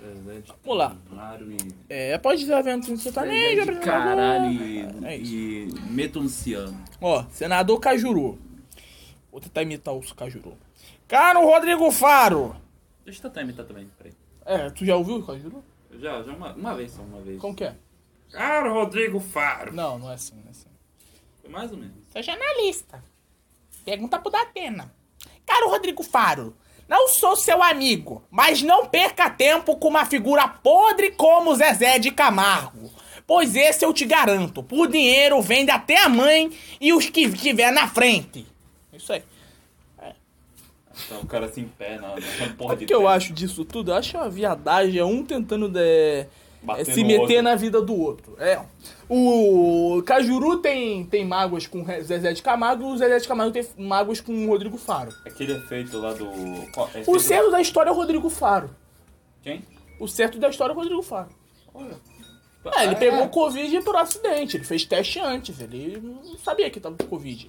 Zezé 0.00 0.40
de 0.42 0.52
Vamos 0.64 0.78
lá. 0.78 0.96
E... 1.40 1.56
É, 1.88 2.18
pode 2.18 2.40
dizer 2.40 2.54
no 2.62 2.96
sertanejo, 2.96 3.36
Zezé 3.40 3.54
de 3.54 3.60
apresentador. 3.60 4.04
caralho 4.16 4.62
e, 4.62 4.80
É 5.04 5.18
e 5.18 5.68
metonciano. 5.90 6.80
Ó, 7.00 7.24
senador 7.32 7.80
Cajuru. 7.80 8.38
Vou 9.36 9.42
tentar 9.42 9.64
imitar 9.64 9.94
o 9.94 10.00
Cajuru. 10.14 10.56
Caro 11.06 11.44
Rodrigo 11.44 11.92
Faro. 11.92 12.56
Deixa 13.04 13.18
eu 13.18 13.22
tentar 13.24 13.42
imitar 13.42 13.66
também, 13.66 13.86
peraí. 13.98 14.14
É, 14.46 14.70
tu 14.70 14.82
já 14.82 14.96
ouviu 14.96 15.16
o 15.16 15.26
Cajuru? 15.26 15.62
Já, 16.00 16.22
já 16.22 16.32
uma, 16.32 16.54
uma 16.54 16.74
vez 16.74 16.92
só, 16.92 17.02
uma 17.02 17.20
vez. 17.20 17.38
Como 17.38 17.54
que 17.54 17.64
é? 17.64 17.74
Caro 18.32 18.72
Rodrigo 18.72 19.20
Faro. 19.20 19.74
Não, 19.74 19.98
não 19.98 20.10
é 20.10 20.14
assim, 20.14 20.36
não 20.36 20.46
é 20.46 20.50
assim. 20.52 20.70
Foi 21.42 21.50
mais 21.50 21.70
ou 21.70 21.76
menos. 21.76 21.96
Sou 22.10 22.22
jornalista. 22.22 23.04
Pergunta 23.84 24.18
pro 24.18 24.30
Datena. 24.30 24.90
Caro 25.44 25.68
Rodrigo 25.68 26.02
Faro, 26.02 26.56
não 26.88 27.08
sou 27.08 27.36
seu 27.36 27.62
amigo, 27.62 28.24
mas 28.30 28.62
não 28.62 28.86
perca 28.86 29.28
tempo 29.28 29.76
com 29.76 29.88
uma 29.88 30.06
figura 30.06 30.48
podre 30.48 31.10
como 31.10 31.54
Zezé 31.54 31.98
de 31.98 32.10
Camargo. 32.10 32.90
Pois 33.26 33.54
esse 33.54 33.84
eu 33.84 33.92
te 33.92 34.06
garanto, 34.06 34.62
por 34.62 34.88
dinheiro 34.88 35.42
vende 35.42 35.70
até 35.70 36.02
a 36.02 36.08
mãe 36.08 36.50
e 36.80 36.94
os 36.94 37.10
que 37.10 37.30
tiver 37.32 37.70
na 37.70 37.86
frente. 37.86 38.55
Isso 38.96 39.12
aí. 39.12 39.22
Então 41.06 41.20
o 41.20 41.26
cara 41.26 41.44
assim 41.46 41.60
em 41.62 41.68
pé 41.68 41.96
na, 41.96 42.08
na 42.14 42.54
porra 42.56 42.70
Sabe 42.70 42.78
de 42.78 42.84
o 42.84 42.86
que 42.86 42.94
eu 42.94 43.06
acho 43.06 43.32
disso 43.34 43.64
tudo? 43.66 43.90
Eu 43.90 43.96
acho 43.96 44.16
uma 44.16 44.30
viadagem, 44.30 44.98
é 44.98 45.04
um 45.04 45.22
tentando 45.24 45.68
de- 45.68 46.26
Bater 46.62 46.80
é, 46.80 46.94
se 46.94 47.04
meter 47.04 47.42
na 47.42 47.54
vida 47.54 47.82
do 47.82 47.94
outro. 47.94 48.34
É. 48.40 48.60
O 49.08 50.02
Cajuru 50.06 50.56
tem, 50.56 51.04
tem 51.04 51.24
mágoas 51.24 51.66
com 51.66 51.84
Zezé 52.02 52.32
de 52.32 52.42
Camargo 52.42 52.86
o 52.86 52.96
Zezé 52.96 53.18
de 53.18 53.28
Camargo 53.28 53.52
tem 53.52 53.64
mágoas 53.76 54.20
com 54.22 54.32
o 54.32 54.48
Rodrigo 54.48 54.78
Faro. 54.78 55.12
Aquele 55.24 55.52
efeito 55.52 55.98
lá 55.98 56.12
do... 56.14 56.24
é 56.26 57.04
O 57.06 57.20
certo 57.20 57.50
da 57.50 57.60
história 57.60 57.90
é 57.90 57.92
o 57.92 57.96
Rodrigo 57.96 58.30
Faro. 58.30 58.70
Quem? 59.42 59.62
O 60.00 60.08
certo 60.08 60.38
da 60.38 60.48
história 60.48 60.72
é 60.72 60.74
o 60.74 60.78
Rodrigo 60.78 61.02
Faro. 61.02 61.28
Olha. 61.74 61.94
É, 62.74 62.84
ele 62.84 62.94
Ah, 62.94 62.98
pegou 62.98 63.20
é. 63.20 63.28
Covid 63.28 63.80
por 63.82 63.94
acidente, 63.96 64.56
ele 64.56 64.64
fez 64.64 64.84
teste 64.84 65.20
antes, 65.20 65.60
ele 65.60 66.00
não 66.02 66.36
sabia 66.38 66.68
que 66.70 66.80
tava 66.80 66.96
com 66.96 67.06
Covid. 67.06 67.48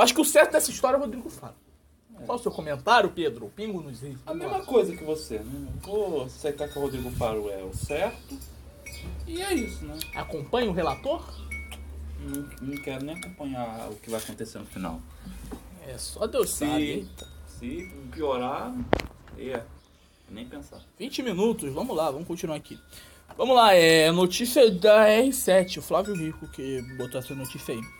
Eu 0.00 0.04
acho 0.04 0.14
que 0.14 0.20
o 0.22 0.24
certo 0.24 0.52
dessa 0.52 0.70
história 0.70 0.96
é 0.96 0.98
o 0.98 1.02
Rodrigo 1.02 1.28
Faro. 1.28 1.52
Qual 2.24 2.38
o 2.38 2.40
seu 2.40 2.50
comentário, 2.50 3.10
Pedro? 3.10 3.52
Pingo 3.54 3.82
nos 3.82 4.00
rios. 4.00 4.18
A 4.24 4.32
mesma 4.32 4.64
coisa 4.64 4.96
que 4.96 5.04
você, 5.04 5.40
né? 5.40 5.68
Vou 5.82 6.22
aceitar 6.22 6.70
que 6.70 6.78
o 6.78 6.80
Rodrigo 6.80 7.10
Faro 7.10 7.50
é 7.50 7.62
o 7.62 7.74
certo. 7.76 8.38
E 9.26 9.42
é 9.42 9.52
isso, 9.52 9.84
né? 9.84 9.98
Acompanha 10.14 10.70
o 10.70 10.72
relator? 10.72 11.22
Não, 12.18 12.48
não 12.62 12.82
quero 12.82 13.04
nem 13.04 13.14
acompanhar 13.14 13.90
o 13.90 13.96
que 13.96 14.08
vai 14.08 14.18
acontecer 14.20 14.58
no 14.58 14.64
final. 14.64 15.02
É, 15.86 15.98
só 15.98 16.26
Deus 16.26 16.48
sabe. 16.48 17.06
Se, 17.46 17.58
se 17.58 17.92
piorar, 18.10 18.74
é. 19.38 19.62
Nem 20.30 20.48
pensar. 20.48 20.80
20 20.98 21.22
minutos, 21.22 21.70
vamos 21.74 21.94
lá, 21.94 22.10
vamos 22.10 22.26
continuar 22.26 22.56
aqui. 22.56 22.78
Vamos 23.36 23.54
lá, 23.54 23.74
é 23.74 24.10
notícia 24.10 24.70
da 24.70 25.06
R7, 25.08 25.76
o 25.76 25.82
Flávio 25.82 26.14
Rico 26.14 26.48
que 26.48 26.80
botou 26.96 27.20
essa 27.20 27.34
notícia 27.34 27.74
aí. 27.74 27.99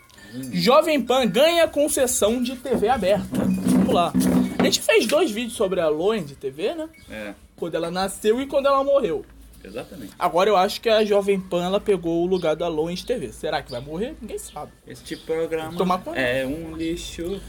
Jovem 0.52 1.00
Pan 1.02 1.26
ganha 1.26 1.66
concessão 1.68 2.42
de 2.42 2.56
TV 2.56 2.88
aberta. 2.88 3.26
Vamos 3.32 3.92
lá. 3.94 4.12
A 4.58 4.62
gente 4.64 4.80
fez 4.80 5.06
dois 5.06 5.30
vídeos 5.30 5.54
sobre 5.54 5.80
a 5.80 5.88
Loen 5.88 6.22
de 6.24 6.34
TV, 6.36 6.74
né? 6.74 6.88
É, 7.10 7.34
Quando 7.56 7.74
ela 7.74 7.90
nasceu 7.90 8.40
e 8.40 8.46
quando 8.46 8.66
ela 8.66 8.84
morreu. 8.84 9.24
exatamente. 9.64 10.12
Agora 10.18 10.48
eu 10.48 10.56
acho 10.56 10.80
que 10.80 10.88
a 10.88 11.04
Jovem 11.04 11.40
Pan 11.40 11.64
ela 11.64 11.80
pegou 11.80 12.22
o 12.22 12.26
lugar 12.26 12.54
da 12.54 12.68
Loen 12.68 12.94
de 12.94 13.04
TV. 13.04 13.32
Será 13.32 13.62
que 13.62 13.70
vai 13.70 13.80
morrer? 13.80 14.14
Ninguém 14.20 14.38
sabe. 14.38 14.70
Este 14.86 15.16
programa 15.16 15.76
Tomar 15.76 15.98
cuidado. 15.98 16.22
é 16.22 16.46
um 16.46 16.76
lixo. 16.76 17.40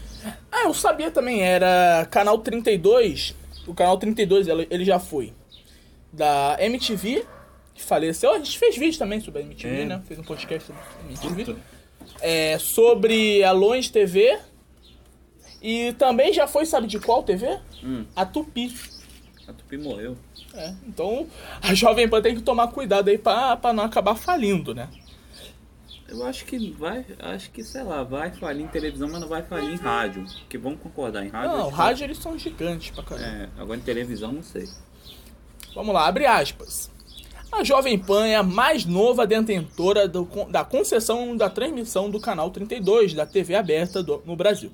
Ah, 0.50 0.64
eu 0.64 0.74
sabia 0.74 1.10
também, 1.10 1.42
era 1.42 2.06
canal 2.10 2.38
32. 2.38 3.34
O 3.66 3.74
canal 3.74 3.96
32 3.98 4.48
ele 4.48 4.66
ele 4.70 4.84
já 4.84 4.98
foi 4.98 5.32
da 6.12 6.56
MTV, 6.58 7.24
que 7.74 7.82
faleceu. 7.82 8.32
A 8.32 8.38
gente 8.38 8.58
fez 8.58 8.76
vídeo 8.76 8.98
também 8.98 9.20
sobre 9.20 9.40
a 9.40 9.44
MTV, 9.44 9.82
É. 9.82 9.84
né? 9.84 10.02
Fez 10.06 10.18
um 10.18 10.22
podcast 10.24 10.66
sobre 10.66 10.82
a 10.82 11.10
MTV. 11.28 11.56
É, 12.22 12.58
sobre 12.58 13.42
a 13.44 13.52
Longe 13.52 13.90
TV. 13.90 14.38
E 15.60 15.92
também 15.94 16.32
já 16.32 16.46
foi, 16.46 16.64
sabe 16.66 16.86
de 16.86 16.98
qual 16.98 17.22
TV? 17.22 17.58
Hum. 17.84 18.04
A 18.16 18.24
Tupi. 18.26 18.74
A 19.46 19.52
Tupi 19.52 19.76
morreu. 19.76 20.16
É, 20.54 20.74
então 20.86 21.26
a 21.62 21.72
Jovem 21.74 22.08
Pan 22.08 22.20
tem 22.20 22.34
que 22.34 22.42
tomar 22.42 22.68
cuidado 22.68 23.08
aí 23.08 23.16
pra, 23.18 23.56
pra 23.56 23.72
não 23.72 23.84
acabar 23.84 24.14
falindo, 24.14 24.74
né? 24.74 24.88
Eu 26.08 26.26
acho 26.26 26.44
que 26.44 26.70
vai, 26.72 27.06
acho 27.18 27.50
que, 27.52 27.64
sei 27.64 27.82
lá, 27.82 28.02
vai 28.02 28.30
falir 28.32 28.64
em 28.64 28.68
televisão, 28.68 29.08
mas 29.10 29.20
não 29.20 29.28
vai 29.28 29.42
falir 29.42 29.72
em 29.72 29.76
rádio. 29.76 30.26
Que 30.48 30.58
vamos 30.58 30.80
concordar, 30.80 31.24
em 31.24 31.28
rádio. 31.30 31.56
Não, 31.56 31.70
que- 31.70 31.74
rádio 31.74 32.04
eles 32.04 32.18
são 32.18 32.38
gigantes 32.38 32.90
pra 32.90 33.02
caramba. 33.02 33.26
É, 33.26 33.48
agora 33.58 33.78
em 33.78 33.82
televisão 33.82 34.30
não 34.30 34.42
sei. 34.42 34.68
Vamos 35.74 35.94
lá, 35.94 36.06
abre 36.06 36.26
aspas. 36.26 36.90
A 37.52 37.62
Jovem 37.62 37.98
Pan 37.98 38.26
é 38.26 38.34
a 38.34 38.42
mais 38.42 38.86
nova 38.86 39.26
detentora 39.26 40.08
do- 40.08 40.26
da 40.50 40.64
concessão 40.64 41.36
da 41.36 41.50
transmissão 41.50 42.10
do 42.10 42.18
canal 42.18 42.50
32 42.50 43.12
da 43.12 43.26
TV 43.26 43.54
aberta 43.54 44.02
do- 44.02 44.22
no 44.24 44.34
Brasil, 44.34 44.72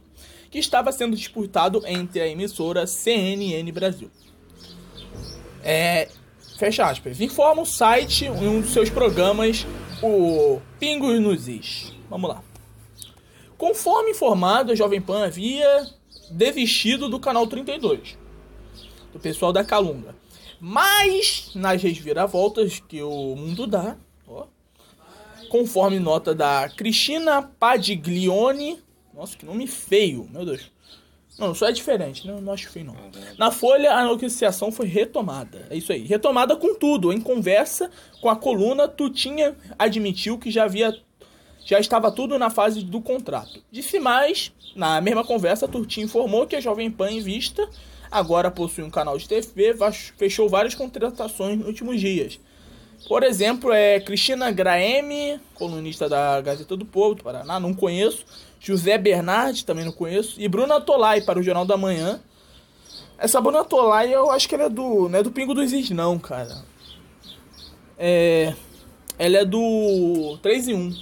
que 0.50 0.58
estava 0.58 0.92
sendo 0.92 1.16
disputado 1.16 1.82
entre 1.86 2.20
a 2.20 2.28
emissora 2.28 2.86
CNN 2.86 3.70
Brasil. 3.72 4.10
É, 5.62 6.08
fecha 6.56 6.86
aspas. 6.86 7.20
Informa 7.20 7.62
o 7.62 7.66
site 7.66 8.26
em 8.26 8.46
um 8.48 8.60
dos 8.60 8.70
seus 8.72 8.88
programas, 8.88 9.66
o 10.00 10.60
Pingos 10.78 11.20
nos 11.20 11.48
Is. 11.48 11.92
Vamos 12.08 12.30
lá. 12.30 12.42
Conforme 13.58 14.12
informado, 14.12 14.70
a 14.70 14.76
Jovem 14.76 15.00
Pan 15.00 15.24
havia 15.26 15.84
desistido 16.30 17.08
do 17.08 17.18
canal 17.18 17.44
32, 17.48 18.16
do 19.12 19.18
pessoal 19.18 19.52
da 19.52 19.64
Calunga. 19.64 20.14
Mas, 20.60 21.50
nas 21.54 21.82
reviravoltas 21.82 22.80
que 22.80 23.02
o 23.02 23.36
mundo 23.36 23.66
dá, 23.66 23.96
ó, 24.26 24.46
conforme 25.48 25.98
nota 25.98 26.34
da 26.34 26.68
Cristina 26.68 27.42
Padiglione, 27.42 28.82
nossa, 29.14 29.36
que 29.36 29.46
nome 29.46 29.66
feio, 29.66 30.28
meu 30.30 30.44
Deus. 30.44 30.70
Não, 31.38 31.54
só 31.54 31.68
é 31.68 31.72
diferente, 31.72 32.26
né? 32.26 32.36
não 32.40 32.52
acho 32.52 32.68
feio 32.68 32.86
não. 32.86 32.96
Na 33.38 33.52
Folha, 33.52 33.92
a 33.92 34.04
negociação 34.04 34.72
foi 34.72 34.86
retomada. 34.86 35.66
É 35.70 35.76
isso 35.76 35.92
aí. 35.92 36.04
Retomada 36.04 36.56
com 36.56 36.74
tudo. 36.74 37.12
Em 37.12 37.20
conversa 37.20 37.90
com 38.20 38.28
a 38.28 38.34
coluna, 38.34 38.88
Tutinha 38.88 39.56
admitiu 39.78 40.36
que 40.36 40.50
já 40.50 40.64
havia. 40.64 40.92
Já 41.64 41.78
estava 41.78 42.10
tudo 42.10 42.36
na 42.38 42.50
fase 42.50 42.82
do 42.82 43.00
contrato. 43.00 43.62
Disse 43.70 44.00
mais, 44.00 44.52
na 44.74 45.00
mesma 45.00 45.22
conversa, 45.22 45.68
Tutinha 45.68 46.06
informou 46.06 46.44
que 46.44 46.56
a 46.56 46.60
Jovem 46.60 46.90
Pan 46.90 47.10
em 47.10 47.20
Vista 47.20 47.68
agora 48.10 48.50
possui 48.50 48.84
um 48.84 48.90
canal 48.90 49.16
de 49.18 49.28
TV, 49.28 49.74
fechou 50.16 50.48
várias 50.48 50.74
contratações 50.74 51.58
nos 51.58 51.66
últimos 51.66 52.00
dias. 52.00 52.38
Por 53.06 53.22
exemplo, 53.22 53.72
é 53.72 54.00
Cristina 54.00 54.50
Graeme, 54.50 55.40
colunista 55.54 56.08
da 56.08 56.40
Gazeta 56.40 56.76
do 56.76 56.84
Povo, 56.84 57.14
do 57.14 57.22
Paraná, 57.22 57.60
não 57.60 57.72
conheço. 57.72 58.24
José 58.60 58.98
Bernardi, 58.98 59.64
também 59.64 59.84
não 59.84 59.92
conheço. 59.92 60.34
E 60.40 60.48
Bruna 60.48 60.80
Tolai, 60.80 61.20
para 61.20 61.38
o 61.38 61.42
Jornal 61.42 61.64
da 61.64 61.76
Manhã. 61.76 62.20
Essa 63.16 63.40
Bruna 63.40 63.64
Tolai, 63.64 64.12
eu 64.12 64.30
acho 64.30 64.48
que 64.48 64.54
ela 64.54 64.64
é 64.64 64.68
do. 64.68 65.08
Não 65.08 65.18
é 65.18 65.22
do 65.22 65.30
Pingo 65.30 65.54
dos 65.54 65.72
Is, 65.72 65.90
não, 65.90 66.18
cara. 66.18 66.64
É. 67.96 68.54
Ela 69.18 69.38
é 69.38 69.44
do 69.44 70.38
3 70.42 70.68
em 70.68 70.74
1. 70.74 70.94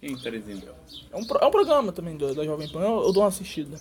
Quem, 0.00 0.16
Terezinha? 0.18 0.62
É 1.12 1.16
um, 1.16 1.24
pro- 1.24 1.38
é 1.42 1.46
um 1.46 1.50
programa 1.50 1.92
também 1.92 2.16
do- 2.16 2.34
da 2.34 2.44
Jovem 2.44 2.68
Pan, 2.68 2.80
eu, 2.80 3.02
eu 3.04 3.12
dou 3.12 3.22
uma 3.22 3.28
assistida. 3.28 3.78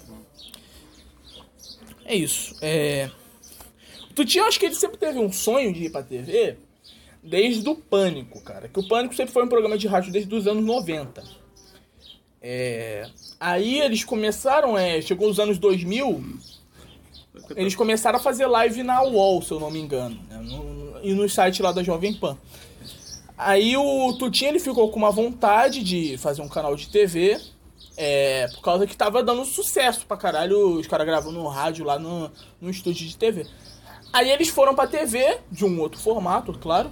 É 2.05 2.15
isso. 2.15 2.55
É... 2.61 3.09
O 4.09 4.13
Tuti, 4.13 4.37
eu 4.37 4.45
acho 4.45 4.59
que 4.59 4.65
ele 4.65 4.75
sempre 4.75 4.97
teve 4.97 5.19
um 5.19 5.31
sonho 5.31 5.73
de 5.73 5.85
ir 5.85 5.89
pra 5.91 6.03
TV 6.03 6.57
desde 7.23 7.67
o 7.67 7.75
Pânico, 7.75 8.41
cara. 8.41 8.67
Que 8.67 8.79
o 8.79 8.87
Pânico 8.87 9.15
sempre 9.15 9.33
foi 9.33 9.43
um 9.43 9.47
programa 9.47 9.77
de 9.77 9.87
rádio 9.87 10.11
desde 10.11 10.33
os 10.35 10.45
anos 10.47 10.63
90. 10.63 11.23
É... 12.41 13.07
Aí 13.39 13.79
eles 13.79 14.03
começaram, 14.03 14.77
é... 14.77 15.01
chegou 15.01 15.29
os 15.29 15.39
anos 15.39 15.57
2000, 15.57 16.23
eles 17.55 17.75
começaram 17.75 18.19
a 18.19 18.21
fazer 18.21 18.45
live 18.47 18.83
na 18.83 19.01
UOL, 19.03 19.41
se 19.41 19.51
eu 19.51 19.59
não 19.59 19.71
me 19.71 19.79
engano. 19.79 20.19
né? 20.29 20.37
No- 20.37 20.83
e 21.03 21.13
no 21.13 21.27
site 21.27 21.61
lá 21.61 21.71
da 21.73 21.83
Jovem 21.83 22.13
Pan. 22.13 22.37
Aí 23.37 23.75
o 23.75 24.13
Tutinho 24.13 24.51
ele 24.51 24.59
ficou 24.59 24.89
com 24.89 24.99
uma 24.99 25.11
vontade 25.11 25.83
de 25.83 26.17
fazer 26.17 26.41
um 26.41 26.47
canal 26.47 26.75
de 26.75 26.87
TV. 26.89 27.39
É, 27.95 28.47
por 28.55 28.61
causa 28.61 28.87
que 28.87 28.97
tava 28.97 29.21
dando 29.21 29.45
sucesso 29.45 30.05
pra 30.07 30.17
caralho, 30.17 30.79
os 30.79 30.87
caras 30.87 31.05
gravando 31.05 31.39
no 31.39 31.47
rádio 31.47 31.85
lá 31.85 31.99
no, 31.99 32.31
no 32.59 32.69
estúdio 32.69 33.07
de 33.07 33.15
TV. 33.15 33.45
Aí 34.11 34.29
eles 34.31 34.49
foram 34.49 34.73
pra 34.75 34.87
TV, 34.87 35.39
de 35.51 35.63
um 35.65 35.79
outro 35.79 35.99
formato, 35.99 36.53
claro. 36.59 36.91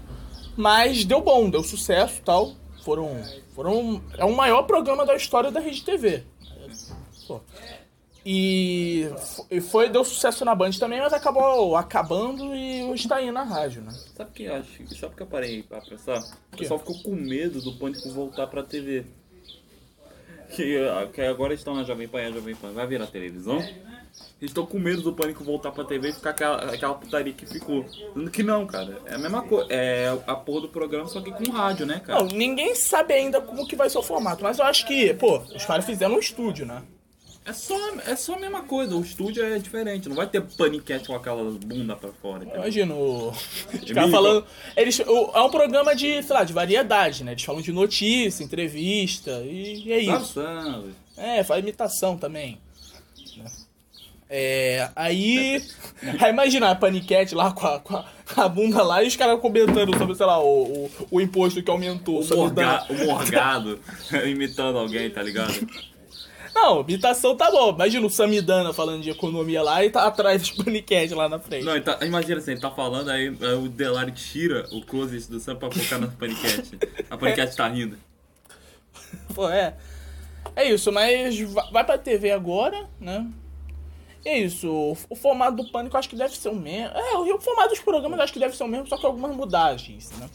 Mas 0.56 1.04
deu 1.06 1.22
bom, 1.22 1.50
deu 1.50 1.64
sucesso 1.64 2.18
e 2.20 2.22
tal. 2.22 2.54
Foram. 2.84 3.22
Foram. 3.56 4.02
É 4.18 4.26
o 4.26 4.36
maior 4.36 4.64
programa 4.64 5.06
da 5.06 5.16
história 5.16 5.50
da 5.52 5.60
Rede 5.60 5.84
TV. 5.84 6.24
Pô. 7.28 7.40
E 8.24 9.10
fo- 9.18 9.48
e 9.50 9.60
foi, 9.60 9.90
deu 9.90 10.04
sucesso 10.06 10.46
na 10.46 10.54
Band 10.54 10.72
também, 10.74 11.00
mas 11.00 11.12
acabou 11.14 11.76
acabando 11.76 12.54
e 12.56 12.84
hoje 12.84 13.08
tá 13.08 13.16
aí 13.16 13.32
na 13.32 13.42
rádio, 13.44 13.82
né? 13.82 13.92
Sabe 14.16 14.30
o 14.30 14.34
que 14.34 14.44
eu 14.44 14.56
acho? 14.56 14.96
Sabe 14.96 15.14
o 15.14 15.18
que 15.18 15.24
eu 15.24 15.28
parei 15.28 15.64
pra 15.64 15.82
pensar? 15.82 16.20
O 16.54 16.58
pessoal 16.58 16.80
ficou 16.80 17.02
com 17.02 17.16
medo 17.16 17.60
do 17.62 17.74
pânico 17.78 18.08
voltar 18.12 18.46
pra 18.46 18.62
TV. 18.62 19.06
Que, 20.54 20.80
que 21.14 21.22
agora 21.22 21.54
estão 21.54 21.76
na 21.76 21.84
Jovem 21.84 22.08
Pan 22.08 22.28
a 22.28 22.32
Jovem 22.32 22.56
Pan 22.56 22.72
vai 22.72 22.86
virar 22.86 23.08
televisão. 23.08 23.64
Estão 24.42 24.66
com 24.66 24.80
medo 24.80 25.02
do 25.02 25.14
pânico 25.14 25.44
voltar 25.44 25.72
pra 25.72 25.84
TV 25.84 26.10
e 26.10 26.14
ficar 26.14 26.32
aquela, 26.32 26.74
aquela 26.74 26.94
putaria 26.96 27.32
que 27.32 27.46
ficou. 27.46 27.86
Que 28.34 28.44
não, 28.44 28.66
cara. 28.66 29.00
É 29.06 29.14
a 29.14 29.18
mesma 29.18 29.44
coisa. 29.44 29.72
É 29.72 30.18
a 30.28 30.36
porra 30.36 30.62
do 30.62 30.70
programa, 30.70 31.08
só 31.08 31.22
que 31.22 31.32
com 31.32 31.52
rádio, 31.52 31.86
né, 31.86 32.02
cara? 32.06 32.20
Não, 32.20 32.28
ninguém 32.28 32.76
sabe 32.76 33.14
ainda 33.14 33.40
como 33.40 33.68
que 33.68 33.76
vai 33.76 33.90
ser 33.90 34.00
o 34.00 34.04
formato, 34.04 34.44
mas 34.44 34.60
eu 34.60 34.66
acho 34.66 34.86
que, 34.86 35.14
pô, 35.14 35.38
os 35.38 35.66
caras 35.66 35.86
fizeram 35.86 36.16
um 36.16 36.20
estúdio, 36.20 36.66
né? 36.66 36.82
É 37.52 37.54
só, 37.54 37.76
é 38.08 38.16
só 38.16 38.36
a 38.36 38.40
mesma 38.40 38.64
coisa. 38.64 38.96
O 38.96 39.02
estúdio 39.02 39.44
é 39.44 39.60
diferente. 39.60 40.08
Não 40.10 40.16
vai 40.16 40.26
ter 40.28 40.42
paniquete 40.42 41.08
com 41.08 41.16
aquela 41.16 41.44
bunda 41.52 41.96
pra 41.96 42.10
fora. 42.22 42.44
entendeu? 42.44 42.62
Imagina, 42.62 42.94
o... 42.96 43.30
os 43.84 43.92
caras 43.92 44.10
falando. 44.12 44.46
Eles, 44.76 45.00
o- 45.00 45.32
é 45.34 45.42
um 45.42 45.50
programa 45.50 45.96
de, 45.96 46.24
sei 46.24 46.34
lá, 46.36 46.44
de 46.44 46.54
variedade, 46.54 47.24
né? 47.24 47.32
Eles 47.34 47.44
falam 47.44 47.62
de 47.62 47.72
notícia, 47.72 48.44
entrevista, 48.44 49.32
e, 49.46 49.84
e 49.86 49.92
é 49.94 50.00
isso. 50.00 50.12
Dançando. 50.12 50.96
É, 51.18 51.44
faz 51.44 51.62
imitação 51.62 52.18
também. 52.18 52.58
né? 53.38 53.46
É, 54.30 54.90
aí. 54.96 55.62
Aí 56.20 56.32
imagina 56.32 56.72
a 56.72 56.76
paniquete 56.76 57.36
lá 57.36 57.52
com 57.52 57.68
a, 57.68 57.80
com 57.80 57.96
a, 57.98 58.06
com 58.34 58.42
a 58.42 58.48
bunda 58.50 58.82
lá 58.82 59.04
e 59.04 59.08
os 59.08 59.16
caras 59.16 59.40
comentando 59.40 59.96
sobre, 59.98 60.16
sei 60.16 60.26
lá, 60.26 60.42
o, 60.42 60.64
o, 60.86 60.92
o 61.12 61.22
imposto 61.22 61.62
que 61.62 61.70
aumentou. 61.70 62.22
O, 62.24 62.36
morga, 62.38 62.56
dan- 62.56 62.86
o 62.90 63.06
morgado 63.06 63.80
imitando 64.26 64.80
alguém, 64.80 65.10
tá 65.12 65.22
ligado? 65.22 65.54
Não, 66.54 66.82
imitação 66.82 67.36
tá 67.36 67.50
bom. 67.50 67.72
Imagina 67.72 68.06
o 68.06 68.10
Samidana 68.10 68.74
falando 68.74 69.02
de 69.02 69.10
economia 69.10 69.62
lá 69.62 69.84
e 69.84 69.90
tá 69.90 70.06
atrás 70.06 70.42
dos 70.42 70.52
paniquete 70.52 71.14
lá 71.14 71.30
na 71.30 71.40
frente. 71.40 71.64
Não, 71.66 71.80
tá- 71.82 72.00
imagina 72.06 72.40
assim, 72.40 72.52
ele 72.52 72.62
tá 72.62 72.72
falando, 72.72 73.10
aí, 73.10 73.28
aí 73.28 73.54
o 73.56 73.70
Delari 73.70 74.12
tira 74.12 74.68
o 74.72 74.82
close 74.86 75.30
do 75.30 75.40
Sam 75.40 75.56
pra 75.56 75.72
focar 75.72 76.00
na 76.00 76.08
paniquete. 76.08 76.78
A 77.10 77.18
paniquete 77.18 77.56
tá 77.56 77.68
rindo. 77.68 77.98
Pô, 79.34 79.50
é. 79.50 79.76
É 80.56 80.70
isso, 80.70 80.92
mas 80.92 81.40
va- 81.40 81.70
vai 81.72 81.84
pra 81.84 81.98
TV 81.98 82.32
agora, 82.32 82.88
né? 83.00 83.26
É 84.26 84.38
isso. 84.38 84.96
O, 85.10 85.16
formato 85.16 85.64
do 85.64 85.72
Pânico 85.72 85.98
acho 85.98 86.10
que 86.10 86.16
deve 86.16 86.36
ser 86.36 86.50
o 86.50 86.56
mesmo. 86.56 86.96
É, 86.96 87.18
o, 87.18 87.40
formato 87.40 87.70
dos 87.70 87.80
programas 87.80 88.20
acho 88.20 88.34
que 88.34 88.40
deve 88.40 88.56
ser 88.56 88.64
o 88.64 88.68
mesmo, 88.68 88.88
só 88.88 88.98
com 88.98 89.08
algumas 89.08 89.36
mudagens, 89.36 90.12
né? 90.18 90.30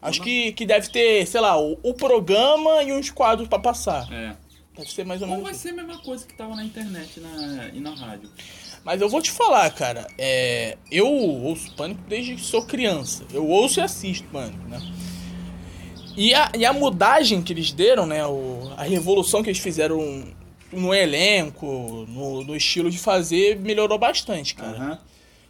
Acho 0.00 0.22
que, 0.22 0.52
que 0.52 0.64
deve 0.64 0.88
ter, 0.90 1.26
sei 1.26 1.40
lá, 1.40 1.60
o, 1.60 1.76
o 1.82 1.92
programa 1.92 2.82
e 2.84 2.92
uns 2.92 3.10
quadros 3.10 3.48
pra 3.48 3.58
passar. 3.58 4.06
É. 4.12 4.36
Deve 4.78 4.90
ser 4.92 5.04
mais 5.04 5.20
ou 5.20 5.26
Ou 5.26 5.34
menos 5.34 5.44
vai 5.44 5.52
isso. 5.52 5.62
ser 5.62 5.70
a 5.70 5.72
mesma 5.74 5.98
coisa 5.98 6.24
que 6.24 6.32
tava 6.34 6.54
na 6.54 6.64
internet 6.64 7.18
na, 7.20 7.68
e 7.74 7.80
na 7.80 7.94
rádio. 7.94 8.30
Mas 8.84 9.00
eu 9.00 9.08
vou 9.08 9.20
te 9.20 9.30
falar, 9.30 9.68
cara. 9.70 10.06
É, 10.16 10.78
eu 10.90 11.08
ouço 11.08 11.74
Pânico 11.74 12.00
desde 12.08 12.36
que 12.36 12.40
sou 12.40 12.64
criança. 12.64 13.24
Eu 13.34 13.46
ouço 13.46 13.80
e 13.80 13.82
assisto 13.82 14.26
Pânico, 14.28 14.66
né? 14.68 14.80
E 16.16 16.32
a, 16.34 16.50
e 16.56 16.64
a 16.64 16.72
mudagem 16.72 17.42
que 17.42 17.52
eles 17.52 17.72
deram, 17.72 18.06
né? 18.06 18.24
O, 18.26 18.72
a 18.76 18.84
revolução 18.84 19.42
que 19.42 19.50
eles 19.50 19.60
fizeram 19.60 20.24
no 20.72 20.94
elenco, 20.94 22.06
no, 22.08 22.44
no 22.44 22.56
estilo 22.56 22.90
de 22.90 22.98
fazer, 22.98 23.58
melhorou 23.58 23.98
bastante, 23.98 24.54
cara. 24.54 24.76
Aham. 24.76 24.98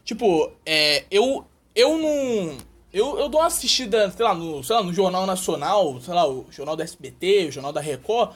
Tipo, 0.04 0.50
é, 0.64 1.04
eu, 1.10 1.44
eu 1.74 1.98
não. 1.98 2.56
Eu, 2.90 3.18
eu 3.18 3.28
dou 3.28 3.40
uma 3.42 3.46
assistida, 3.46 4.10
sei 4.10 4.24
lá, 4.24 4.34
no, 4.34 4.64
sei 4.64 4.74
lá, 4.74 4.82
no 4.82 4.92
Jornal 4.94 5.26
Nacional, 5.26 6.00
sei 6.00 6.14
lá, 6.14 6.26
o 6.26 6.46
Jornal 6.50 6.74
da 6.74 6.84
SBT, 6.84 7.46
o 7.48 7.52
Jornal 7.52 7.72
da 7.74 7.80
Record. 7.80 8.30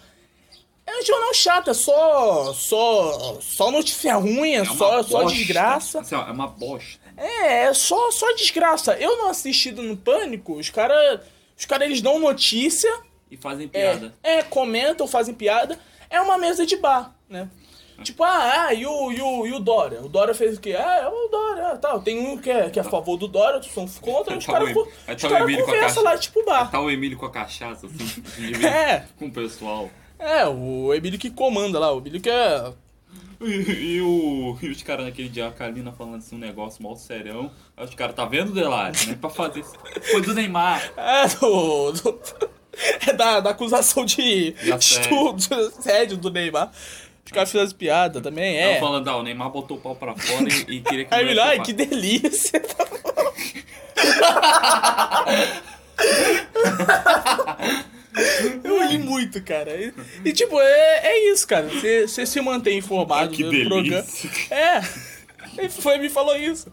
É 0.93 0.99
um 0.99 1.07
jornal 1.07 1.35
chato, 1.35 1.71
é 1.71 1.75
só. 1.75 2.53
só. 2.53 3.39
só 3.41 3.71
notícia 3.71 4.15
ruim, 4.15 4.53
é, 4.53 4.59
É 4.59 4.65
só, 4.65 5.03
só 5.03 5.25
desgraça. 5.25 6.01
Assim, 6.01 6.15
ó, 6.15 6.29
é 6.29 6.31
uma 6.31 6.47
bosta. 6.47 7.01
É, 7.17 7.65
é 7.65 7.75
só, 7.75 8.11
só 8.11 8.31
desgraça. 8.35 8.95
Eu 8.99 9.17
não 9.17 9.29
assistido 9.29 9.83
no 9.83 9.97
Pânico, 9.97 10.55
os 10.55 10.69
caras. 10.69 11.21
Os 11.57 11.65
caras 11.65 11.87
eles 11.87 12.03
dão 12.03 12.19
notícia, 12.19 12.91
E 13.31 13.37
fazem 13.37 13.71
é, 13.73 13.95
piada. 13.95 14.15
é, 14.23 14.43
comentam, 14.43 15.07
fazem 15.07 15.35
piada. 15.35 15.79
É 16.11 16.21
uma 16.21 16.37
mesa 16.37 16.67
de 16.67 16.77
bar, 16.77 17.15
né? 17.29 17.49
Tipo, 18.03 18.25
ah, 18.25 18.67
ah 18.67 18.75
e, 18.75 18.85
o, 18.85 19.13
e, 19.13 19.23
o, 19.23 19.47
e 19.47 19.53
o 19.53 19.61
Dória? 19.61 20.01
O 20.03 20.09
Dória 20.09 20.35
fez 20.35 20.57
o 20.57 20.61
quê? 20.61 20.75
Ah, 20.77 20.99
é 20.99 21.09
o 21.09 21.29
Dória, 21.29 21.69
ah, 21.69 21.77
tal. 21.77 22.03
Tem 22.03 22.19
um 22.19 22.37
que 22.37 22.51
é, 22.51 22.69
que 22.69 22.79
é 22.79 22.83
a 22.83 22.85
favor 22.85 23.17
do 23.17 23.29
Dória, 23.29 23.55
outros 23.55 23.73
são 23.73 23.87
contra, 24.01 24.37
os 24.37 24.45
caras 24.45 24.69
aí 24.69 24.75
os 24.75 25.23
tá 25.23 25.29
o 25.29 25.31
cara 25.31 25.45
Emílio 25.45 25.65
com 25.65 25.71
a 25.71 25.75
conversam 25.75 26.03
lá, 26.03 26.19
tipo 26.19 26.45
bar. 26.45 26.71
Tá 26.71 26.81
o 26.81 26.91
Emílio 26.91 27.17
com 27.17 27.27
a 27.27 27.31
cachaça, 27.31 27.87
assim, 27.87 28.23
É. 28.67 29.05
com 29.19 29.27
o 29.27 29.33
pessoal. 29.33 29.89
É, 30.25 30.47
o 30.47 30.95
Emílio 30.95 31.19
que 31.19 31.31
comanda 31.31 31.79
lá, 31.79 31.93
o 31.93 31.99
Emílio 31.99 32.21
que 32.21 32.31
é. 32.31 32.73
E, 33.41 33.97
e 33.97 34.01
o, 34.01 34.57
e 34.63 34.69
os 34.69 34.83
caras 34.85 35.05
naquele 35.05 35.29
dia, 35.29 35.49
a 35.49 35.51
Kalina 35.51 35.91
falando 35.91 36.19
assim 36.19 36.37
um 36.37 36.39
negócio 36.39 36.81
mal 36.83 36.95
serão. 36.95 37.51
Aí 37.77 37.85
os 37.85 37.95
caras, 37.95 38.15
tá 38.15 38.25
vendo, 38.25 38.53
Delari? 38.53 38.97
Né? 39.09 39.19
Pra 39.21 39.29
fazer 39.31 39.61
isso. 39.61 39.73
Foi 40.13 40.23
do 40.23 40.33
Neymar. 40.33 40.93
É, 40.97 41.27
do. 41.27 41.93
do- 41.93 42.21
é 43.07 43.13
da, 43.13 43.41
da 43.41 43.51
acusação 43.51 44.05
de 44.05 44.55
assédio. 44.73 45.37
estudo, 45.37 45.55
assédio 45.79 46.17
do 46.17 46.31
Neymar. 46.31 46.71
Os 47.25 47.33
caras 47.33 47.51
fizeram 47.51 47.71
piada 47.73 48.21
também, 48.21 48.57
Ela 48.57 48.73
é. 48.75 48.81
falando, 48.81 49.09
ah, 49.09 49.17
o 49.17 49.23
Neymar 49.23 49.51
botou 49.51 49.77
o 49.77 49.81
pau 49.81 49.95
pra 49.97 50.15
fora 50.17 50.49
e, 50.49 50.77
e 50.77 50.81
queria 50.81 51.05
que 51.05 51.15
Aí 51.15 51.29
ele, 51.29 51.41
ai, 51.41 51.61
que 51.61 51.73
delícia. 51.73 52.63
Eu 58.65 58.89
ri 58.89 58.99
muito, 58.99 59.43
cara. 59.43 59.75
E, 59.75 59.93
e, 60.25 60.33
tipo, 60.33 60.61
é, 60.61 61.01
é 61.07 61.33
isso, 61.33 61.47
cara. 61.47 61.69
Você 61.69 62.27
se 62.27 62.41
mantém 62.41 62.79
informado 62.79 63.33
Ah, 63.33 63.37
que 63.37 63.43
do 63.43 63.69
programa. 63.69 64.07
É. 64.51 64.83
Ele 65.59 65.69
foi 65.69 65.99
me 65.99 66.09
falou 66.09 66.37
isso. 66.37 66.71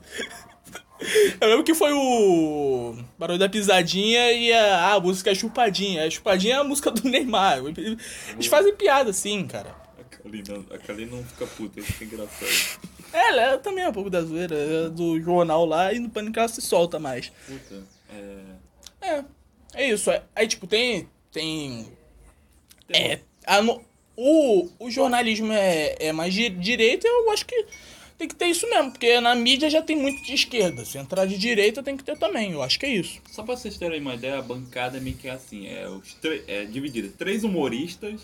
Eu 1.40 1.48
lembro 1.48 1.64
que 1.64 1.74
foi 1.74 1.94
o 1.94 2.94
Barulho 3.18 3.40
da 3.40 3.48
Pisadinha 3.48 4.32
e 4.34 4.52
a, 4.52 4.94
a 4.94 5.00
música 5.00 5.34
Chupadinha. 5.34 6.06
A 6.06 6.10
Chupadinha 6.10 6.56
é 6.56 6.58
a 6.58 6.64
música 6.64 6.92
do 6.92 7.08
Neymar. 7.08 7.60
Eles 7.66 8.48
fazem 8.48 8.76
piada 8.76 9.10
assim, 9.12 9.48
cara. 9.48 9.74
A 9.98 10.04
Kalina, 10.18 10.66
a 10.72 10.78
Kalina 10.78 11.16
não 11.16 11.24
fica 11.24 11.48
puta, 11.48 11.80
isso 11.80 11.94
é 12.02 12.04
engraçado. 12.04 12.90
É, 13.14 13.30
ela 13.30 13.58
também 13.58 13.86
é 13.86 13.90
um 13.90 13.94
pouco 13.94 14.10
da 14.10 14.22
zoeira 14.22 14.56
é 14.56 14.90
do 14.90 15.20
jornal 15.22 15.66
lá 15.66 15.94
e 15.94 16.00
no 16.00 16.10
pânico 16.10 16.38
ela 16.38 16.48
se 16.50 16.62
solta 16.62 17.00
mais. 17.00 17.32
Puta, 17.48 17.82
é... 19.02 19.10
É, 19.10 19.24
é 19.76 19.90
isso. 19.90 20.12
é- 20.12 20.22
Aí, 20.36 20.48
tipo, 20.48 20.68
tem. 20.68 21.08
Tem. 21.32 21.88
É. 22.90 23.20
a 23.46 23.62
o, 24.22 24.70
o 24.80 24.92
jornalismo 24.92 25.52
é, 25.54 25.96
é 26.00 26.12
mais 26.12 26.34
de 26.34 26.50
direita, 26.50 27.08
eu 27.08 27.32
acho 27.32 27.46
que 27.46 27.66
tem 28.18 28.28
que 28.28 28.36
ter 28.36 28.48
isso 28.48 28.70
mesmo, 28.70 28.92
porque 28.92 29.22
na 29.22 29.34
mídia 29.34 29.70
já 29.70 29.82
tem 29.82 29.96
muito 29.96 30.22
de 30.24 30.34
esquerda. 30.34 30.84
Se 30.84 30.98
entrar 30.98 31.26
de 31.26 31.38
direita, 31.38 31.82
tem 31.82 31.96
que 31.96 32.04
ter 32.04 32.18
também. 32.18 32.52
Eu 32.52 32.62
acho 32.62 32.78
que 32.78 32.86
é 32.86 32.90
isso. 32.90 33.22
Só 33.32 33.44
pra 33.44 33.56
vocês 33.56 33.78
terem 33.78 34.02
uma 34.02 34.16
ideia, 34.16 34.40
a 34.40 34.42
bancada 34.42 34.98
é 34.98 35.00
meio 35.00 35.16
que 35.16 35.30
assim, 35.30 35.68
é, 35.68 35.88
os 35.88 36.18
é 36.48 36.66
dividida. 36.66 37.14
Três 37.18 37.46
humoristas, 37.46 38.20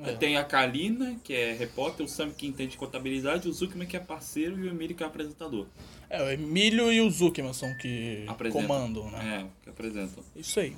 É. 0.00 0.12
tem 0.12 0.36
a 0.36 0.44
Kalina, 0.44 1.16
que 1.24 1.32
é 1.34 1.52
repórter, 1.52 2.06
o 2.06 2.08
Sam 2.08 2.30
que 2.30 2.46
entende 2.46 2.70
de 2.72 2.76
contabilidade, 2.78 3.48
o 3.48 3.52
Zuckman 3.52 3.88
que 3.88 3.96
é 3.96 4.00
parceiro 4.00 4.56
e 4.60 4.68
o 4.68 4.70
Emílio 4.70 4.94
que 4.94 5.02
é 5.02 5.06
apresentador. 5.06 5.66
É, 6.08 6.22
o 6.22 6.30
Emílio 6.30 6.92
e 6.92 7.00
o 7.00 7.10
Zuckerman 7.10 7.52
são 7.54 7.76
que 7.78 8.24
Apresentam. 8.28 8.68
comandam, 8.68 9.10
né? 9.10 9.40
É, 9.40 9.64
que 9.64 9.70
apresentam. 9.70 10.22
Isso 10.36 10.60
aí. 10.60 10.76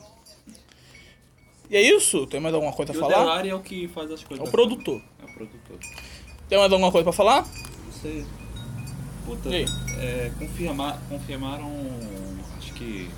E 1.70 1.76
é 1.76 1.80
isso? 1.82 2.26
Tem 2.26 2.38
mais 2.40 2.54
alguma 2.54 2.72
coisa 2.72 2.92
E 2.92 2.96
o 2.96 3.00
falar? 3.00 3.18
Delari 3.18 3.48
é 3.50 3.54
o 3.54 3.60
que 3.60 3.88
faz 3.88 4.10
as 4.10 4.22
É 4.22 4.26
coisas. 4.26 4.48
o 4.48 4.50
produtor. 4.50 5.02
É 5.20 5.24
o 5.24 5.34
produtor. 5.34 5.78
Tem 6.48 6.58
mais 6.58 6.72
alguma 6.72 6.92
coisa 6.92 7.04
pra 7.04 7.12
falar? 7.12 7.42
Não 7.84 7.92
sei. 7.92 8.24
Puta, 9.24 9.48
é, 9.52 10.30
confirma, 10.38 11.02
confirmaram, 11.08 11.68
acho 12.58 12.72
que 12.74 13.10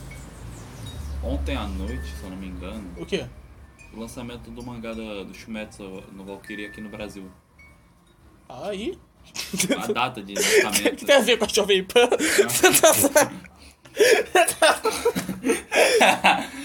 ontem 1.23 1.55
à 1.55 1.67
noite, 1.67 2.07
se 2.19 2.23
eu 2.25 2.31
não 2.31 2.37
me 2.39 2.47
engano, 2.47 2.83
O 2.97 3.05
quê? 3.05 3.27
o 3.93 4.01
lançamento 4.01 4.51
do 4.51 4.63
mangá 4.63 4.95
da, 4.95 5.23
do 5.25 5.35
Shumetsu 5.35 6.03
no 6.13 6.25
Valkyrie 6.25 6.65
aqui 6.65 6.81
no 6.81 6.89
Brasil. 6.89 7.31
Aí. 8.49 8.99
A 9.79 9.87
data 9.93 10.23
de 10.23 10.33
O 10.33 10.37
que 10.41 10.63
lançamento. 10.63 11.05
tem 11.05 11.15
a 11.15 11.21
ver 11.21 11.37
com 11.37 11.45
a 11.45 11.49
Jovem 11.49 11.85
Pan? 11.85 12.09
Ah, 12.09 13.31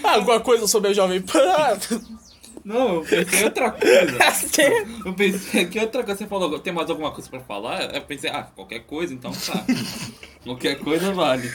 Alguma 0.02 0.40
coisa 0.40 0.66
sobre 0.66 0.90
a 0.90 0.92
Jovem 0.92 1.22
Pan? 1.22 1.78
Não, 2.64 2.94
eu 2.94 3.02
pensei 3.02 3.40
em 3.40 3.44
outra 3.44 3.70
coisa. 3.72 4.18
Eu 5.04 5.12
pensei 5.12 5.66
que 5.66 5.78
outra 5.78 6.02
coisa. 6.02 6.18
Você 6.18 6.26
falou, 6.26 6.58
tem 6.58 6.72
mais 6.72 6.88
alguma 6.88 7.10
coisa 7.10 7.28
pra 7.28 7.40
falar? 7.40 7.94
Eu 7.94 8.00
pensei, 8.02 8.30
ah, 8.30 8.42
qualquer 8.42 8.80
coisa, 8.80 9.12
então 9.12 9.30
tá. 9.32 9.64
qualquer 10.42 10.78
coisa 10.78 11.12
vale. 11.12 11.52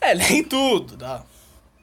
é, 0.00 0.16
nem 0.16 0.42
tudo, 0.42 0.96
tá? 0.96 1.22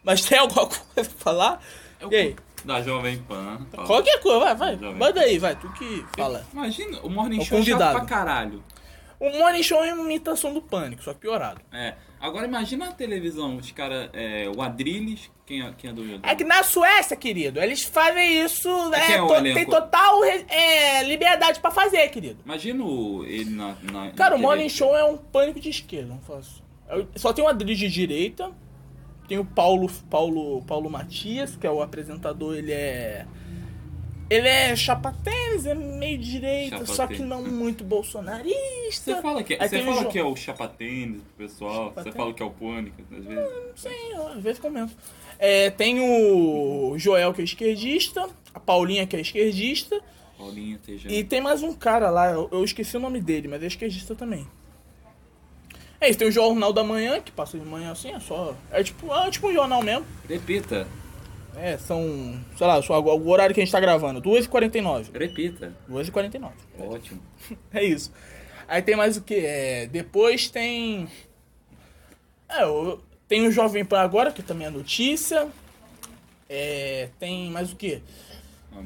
Mas 0.04 0.22
tem 0.26 0.38
alguma 0.38 0.66
coisa 0.68 0.84
pra 0.96 1.04
falar? 1.18 1.62
O 2.02 2.12
E 2.12 2.16
aí? 2.16 2.36
Da 2.66 2.82
Jovem 2.82 3.18
Pan. 3.20 3.60
Qualquer 3.86 4.20
coisa, 4.20 4.40
vai, 4.40 4.56
vai. 4.56 4.94
Manda 4.94 5.22
aí, 5.22 5.38
vai, 5.40 5.56
tu 5.56 5.72
que 5.74 6.04
fala. 6.18 6.46
Imagina, 6.52 7.00
o 7.02 7.10
Morning 7.10 7.40
É 7.42 7.46
Show 7.46 7.60
é 7.60 7.64
chato 7.64 7.78
pra 7.78 8.06
caralho. 8.06 8.62
O 9.20 9.30
Morning 9.30 9.64
Show 9.64 9.84
é 9.84 9.94
uma 9.94 10.04
imitação 10.04 10.54
do 10.54 10.62
Pânico, 10.62 11.04
só 11.04 11.14
piorado. 11.14 11.62
É. 11.72 11.94
Agora 12.20 12.46
imagina 12.48 12.90
a 12.90 12.92
televisão, 12.92 13.58
os 13.58 13.72
caras, 13.72 14.10
é, 14.14 14.50
o 14.54 14.62
Adrilles, 14.62 15.30
quem 15.46 15.62
é, 15.62 15.72
quem 15.78 15.90
é 15.90 15.94
do 15.94 16.04
É 16.24 16.36
que 16.36 16.44
na 16.44 16.64
Suécia, 16.64 17.16
querido, 17.16 17.60
eles 17.62 17.84
fazem 17.84 18.44
isso, 18.44 18.68
né? 18.90 19.06
quem 19.06 19.16
é 19.16 19.18
to- 19.20 19.44
tem 19.54 19.66
total 19.66 20.24
é, 20.24 21.04
liberdade 21.04 21.60
pra 21.60 21.70
fazer, 21.72 22.08
querido. 22.10 22.40
Imagina 22.44 22.84
ele 23.28 23.52
na. 23.52 23.76
na 23.92 24.12
Cara, 24.12 24.32
na 24.32 24.36
o 24.38 24.40
Morning. 24.42 24.70
Show 24.70 24.96
é 24.98 25.04
um 25.06 25.18
pânico 25.18 25.60
de 25.60 25.70
esquerda, 25.70 26.08
não 26.10 26.20
faço. 26.22 26.64
Eu- 26.90 27.08
Só 27.16 27.32
tem 27.32 27.44
o 27.44 27.48
Adri 27.48 27.76
de 27.76 27.88
direita, 27.90 28.52
tem 29.28 29.38
o 29.38 29.46
Paulo, 29.46 29.90
Paulo, 30.10 30.62
Paulo 30.64 30.90
Matias, 30.90 31.56
que 31.56 31.66
é 31.68 31.72
o 31.72 31.82
apresentador, 31.82 32.56
ele 32.56 32.72
é. 32.72 33.26
Ele 34.30 34.48
é 34.48 34.76
chapatênis, 34.76 35.66
é 35.68 35.76
meio 35.76 36.18
direita, 36.18 36.84
só 36.86 37.06
que 37.06 37.20
não 37.20 37.44
muito 37.44 37.84
bolsonarista. 37.84 39.16
Você 39.16 39.22
fala 39.22 39.44
que, 39.44 39.54
Aí 39.60 39.70
você 39.70 39.82
o 39.82 39.86
fala 39.86 40.06
que 40.06 40.18
é 40.18 40.24
o 40.24 40.36
chapatênis 40.36 41.22
pro 41.22 41.46
pessoal, 41.48 41.74
você 41.74 41.86
Chapatênis? 41.90 42.18
fala 42.18 42.34
que 42.34 42.42
é 42.42 42.46
o 42.46 42.50
pânico, 42.50 43.02
às 43.16 43.24
vezes. 43.24 43.50
Sim, 43.76 44.12
eu, 44.14 44.28
às 44.30 44.42
vezes 44.42 44.60
comento. 44.60 44.94
É, 45.38 45.70
tem 45.70 46.00
o 46.00 46.96
Joel, 46.98 47.34
que 47.34 47.42
é 47.42 47.44
esquerdista, 47.44 48.28
a 48.54 48.60
Paulinha, 48.60 49.06
que 49.06 49.16
é 49.16 49.22
esquerdista, 49.22 50.02
Paulinha 50.38 50.80
Tejano. 50.84 51.14
e 51.14 51.24
tem 51.24 51.40
mais 51.40 51.62
um 51.62 51.74
cara 51.74 52.10
lá, 52.10 52.32
eu, 52.32 52.50
eu 52.52 52.64
esqueci 52.64 52.98
o 52.98 53.00
nome 53.00 53.22
dele, 53.22 53.48
mas 53.48 53.62
é 53.62 53.68
esquerdista 53.68 54.16
também. 54.16 54.48
É 56.02 56.10
isso, 56.10 56.20
tem 56.20 56.28
o 56.28 56.32
Jornal 56.32 56.74
da 56.74 56.84
Manhã, 56.84 57.22
que 57.22 57.32
passa 57.32 57.58
de 57.58 57.66
manhã 57.66 57.92
assim, 57.92 58.12
é 58.12 58.20
só. 58.20 58.56
É 58.72 58.84
tipo, 58.84 59.14
é 59.14 59.30
tipo 59.30 59.48
um 59.48 59.54
jornal 59.54 59.82
mesmo. 59.82 60.06
Repita, 60.28 60.88
É, 61.58 61.78
são, 61.78 62.40
sei 62.58 62.68
lá, 62.68 62.80
o 62.80 63.30
horário 63.30 63.54
que 63.54 63.62
a 63.62 63.64
gente 63.64 63.72
tá 63.72 63.80
gravando, 63.80 64.22
2h49. 64.22 65.08
repita. 65.14 65.74
2h49. 65.90 66.52
Ótimo. 66.80 67.22
É 67.72 67.84
isso. 67.84 68.12
Aí 68.68 68.82
tem 68.82 68.96
mais 68.96 69.18
o 69.18 69.22
que? 69.22 69.36
É, 69.36 69.86
depois 69.86 70.50
tem. 70.50 71.08
É, 72.50 72.64
tem 73.28 73.48
o 73.48 73.52
Jovem 73.52 73.86
Pan 73.86 74.00
agora, 74.00 74.32
que 74.32 74.42
também 74.42 74.66
é 74.66 74.70
notícia. 74.72 75.48
É, 76.50 77.10
tem 77.20 77.52
mais 77.52 77.72
o 77.72 77.76
que? 77.76 78.02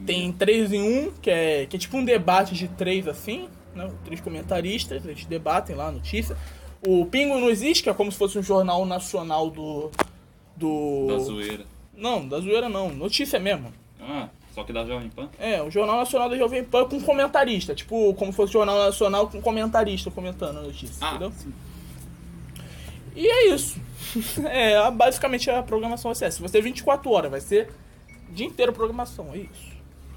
Tem 0.06 0.32
3 0.32 0.74
em 0.74 1.08
1, 1.08 1.12
que 1.14 1.30
é, 1.30 1.66
que 1.66 1.76
é 1.76 1.80
tipo 1.80 1.98
um 1.98 2.06
debate 2.06 2.54
de 2.54 2.68
três 2.68 3.08
assim, 3.08 3.50
né? 3.74 3.90
Três 4.06 4.22
comentaristas, 4.22 5.04
eles 5.06 5.26
debatem 5.26 5.76
lá 5.76 5.88
a 5.88 5.92
notícia. 5.92 6.38
O 6.86 7.06
Pingo 7.06 7.38
não 7.40 7.50
existe, 7.50 7.84
que 7.84 7.90
é 7.90 7.94
como 7.94 8.12
se 8.12 8.18
fosse 8.18 8.38
um 8.38 8.44
jornal 8.44 8.86
nacional 8.86 9.50
do. 9.50 9.90
Do. 10.56 11.08
Da 11.08 11.18
zoeira. 11.20 11.66
Não, 12.00 12.28
da 12.28 12.40
zoeira 12.40 12.70
não, 12.70 12.90
notícia 12.90 13.40
mesmo. 13.40 13.72
Ah, 14.02 14.30
só 14.56 14.64
que 14.64 14.72
da 14.74 14.86
Jovem 14.86 15.10
Pan? 15.10 15.30
É, 15.38 15.62
o 15.62 15.70
Jornal 15.70 15.98
Nacional 15.98 16.30
da 16.30 16.38
Jovem 16.38 16.64
Pan 16.64 16.86
com 16.86 17.00
comentarista. 17.02 17.76
Tipo, 17.76 18.14
como 18.16 18.32
se 18.32 18.38
fosse 18.38 18.52
o 18.52 18.54
Jornal 18.54 18.78
Nacional 18.78 19.28
com 19.30 19.42
comentarista 19.42 20.10
comentando 20.10 20.60
a 20.60 20.62
notícia, 20.62 20.96
Ah, 21.06 21.10
entendeu? 21.12 21.32
sim. 21.38 21.54
E 23.16 23.28
é 23.28 23.54
isso. 23.54 23.80
É, 24.50 24.90
basicamente 24.90 25.52
a 25.52 25.62
programação 25.62 26.10
vai 26.10 26.16
ser 26.16 26.26
essa. 26.26 26.40
Vai 26.40 26.50
ser 26.50 26.62
24 26.62 27.12
horas, 27.12 27.30
vai 27.30 27.42
ser 27.42 27.70
o 28.30 28.34
dia 28.34 28.46
inteiro 28.48 28.72
a 28.72 28.76
programação, 28.76 29.30
é 29.34 29.40
isso. 29.40 29.70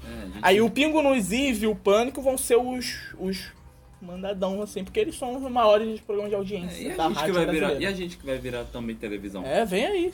É, 0.05 0.21
gente- 0.25 0.39
Aí 0.41 0.61
o 0.61 0.69
Pingo 0.69 1.01
nos 1.01 1.31
Is 1.31 1.61
e 1.61 1.67
o 1.67 1.75
Pânico 1.75 2.21
vão 2.21 2.37
ser 2.37 2.55
os, 2.57 3.13
os 3.19 3.51
mandadão, 4.03 4.61
assim, 4.61 4.83
porque 4.83 4.99
eles 4.99 5.15
são 5.17 5.35
os 5.35 5.51
maiores 5.51 5.99
programas 6.01 6.29
de 6.31 6.35
audiência 6.35 6.75
É, 6.77 6.87
e, 6.89 6.91
a 6.91 6.95
da 6.95 7.03
gente 7.05 7.13
que 7.13 7.19
rádio 7.19 7.33
vai 7.33 7.45
virar, 7.47 7.73
e 7.81 7.85
a 7.85 7.91
gente 7.91 8.17
que 8.17 8.25
vai 8.25 8.37
virar 8.37 8.63
também 8.65 8.95
televisão. 8.95 9.43
É, 9.45 9.65
vem 9.65 9.85
aí. 9.85 10.13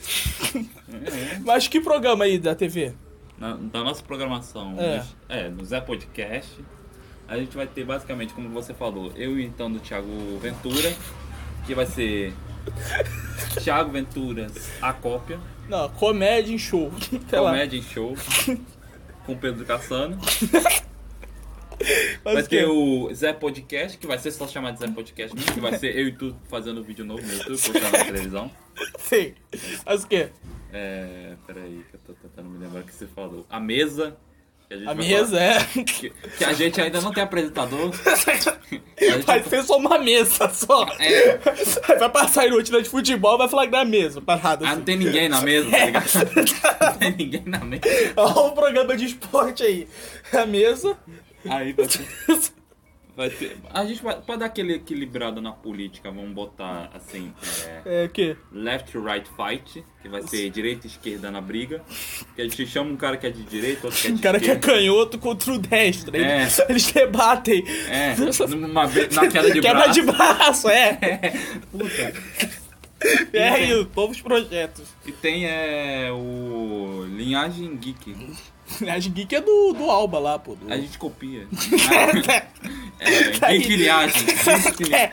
É, 0.54 1.34
é. 1.36 1.38
Mas 1.44 1.68
que 1.68 1.80
programa 1.80 2.24
aí 2.24 2.38
da 2.38 2.54
TV? 2.54 2.92
Na, 3.38 3.54
da 3.54 3.82
nossa 3.84 4.02
programação, 4.02 4.74
É. 4.78 4.96
nos- 4.98 5.16
é, 5.28 5.48
no 5.48 5.64
Zé 5.64 5.80
Podcast, 5.80 6.50
a 7.28 7.36
gente 7.36 7.56
vai 7.56 7.66
ter 7.66 7.84
basicamente, 7.84 8.32
como 8.34 8.48
você 8.50 8.72
falou, 8.74 9.12
eu 9.16 9.38
e 9.38 9.44
então 9.44 9.70
do 9.70 9.78
Thiago 9.80 10.38
Ventura, 10.40 10.92
que 11.66 11.74
vai 11.74 11.86
ser 11.86 12.32
Thiago 13.62 13.90
Venturas, 13.90 14.70
a 14.82 14.92
cópia, 14.92 15.38
Não, 15.68 15.88
comédia 15.90 16.52
em 16.52 16.58
show. 16.58 16.90
Comédia 17.30 17.78
em 17.78 17.82
show, 17.82 18.14
com 19.24 19.36
Pedro 19.36 19.64
Cassano. 19.64 20.18
Mas 22.24 22.34
Vai 22.34 22.42
ter 22.42 22.66
o 22.68 23.12
Zé 23.14 23.32
Podcast, 23.32 23.96
que 23.96 24.06
vai 24.06 24.18
ser 24.18 24.30
só 24.32 24.46
chamado 24.46 24.74
de 24.74 24.80
Zé 24.80 24.88
Podcast 24.88 25.34
mesmo, 25.34 25.52
que 25.52 25.60
vai 25.60 25.78
ser 25.78 25.96
eu 25.96 26.08
e 26.08 26.12
tu 26.12 26.36
fazendo 26.48 26.82
vídeo 26.84 27.04
novo 27.04 27.22
no 27.22 27.32
YouTube, 27.32 27.58
postando 27.58 27.80
na 27.80 28.04
televisão. 28.04 28.50
Sim. 29.00 29.34
Mas 29.86 30.04
o 30.04 30.08
quê? 30.08 30.28
É. 30.72 31.32
Peraí, 31.46 31.84
que 31.90 31.96
eu 31.96 32.00
tô 32.06 32.12
tentando 32.14 32.48
me 32.50 32.58
lembrar 32.58 32.80
o 32.80 32.84
que 32.84 32.94
você 32.94 33.06
falou. 33.06 33.46
A 33.48 33.58
mesa. 33.58 34.16
que 34.68 34.76
gente 34.76 34.88
A 34.88 34.94
vai 34.94 35.06
mesa 35.06 35.38
falar- 35.38 35.42
é. 35.76 35.82
Que, 35.84 36.10
que 36.38 36.44
a 36.44 36.52
gente 36.52 36.80
ainda 36.80 37.00
não 37.00 37.12
tem 37.12 37.22
apresentador. 37.22 37.90
A 39.00 39.16
Vai 39.24 39.42
ser 39.42 39.64
só 39.64 39.78
uma 39.78 39.98
mesa 39.98 40.48
só. 40.50 40.84
É. 40.98 41.38
Vai 41.98 42.08
passar 42.10 42.48
notícia 42.50 42.80
de 42.82 42.88
futebol 42.88 43.38
vai 43.38 43.48
falar 43.48 43.64
que 43.66 43.72
na 43.72 43.84
mesa, 43.84 44.20
parada 44.20 44.64
Ah, 44.66 44.68
não 44.68 44.74
assim. 44.76 44.82
tem 44.84 44.96
ninguém 44.98 45.28
na 45.28 45.40
mesa, 45.40 45.70
tá 45.70 45.84
ligado? 45.86 46.06
Não 46.80 46.98
tem 46.98 47.16
ninguém 47.16 47.42
na 47.46 47.58
mesa. 47.60 47.82
Olha 48.16 48.32
o 48.40 48.52
programa 48.52 48.96
de 48.96 49.06
esporte 49.06 49.62
aí. 49.62 49.88
A 50.32 50.44
mesa. 50.46 50.96
Aí 51.48 51.72
vai 51.72 51.86
ter, 51.86 52.06
vai 53.16 53.30
ter. 53.30 53.56
A 53.72 53.84
gente 53.84 54.02
vai. 54.02 54.20
Pra 54.20 54.36
dar 54.36 54.46
aquele 54.46 54.74
equilibrado 54.74 55.40
na 55.40 55.52
política, 55.52 56.10
vamos 56.10 56.32
botar 56.32 56.90
assim. 56.94 57.32
É, 57.84 58.02
É 58.02 58.06
o 58.06 58.08
quê? 58.10 58.36
left 58.52 58.96
right 58.98 59.28
fight, 59.36 59.84
que 60.02 60.08
vai 60.08 60.22
ser 60.22 60.48
direita 60.50 60.86
e 60.86 60.90
esquerda 60.90 61.30
na 61.30 61.40
briga. 61.40 61.82
Que 62.36 62.42
a 62.42 62.44
gente 62.44 62.66
chama 62.66 62.90
um 62.90 62.96
cara 62.96 63.16
que 63.16 63.26
é 63.26 63.30
de 63.30 63.42
direita, 63.44 63.86
outro 63.86 64.00
que 64.00 64.06
é 64.08 64.10
de 64.12 64.16
O 64.18 64.22
cara 64.22 64.38
que 64.40 64.50
é 64.50 64.54
esquerda. 64.54 64.78
canhoto 64.80 65.18
contra 65.18 65.52
o 65.52 65.58
destro. 65.58 66.16
É. 66.16 66.42
Eles, 66.42 66.58
eles 66.68 66.92
debatem. 66.92 67.64
É, 67.88 68.14
numa, 68.56 68.84
na 68.86 69.28
queda 69.28 69.50
de 69.50 69.60
Quebra 69.60 69.80
braço. 69.84 69.92
de 69.94 70.02
braço, 70.02 70.68
é. 70.70 71.32
Puta. 71.70 72.12
É 73.32 73.48
aí, 73.48 73.88
novos 73.96 74.20
projetos. 74.20 74.86
E 75.06 75.12
tem 75.12 75.46
é, 75.46 76.10
o 76.12 77.06
Linhagem 77.08 77.74
Geek. 77.76 78.14
A 78.88 78.98
Geek 78.98 79.34
é 79.34 79.40
do, 79.40 79.72
do 79.72 79.90
Alba 79.90 80.18
lá, 80.18 80.38
pô. 80.38 80.54
do- 80.54 80.72
A 80.72 80.76
gente 80.76 80.96
copia. 80.98 81.46
é, 83.00 83.58
Geek 83.58 83.76
Linhagem. 83.76 84.24
Geek 84.24 84.94
É. 84.94 85.12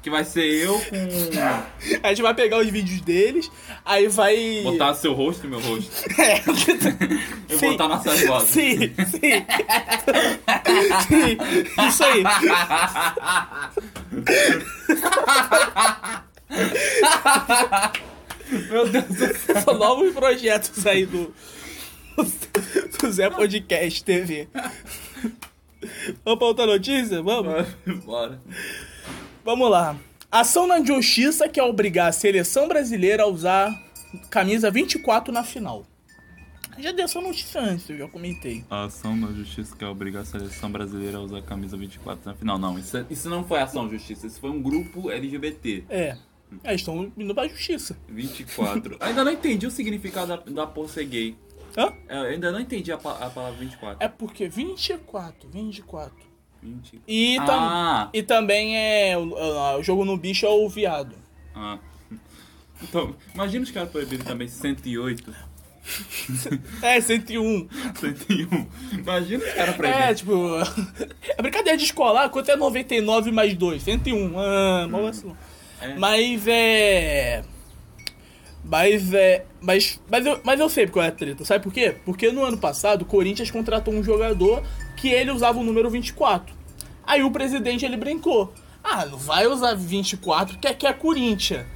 Que 0.00 0.10
vai 0.10 0.24
ser 0.24 0.44
eu 0.44 0.78
com. 0.78 1.98
A 2.06 2.08
gente 2.10 2.22
vai 2.22 2.32
pegar 2.32 2.58
os 2.60 2.68
vídeos 2.68 3.00
deles, 3.00 3.50
aí 3.84 4.06
vai. 4.06 4.60
Botar 4.62 4.94
seu 4.94 5.12
rosto 5.12 5.44
e 5.44 5.50
meu 5.50 5.58
rosto. 5.60 5.90
É. 6.20 6.40
Eu 7.52 7.58
Sim. 7.58 7.70
botar 7.72 7.88
nossas 7.88 8.24
vozes. 8.24 8.48
Sim, 8.50 8.78
sim. 8.78 9.44
sim. 11.08 11.88
Isso 11.88 12.04
aí. 12.04 12.22
Meu 18.70 18.88
Deus 18.88 19.04
do 19.04 19.14
céu. 19.36 19.60
São 19.62 19.74
novos 19.74 20.12
projetos 20.14 20.86
aí 20.86 21.04
do, 21.04 21.32
do 22.24 23.12
Zé 23.12 23.30
Podcast 23.30 24.02
TV. 24.04 24.48
Vamos 26.24 26.38
pra 26.38 26.48
outra 26.48 26.66
notícia? 26.66 27.22
Vamos? 27.22 27.66
Bora. 28.04 28.40
Vamos 29.44 29.70
lá. 29.70 29.96
Ação 30.30 30.66
na 30.66 30.84
justiça 30.84 31.48
quer 31.48 31.62
obrigar 31.62 32.08
a 32.08 32.12
seleção 32.12 32.68
brasileira 32.68 33.22
a 33.22 33.26
usar 33.26 33.72
camisa 34.30 34.70
24 34.70 35.32
na 35.32 35.44
final. 35.44 35.86
Já 36.78 36.92
dei 36.92 37.04
essa 37.04 37.20
notícia 37.20 37.60
antes, 37.60 37.88
eu 37.90 37.98
já 37.98 38.08
comentei. 38.08 38.64
A 38.70 38.84
ação 38.84 39.18
da 39.18 39.32
justiça 39.32 39.74
quer 39.76 39.86
obrigar 39.86 40.22
a 40.22 40.24
seleção 40.24 40.70
brasileira 40.70 41.18
a 41.18 41.20
usar 41.20 41.42
camisa 41.42 41.76
24 41.76 42.24
na 42.24 42.34
final. 42.36 42.58
Não, 42.58 42.78
isso, 42.78 43.04
isso 43.10 43.28
não 43.28 43.44
foi 43.44 43.60
ação 43.60 43.90
justiça, 43.90 44.26
isso 44.26 44.38
foi 44.38 44.50
um 44.50 44.62
grupo 44.62 45.10
LGBT. 45.10 45.84
É. 45.88 46.16
É, 46.64 46.74
estão 46.74 47.12
indo 47.16 47.34
pra 47.34 47.48
justiça. 47.48 47.96
24. 48.08 48.96
Ainda 49.00 49.24
não 49.24 49.32
entendi 49.32 49.66
o 49.66 49.70
significado 49.70 50.28
da, 50.28 50.36
da 50.36 50.66
por 50.66 50.88
ser 50.88 51.04
gay. 51.04 51.36
Hã? 51.78 51.92
É, 52.08 52.16
Eu 52.18 52.22
ainda 52.24 52.50
não 52.52 52.58
entendi 52.60 52.90
a, 52.92 52.96
a 52.96 52.98
palavra 52.98 53.52
24. 53.52 53.96
É 54.04 54.08
porque 54.08 54.48
24, 54.48 55.48
24. 55.48 56.12
20. 56.62 57.00
E, 57.06 57.36
tam- 57.46 57.58
Ah. 57.60 58.10
e 58.12 58.20
também 58.22 58.76
é. 58.76 59.16
O, 59.16 59.78
o 59.78 59.82
jogo 59.82 60.04
no 60.04 60.16
bicho 60.16 60.44
é 60.44 60.48
o 60.50 60.68
viado. 60.68 61.14
Ah. 61.54 61.78
Então, 62.80 63.12
imagina 63.34 63.64
os 63.64 63.70
caras 63.72 63.90
proibindo 63.90 64.22
também 64.24 64.46
108, 64.46 65.34
É, 66.80 67.00
101. 67.00 67.68
101. 67.96 68.66
Imagina 68.92 69.44
os 69.44 69.52
caras 69.52 69.74
É, 69.74 69.76
proibindo. 69.76 70.14
tipo. 70.14 70.32
É 71.36 71.42
brincadeira 71.42 71.76
de 71.76 71.84
escolar, 71.84 72.28
quanto 72.30 72.50
é 72.50 72.56
99 72.56 73.32
mais 73.32 73.52
2? 73.54 73.82
101. 73.82 74.32
Ah, 74.38 74.86
vacilão. 74.90 75.36
É. 75.80 75.96
Mas 75.96 76.46
é. 76.46 77.42
Mas 78.64 79.12
é. 79.14 79.44
Mas, 79.60 80.00
mas, 80.10 80.26
eu, 80.26 80.40
mas 80.44 80.60
eu 80.60 80.68
sei 80.68 80.86
qual 80.86 81.04
é 81.04 81.08
a 81.08 81.12
treta, 81.12 81.44
sabe 81.44 81.64
por 81.64 81.72
quê? 81.72 81.96
Porque 82.04 82.30
no 82.30 82.44
ano 82.44 82.58
passado 82.58 83.02
o 83.02 83.04
Corinthians 83.04 83.50
contratou 83.50 83.92
um 83.92 84.02
jogador 84.02 84.62
que 84.96 85.08
ele 85.08 85.30
usava 85.30 85.58
o 85.58 85.64
número 85.64 85.90
24. 85.90 86.54
Aí 87.04 87.22
o 87.22 87.30
presidente 87.30 87.84
ele 87.84 87.96
brincou. 87.96 88.52
Ah, 88.84 89.06
não 89.06 89.18
vai 89.18 89.46
usar 89.46 89.74
24 89.74 90.58
que 90.58 90.68
é, 90.68 90.74
que 90.74 90.86
é 90.86 90.92
Corinthians. 90.92 91.66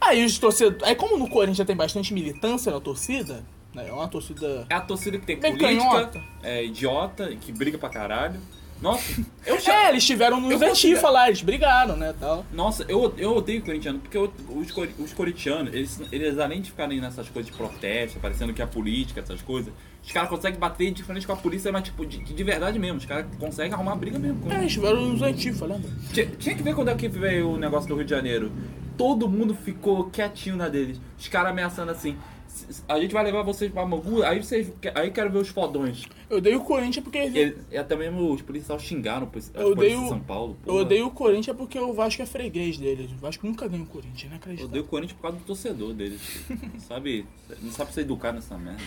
Aí 0.00 0.24
os 0.24 0.38
torcedores. 0.38 0.82
Aí 0.82 0.94
como 0.94 1.16
no 1.16 1.28
Corinthians 1.28 1.66
tem 1.66 1.76
bastante 1.76 2.12
militância 2.12 2.70
na 2.70 2.80
torcida, 2.80 3.44
né? 3.74 3.88
É 3.88 3.92
uma 3.92 4.08
torcida. 4.08 4.66
É 4.68 4.74
a 4.74 4.80
torcida 4.80 5.18
que 5.18 5.26
tem 5.26 5.38
política, 5.38 5.66
canhota. 5.66 6.22
é 6.42 6.64
idiota, 6.64 7.34
que 7.36 7.52
briga 7.52 7.78
pra 7.78 7.88
caralho. 7.88 8.40
Nossa, 8.82 9.22
eu 9.46 9.58
já. 9.60 9.84
É, 9.86 9.88
eles 9.90 10.02
estiveram 10.02 10.40
nos 10.40 10.50
Eu 10.50 10.56
Antifa 10.58 10.68
considero- 10.70 11.12
lá, 11.12 11.26
eles 11.28 11.42
brigaram, 11.42 11.96
né, 11.96 12.14
tal. 12.18 12.44
Nossa, 12.52 12.84
eu, 12.88 13.14
eu 13.16 13.36
odeio 13.36 13.62
corintiano, 13.62 13.98
porque 13.98 14.16
eu- 14.16 14.32
os, 14.50 14.68
os 14.98 15.12
corintianos, 15.12 15.72
eles, 15.72 16.00
eles 16.12 16.38
além 16.38 16.60
de 16.60 16.70
ficarem 16.70 17.00
nessas 17.00 17.28
coisas 17.28 17.50
de 17.50 17.56
protesto, 17.56 18.18
parecendo 18.20 18.52
que 18.52 18.60
é 18.60 18.66
política, 18.66 19.20
essas 19.20 19.40
coisas, 19.42 19.72
os 20.04 20.12
caras 20.12 20.28
conseguem 20.28 20.58
bater 20.58 20.90
de 20.92 21.02
frente 21.02 21.26
com 21.26 21.32
a 21.32 21.36
polícia, 21.36 21.72
mas 21.72 21.84
tipo, 21.84 22.04
de, 22.04 22.18
de 22.18 22.44
verdade 22.44 22.78
mesmo, 22.78 22.98
os 22.98 23.06
caras 23.06 23.26
conseguem 23.38 23.72
arrumar 23.72 23.96
briga 23.96 24.18
mesmo. 24.18 24.40
com 24.40 24.50
É, 24.52 24.56
eles 24.56 24.66
estiveram 24.66 25.00
nos 25.08 25.22
Antifa, 25.22 25.64
lembra? 25.64 25.90
Tinha, 26.12 26.26
tinha 26.26 26.54
que 26.54 26.62
ver 26.62 26.74
quando 26.74 26.88
é 26.90 26.94
que 26.94 27.08
veio 27.08 27.50
o 27.50 27.56
negócio 27.56 27.88
do 27.88 27.94
Rio 27.96 28.04
de 28.04 28.10
Janeiro. 28.10 28.52
Todo 28.98 29.28
mundo 29.28 29.54
ficou 29.56 30.04
quietinho 30.10 30.56
na 30.56 30.68
deles. 30.68 31.00
Os 31.18 31.26
caras 31.26 31.50
ameaçando 31.50 31.90
assim. 31.90 32.16
"S- 32.64 32.70
s- 32.70 32.82
A 32.88 32.98
gente 33.00 33.12
vai 33.12 33.22
levar 33.24 33.42
vocês 33.42 33.70
pra 33.72 33.84
Mangu, 33.86 34.22
aí 34.22 34.42
vocês. 34.42 34.72
Aí 34.94 35.10
quero 35.10 35.30
ver 35.30 35.38
os 35.38 35.48
fodões. 35.48 36.04
Eu 36.28 36.38
odeio 36.38 36.58
o 36.60 36.64
Corinthians 36.64 37.02
porque. 37.04 37.18
Ele, 37.18 37.56
e 37.70 37.76
até 37.76 37.94
mesmo 37.96 38.32
os 38.32 38.42
policiais 38.42 38.82
xingaram 38.82 39.30
os 39.34 39.50
Eu 39.54 39.68
odeio- 39.72 40.02
de 40.02 40.08
São 40.08 40.20
Paulo. 40.20 40.56
Eu 40.64 40.72
porra. 40.72 40.80
odeio 40.82 41.06
o 41.06 41.10
Corinthians 41.10 41.56
porque 41.56 41.78
o 41.78 41.92
Vasco 41.92 42.22
é 42.22 42.26
freguês 42.26 42.76
deles. 42.78 43.10
O 43.12 43.16
Vasco 43.16 43.46
nunca 43.46 43.68
ganha 43.68 43.82
o 43.82 43.86
Corinthians, 43.86 44.24
né? 44.30 44.32
Eu 44.32 44.36
Acredito. 44.36 44.64
odeio 44.66 44.84
o 44.84 44.88
Corinthians 44.88 45.16
por 45.16 45.22
causa 45.22 45.36
do 45.38 45.44
torcedor 45.44 45.92
deles. 45.94 46.20
sabe? 46.88 47.26
Não 47.62 47.70
sabe 47.72 47.92
se 47.92 48.00
educar 48.00 48.32
nessa 48.32 48.56
merda. 48.58 48.82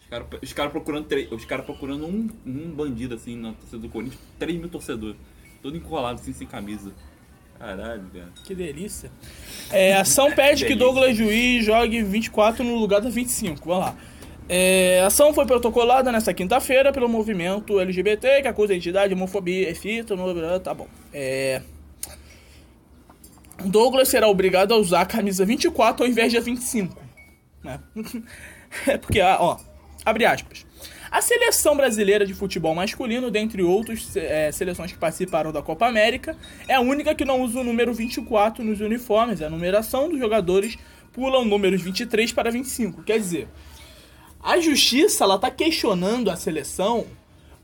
Os 0.00 0.08
caras 0.08 0.26
os 0.42 0.52
cara 0.52 0.70
procurando, 0.70 1.06
os 1.32 1.44
cara 1.44 1.62
procurando 1.62 2.06
um, 2.06 2.28
um 2.46 2.70
bandido 2.70 3.14
assim 3.14 3.36
na 3.36 3.52
torcida 3.52 3.78
do 3.78 3.88
Corinthians, 3.88 4.20
3 4.38 4.58
mil 4.58 4.68
torcedores. 4.68 5.16
Todo 5.62 5.76
encolado 5.76 6.20
assim, 6.20 6.32
sem 6.32 6.46
camisa. 6.46 6.92
Caralho, 7.58 8.06
velho. 8.12 8.32
Que 8.44 8.54
delícia. 8.54 9.10
É, 9.72 9.94
a 9.94 10.02
ação 10.02 10.30
pede 10.32 10.64
que. 10.66 10.74
Douglas 10.74 11.16
Juiz 11.16 11.64
jogue 11.64 12.02
24 12.02 12.62
no 12.64 12.76
lugar 12.76 13.00
da 13.00 13.08
25. 13.08 13.66
Vamos 13.66 13.86
lá. 13.86 13.96
É, 14.48 15.00
a 15.02 15.06
ação 15.06 15.34
foi 15.34 15.44
protocolada 15.44 16.12
nesta 16.12 16.32
quinta-feira 16.32 16.92
pelo 16.92 17.08
movimento 17.08 17.80
LGBT, 17.80 18.42
que 18.42 18.48
acusa 18.48 18.72
a 18.72 18.76
entidade 18.76 19.08
de 19.08 19.14
homofobia 19.14 19.70
e 19.70 19.74
fita. 19.74 20.14
No... 20.14 20.60
Tá 20.60 20.72
bom. 20.72 20.86
É, 21.12 21.62
Douglas 23.64 24.08
será 24.08 24.28
obrigado 24.28 24.72
a 24.72 24.76
usar 24.76 25.02
a 25.02 25.06
camisa 25.06 25.44
24 25.44 26.04
ao 26.04 26.10
invés 26.10 26.32
da 26.32 26.40
25. 26.40 27.02
Né? 27.62 27.80
É 28.86 28.98
porque, 28.98 29.20
ah, 29.20 29.38
ó, 29.40 29.58
abre 30.04 30.26
aspas. 30.26 30.65
A 31.16 31.22
seleção 31.22 31.74
brasileira 31.74 32.26
de 32.26 32.34
futebol 32.34 32.74
masculino, 32.74 33.30
dentre 33.30 33.62
outras 33.62 34.14
é, 34.14 34.52
seleções 34.52 34.92
que 34.92 34.98
participaram 34.98 35.50
da 35.50 35.62
Copa 35.62 35.86
América, 35.86 36.36
é 36.68 36.74
a 36.74 36.80
única 36.82 37.14
que 37.14 37.24
não 37.24 37.40
usa 37.40 37.60
o 37.60 37.64
número 37.64 37.94
24 37.94 38.62
nos 38.62 38.82
uniformes. 38.82 39.40
A 39.40 39.48
numeração 39.48 40.10
dos 40.10 40.18
jogadores 40.18 40.76
pula 41.14 41.40
os 41.40 41.46
números 41.46 41.80
23 41.80 42.34
para 42.34 42.50
25. 42.50 43.02
Quer 43.02 43.18
dizer, 43.18 43.48
a 44.42 44.60
justiça 44.60 45.24
ela 45.24 45.38
tá 45.38 45.50
questionando 45.50 46.30
a 46.30 46.36
seleção 46.36 47.06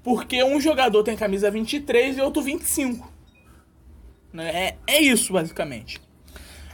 porque 0.03 0.43
um 0.43 0.59
jogador 0.59 1.03
tem 1.03 1.15
camisa 1.15 1.51
23 1.51 2.17
e 2.17 2.21
outro 2.23 2.41
25. 2.41 3.13
Né? 4.33 4.49
É, 4.49 4.77
é 4.87 5.03
isso, 5.03 5.31
basicamente. 5.31 6.01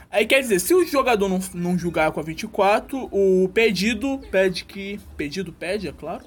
Aí 0.09 0.25
quer 0.25 0.39
dizer, 0.39 0.61
se 0.61 0.73
o 0.73 0.87
jogador 0.87 1.27
não, 1.27 1.41
não 1.53 1.77
julgar 1.77 2.13
com 2.13 2.21
a 2.21 2.23
24, 2.23 3.09
o 3.11 3.49
pedido 3.49 4.17
pede 4.31 4.63
que. 4.63 4.97
Pedido 5.17 5.51
pede, 5.51 5.89
é 5.89 5.91
claro. 5.91 6.23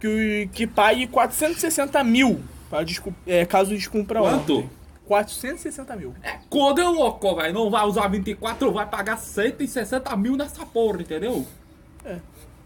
Que, 0.00 0.48
que 0.52 0.66
pague 0.66 1.06
460 1.06 2.04
mil 2.04 2.42
Pra 2.68 2.82
descu- 2.82 3.14
é, 3.26 3.46
caso 3.46 3.70
descumpra 3.70 4.20
Quanto? 4.20 4.58
ontem. 4.58 4.70
460 5.06 5.94
mil. 5.96 6.14
É 6.22 6.38
coisa 6.50 6.88
louco, 6.90 7.36
velho. 7.36 7.54
Não 7.54 7.70
vai 7.70 7.86
usar 7.86 8.08
24, 8.08 8.72
vai 8.72 8.84
pagar 8.86 9.16
160 9.18 10.16
mil 10.16 10.36
nessa 10.36 10.66
porra, 10.66 11.00
entendeu? 11.00 11.46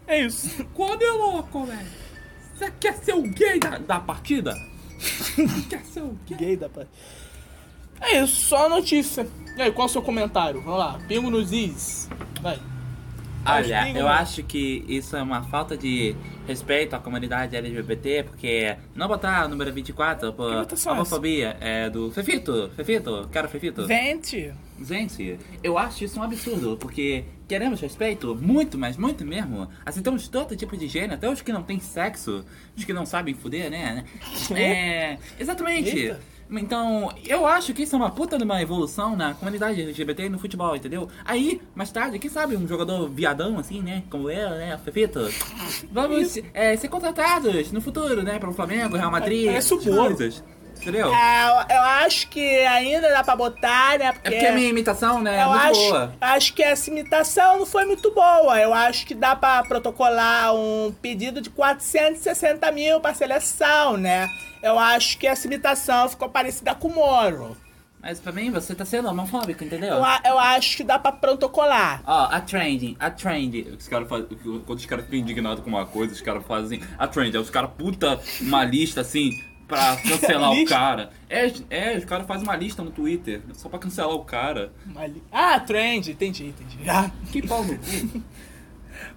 É 0.07 0.19
isso. 0.25 0.65
Coisa 0.73 1.13
louco, 1.13 1.65
velho. 1.65 1.87
Você 2.55 2.71
quer 2.79 2.93
ser 2.95 3.13
o 3.13 3.21
gay 3.21 3.59
da, 3.59 3.77
da 3.77 3.99
partida? 3.99 4.55
quer 5.69 5.81
ser 5.85 6.01
o 6.01 6.17
gay? 6.27 6.37
Gay 6.37 6.57
da 6.57 6.67
pa- 6.67 6.85
É 8.01 8.21
isso, 8.23 8.41
só 8.49 8.65
a 8.65 8.69
notícia. 8.69 9.27
E 9.55 9.61
aí, 9.61 9.71
qual 9.71 9.87
é 9.87 9.89
o 9.89 9.93
seu 9.93 10.01
comentário? 10.01 10.61
Vamos 10.61 10.79
lá, 10.79 10.99
pingo 11.07 11.29
nos 11.29 11.51
is. 11.51 12.09
Vai. 12.41 12.59
Olha, 13.45 13.89
eu 13.97 14.07
acho 14.07 14.43
que 14.43 14.83
isso 14.87 15.15
é 15.15 15.21
uma 15.21 15.43
falta 15.43 15.75
de 15.77 16.15
respeito 16.51 16.95
à 16.95 16.99
comunidade 16.99 17.55
LGBT, 17.55 18.23
porque 18.23 18.75
não 18.93 19.07
botar 19.07 19.45
o 19.45 19.49
número 19.49 19.71
24 19.71 20.33
por 20.33 20.51
é 20.51 20.91
homofobia 20.91 21.57
é 21.59 21.89
do 21.89 22.11
Fefito, 22.11 22.69
Fefito, 22.75 23.27
quero 23.31 23.47
Fefito. 23.47 23.87
Vente. 23.87 24.53
Gente, 24.81 25.37
eu 25.63 25.77
acho 25.77 26.03
isso 26.03 26.19
um 26.19 26.23
absurdo, 26.23 26.75
porque 26.75 27.23
queremos 27.47 27.79
respeito, 27.79 28.35
muito, 28.35 28.77
mas 28.77 28.97
muito 28.97 29.23
mesmo. 29.23 29.67
Aceitamos 29.85 30.27
todo 30.27 30.55
tipo 30.55 30.75
de 30.75 30.87
gênero, 30.87 31.13
até 31.13 31.29
os 31.29 31.41
que 31.41 31.53
não 31.53 31.63
têm 31.63 31.79
sexo, 31.79 32.43
os 32.75 32.83
que 32.83 32.91
não 32.91 33.05
sabem 33.05 33.33
fuder, 33.33 33.69
né? 33.69 34.03
É. 34.55 35.17
Exatamente. 35.39 35.97
Eita. 35.97 36.19
Então, 36.51 37.09
eu 37.25 37.45
acho 37.47 37.73
que 37.73 37.83
isso 37.83 37.95
é 37.95 37.97
uma 37.97 38.11
puta 38.11 38.37
de 38.37 38.43
uma 38.43 38.61
evolução 38.61 39.15
na 39.15 39.33
comunidade 39.33 39.81
LGBT 39.81 40.27
no 40.29 40.37
futebol, 40.37 40.75
entendeu? 40.75 41.07
Aí, 41.23 41.61
mais 41.73 41.91
tarde, 41.91 42.19
quem 42.19 42.29
sabe 42.29 42.57
um 42.57 42.67
jogador 42.67 43.07
viadão 43.09 43.57
assim, 43.57 43.81
né? 43.81 44.03
Como 44.09 44.29
eu, 44.29 44.49
né? 44.51 44.77
Fefito. 44.83 45.19
Vamos 45.91 46.37
é, 46.53 46.75
ser 46.75 46.89
contratados 46.89 47.71
no 47.71 47.81
futuro, 47.81 48.21
né? 48.21 48.37
Para 48.37 48.49
o 48.49 48.53
Flamengo, 48.53 48.97
Real 48.97 49.11
Madrid. 49.11 49.47
Moro. 49.89 50.15
coisas, 50.15 50.43
Entendeu? 50.81 51.13
É, 51.13 51.65
eu 51.75 51.81
acho 51.81 52.27
que 52.27 52.39
ainda 52.65 53.09
dá 53.09 53.23
pra 53.23 53.35
botar, 53.35 53.99
né? 53.99 54.05
É 54.07 54.11
porque 54.13 54.45
a 54.45 54.51
minha 54.53 54.69
imitação, 54.69 55.21
né? 55.21 55.37
É 55.37 55.43
Eu 55.43 55.49
muito 55.49 55.61
acho, 55.61 55.79
boa. 55.89 56.13
acho 56.19 56.53
que 56.53 56.63
essa 56.63 56.89
imitação 56.89 57.59
não 57.59 57.65
foi 57.65 57.85
muito 57.85 58.11
boa. 58.11 58.59
Eu 58.59 58.73
acho 58.73 59.05
que 59.05 59.13
dá 59.13 59.35
pra 59.35 59.63
protocolar 59.63 60.53
um 60.55 60.93
pedido 61.01 61.39
de 61.39 61.49
460 61.51 62.71
mil 62.71 62.99
pra 62.99 63.13
seleção, 63.13 63.95
né? 63.97 64.27
Eu 64.61 64.77
acho 64.79 65.17
que 65.17 65.27
essa 65.27 65.47
imitação 65.47 66.09
ficou 66.09 66.29
parecida 66.29 66.73
com 66.75 66.87
o 66.87 66.95
Moro. 66.95 67.55
Mas 68.03 68.19
pra 68.19 68.31
mim, 68.31 68.49
você 68.49 68.73
tá 68.73 68.83
sendo 68.83 69.07
homofóbico, 69.09 69.63
entendeu? 69.63 69.89
Eu, 69.93 70.03
a- 70.03 70.21
eu 70.25 70.39
acho 70.39 70.75
que 70.77 70.83
dá 70.83 70.97
pra 70.97 71.11
protocolar. 71.11 72.01
Ó, 72.07 72.29
a 72.31 72.41
trending, 72.41 72.97
a 72.99 73.11
trend. 73.11 73.75
Os 73.79 73.87
caras 73.87 74.09
fazem. 74.09 74.25
Quando 74.65 74.79
os 74.79 74.85
caras 74.87 75.05
ficam 75.05 75.19
indignados 75.19 75.63
com 75.63 75.69
uma 75.69 75.85
coisa, 75.85 76.11
os 76.11 76.19
caras 76.21 76.43
fazem 76.47 76.81
a 76.97 77.07
trend. 77.07 77.35
Aí 77.37 77.41
os 77.43 77.51
caras 77.51 77.69
puta 77.77 78.19
uma 78.41 78.63
lista 78.65 79.01
assim 79.01 79.29
pra 79.71 79.95
cancelar 79.97 80.51
o 80.51 80.65
cara. 80.65 81.09
É, 81.29 81.51
é, 81.69 81.97
os 81.97 82.05
caras 82.05 82.27
fazem 82.27 82.43
uma 82.43 82.55
lista 82.55 82.83
no 82.83 82.91
Twitter 82.91 83.41
só 83.53 83.69
pra 83.69 83.79
cancelar 83.79 84.13
o 84.13 84.23
cara. 84.25 84.71
Ali- 84.95 85.23
Ah, 85.31 85.59
trend, 85.59 86.11
entendi, 86.11 86.47
entendi. 86.47 86.77
Ah, 86.89 87.09
Que 87.31 87.41
pau 87.45 87.63
no 87.63 87.75
cu. 87.77 88.21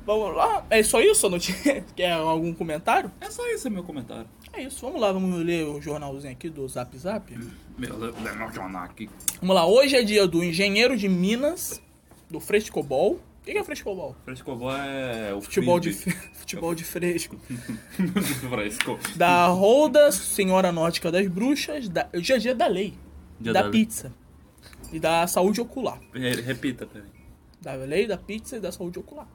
vamos 0.07 0.37
lá. 0.37 0.65
É 0.71 0.83
só 0.83 1.01
isso? 1.01 1.29
Não 1.29 1.39
tinha... 1.39 1.83
Quer 1.97 2.13
algum 2.13 2.55
comentário? 2.55 3.11
É 3.21 3.31
só 3.31 3.47
isso, 3.51 3.67
é 3.67 3.71
meu 3.71 3.83
comentário. 3.83 4.27
É 4.53 4.63
isso, 4.63 4.87
vamos 4.87 5.01
lá, 5.01 5.11
vamos 5.11 5.35
ler 5.45 5.67
o 5.67 5.81
jornalzinho 5.83 6.33
aqui 6.33 6.49
do 6.49 6.67
Zap 6.69 6.97
Zap. 6.97 7.37
Meu 7.77 8.53
jornal 8.55 8.85
aqui. 8.85 9.11
Vamos 9.41 9.57
lá, 9.57 9.67
hoje 9.67 9.97
é 9.97 10.03
dia 10.05 10.29
do 10.29 10.45
engenheiro 10.45 10.97
de 10.97 11.09
Minas, 11.09 11.83
do 12.31 12.39
frescobol. 12.39 13.21
O 13.45 13.47
que 13.47 13.53
que 13.53 13.59
é 13.59 13.65
frescobol? 13.65 14.17
Frescobol 14.25 14.73
é 14.75 15.35
o 15.35 15.41
Futebol 15.43 15.79
de, 15.79 15.93
futebol 16.33 16.75
de 16.75 16.83
fresco. 16.83 17.37
Fresco. 18.49 18.99
Da 19.17 19.47
Rolda, 19.49 20.11
Senhora 20.13 20.73
Nórdica 20.73 21.13
das 21.13 21.27
Bruxas, 21.29 21.87
da, 21.91 22.09
é 22.11 22.19
dia 22.39 22.55
da 22.55 22.67
lei, 22.67 22.95
Dia 23.39 23.53
da, 23.53 23.61
da 23.61 23.69
lei. 23.69 23.81
pizza 23.85 24.11
e 24.91 24.99
da 24.99 25.27
saúde 25.27 25.61
ocular. 25.61 26.01
Re- 26.15 26.41
Repita, 26.41 26.87
peraí. 26.87 27.09
Da 27.61 27.75
lei, 27.75 28.07
da 28.07 28.17
pizza 28.17 28.57
e 28.57 28.61
da 28.61 28.73
saúde 28.73 28.99
ocular. 28.99 29.29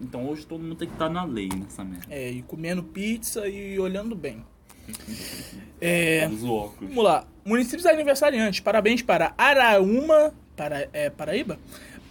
Então 0.00 0.28
hoje 0.28 0.44
todo 0.44 0.60
mundo 0.60 0.74
tem 0.74 0.88
que 0.88 0.94
estar 0.94 1.08
na 1.08 1.22
lei 1.24 1.48
nessa 1.54 1.84
merda. 1.84 2.06
É, 2.10 2.30
e 2.32 2.42
comendo 2.42 2.82
pizza 2.82 3.46
e 3.46 3.78
olhando 3.78 4.16
bem. 4.16 4.44
É, 5.82 6.26
óculos. 6.26 6.74
vamos 6.90 7.04
lá. 7.04 7.26
Municípios 7.44 7.86
aniversariantes. 7.86 8.60
Parabéns 8.60 9.00
para 9.00 9.32
Araúma, 9.38 10.34
para, 10.54 10.88
é, 10.92 11.08
Paraíba. 11.08 11.58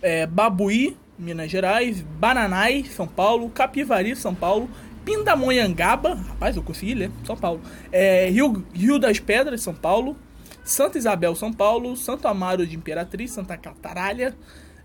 É, 0.01 0.25
Babuí, 0.25 0.97
Minas 1.19 1.51
Gerais. 1.51 2.01
Bananai, 2.01 2.85
São 2.85 3.07
Paulo. 3.07 3.49
Capivari, 3.49 4.15
São 4.15 4.33
Paulo. 4.33 4.69
Pindamonhangaba, 5.03 6.15
rapaz, 6.15 6.55
eu 6.55 6.63
consegui 6.63 6.93
ler, 6.93 7.11
São 7.23 7.35
Paulo. 7.35 7.61
É, 7.91 8.29
Rio, 8.29 8.65
Rio 8.73 8.99
das 8.99 9.19
Pedras, 9.19 9.61
São 9.61 9.73
Paulo. 9.73 10.15
Santa 10.63 10.97
Isabel, 10.97 11.35
São 11.35 11.51
Paulo. 11.51 11.97
Santo 11.97 12.27
Amaro 12.27 12.65
de 12.65 12.75
Imperatriz, 12.75 13.31
Santa 13.31 13.57
Cataralha. 13.57 14.35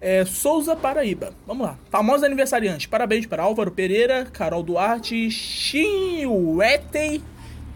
É, 0.01 0.25
Souza, 0.25 0.77
Paraíba. 0.77 1.33
Vamos 1.47 1.67
lá. 1.67 1.79
Famosos 1.91 2.25
aniversariantes. 2.25 2.87
Parabéns 2.87 3.27
para 3.27 3.43
Álvaro 3.43 3.71
Pereira, 3.71 4.27
Carol 4.27 4.63
Duarte, 4.63 5.31
Chinhuetei. 5.31 7.23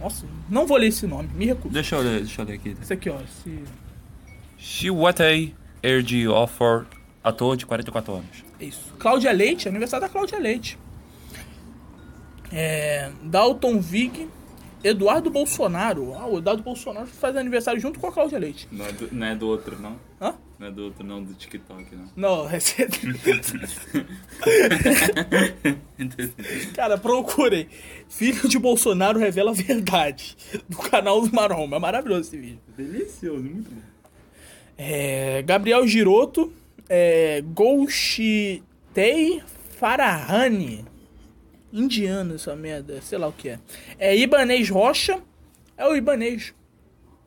Nossa, 0.00 0.26
não 0.48 0.66
vou 0.66 0.76
ler 0.76 0.88
esse 0.88 1.06
nome, 1.06 1.28
me 1.34 1.46
recuso. 1.46 1.74
Deixa 1.74 1.96
eu 1.96 2.02
ler, 2.02 2.20
deixa 2.20 2.42
eu 2.42 2.46
ler 2.46 2.54
aqui. 2.54 2.76
Esse 2.80 2.92
aqui, 2.92 3.10
ó. 3.10 3.16
Esse... 3.20 3.64
Erdi 5.82 6.28
Offer, 6.28 6.86
ator 7.22 7.56
de 7.56 7.66
44 7.66 8.14
anos. 8.14 8.47
É 8.60 8.64
isso. 8.64 8.94
Cláudia 8.98 9.32
Leite, 9.32 9.68
aniversário 9.68 10.06
da 10.06 10.12
Cláudia 10.12 10.38
Leite. 10.38 10.78
É, 12.52 13.10
Dalton 13.22 13.80
Vig, 13.80 14.28
Eduardo 14.82 15.30
Bolsonaro. 15.30 16.14
Ah, 16.14 16.26
o 16.26 16.38
Eduardo 16.38 16.62
Bolsonaro 16.62 17.06
faz 17.06 17.36
aniversário 17.36 17.78
junto 17.80 18.00
com 18.00 18.06
a 18.06 18.12
Cláudia 18.12 18.38
Leite. 18.38 18.66
Não 18.70 18.86
é 18.86 18.92
do, 18.92 19.14
não 19.14 19.26
é 19.26 19.36
do 19.36 19.46
outro, 19.46 19.78
não? 19.80 19.96
Hã? 20.20 20.34
Não 20.58 20.66
é 20.66 20.70
do 20.72 20.84
outro, 20.84 21.06
não, 21.06 21.22
do 21.22 21.34
TikTok, 21.34 21.94
não. 21.94 22.10
Não, 22.16 22.50
é... 22.50 22.58
Cara, 26.74 26.98
procurem. 26.98 27.68
Filho 28.08 28.48
de 28.48 28.58
Bolsonaro 28.58 29.20
revela 29.20 29.52
a 29.52 29.54
verdade. 29.54 30.36
Do 30.68 30.78
canal 30.78 31.20
do 31.20 31.32
Maromba. 31.32 31.76
É 31.76 31.78
maravilhoso 31.78 32.22
esse 32.22 32.36
vídeo. 32.36 32.58
Delicioso, 32.76 33.40
muito 33.40 33.70
bom. 33.70 33.80
É, 34.76 35.42
Gabriel 35.42 35.86
Giroto, 35.86 36.52
é, 36.88 37.42
Golshitei 37.42 39.42
Farahani. 39.78 40.84
Indiano 41.72 42.34
essa 42.34 42.56
merda, 42.56 43.00
sei 43.02 43.18
lá 43.18 43.28
o 43.28 43.32
que 43.32 43.50
é. 43.50 43.60
É 43.98 44.16
Ibanês 44.16 44.70
Rocha, 44.70 45.22
é 45.76 45.86
o 45.86 45.94
Ibanês. 45.94 46.54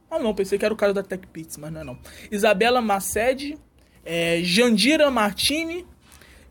Ah 0.10 0.20
não, 0.20 0.34
pensei 0.34 0.58
que 0.58 0.66
era 0.66 0.74
o 0.74 0.78
cara 0.78 0.94
da 0.94 1.04
Tech 1.04 1.26
Pits, 1.28 1.58
mas 1.58 1.72
não 1.72 1.82
é 1.82 1.84
não. 1.84 1.98
Isabela 2.32 2.82
Macede, 2.82 3.58
é, 4.04 4.42
Jandira 4.44 5.10
Martini, 5.12 5.86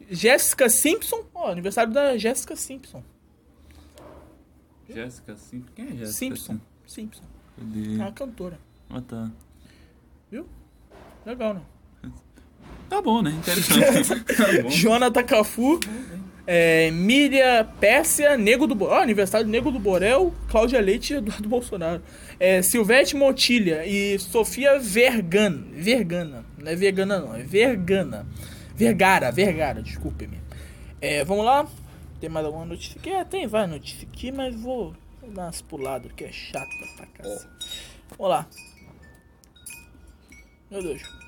Jéssica 0.09 0.69
Simpson, 0.69 1.25
ó, 1.35 1.51
aniversário 1.51 1.93
da 1.93 2.17
Jéssica 2.17 2.55
Simpson. 2.57 3.03
Jéssica 4.89 5.37
Simpson. 5.37 5.73
Quem 5.75 5.85
é 5.87 5.97
Jéssica 5.97 6.37
Simpson, 6.37 6.61
Simpson, 6.87 7.23
Cadê? 7.57 7.95
é 7.95 7.97
uma 7.97 8.13
cantora, 8.13 8.59
Ah, 8.89 9.01
tá. 9.01 9.31
viu? 10.31 10.47
Legal, 11.27 11.55
né? 11.55 11.63
Tá 12.91 13.01
bom, 13.01 13.23
né? 13.23 13.31
Interessante. 13.31 14.25
tá 14.37 14.63
bom. 14.63 14.69
Jonathan 14.69 15.23
Cafu, 15.23 15.79
é, 16.45 16.91
Miriam 16.91 17.65
Pérsia, 17.79 18.37
Nego 18.37 18.67
do 18.67 18.75
Borel, 18.75 19.01
aniversário 19.01 19.47
do 19.47 19.53
Nego 19.53 19.71
do 19.71 19.79
Borel, 19.79 20.35
Cláudia 20.49 20.81
Leite 20.81 21.15
e 21.15 21.17
Eduardo 21.19 21.49
Bolsonaro. 21.49 22.03
É, 22.41 22.61
Silvete 22.63 23.15
Motilha 23.15 23.87
e 23.87 24.19
Sofia 24.19 24.81
Vergana. 24.81 25.65
Vergana. 25.73 26.45
Não 26.59 26.73
é 26.73 26.75
vegana, 26.75 27.21
não, 27.21 27.35
é 27.37 27.45
Vergana. 27.45 28.27
Vergara, 28.75 29.31
Vergara, 29.31 29.81
desculpe-me. 29.81 30.41
É, 31.01 31.25
vamos 31.25 31.45
lá. 31.45 31.69
Tem 32.21 32.29
mais 32.29 32.45
alguma 32.45 32.65
notifique? 32.65 33.09
É, 33.09 33.25
tem, 33.25 33.47
vai 33.47 33.69
notifique, 33.69 34.33
mas 34.33 34.55
vou, 34.55 34.95
dar 35.29 35.45
umas 35.45 35.63
puladas, 35.63 36.09
porque 36.09 36.25
é 36.25 36.33
chato 36.33 36.69
pra 36.97 37.07
cacete. 37.07 37.49
Vamos 38.19 38.31
lá. 38.31 38.49
Meu 40.69 40.83
Deus. 40.83 41.20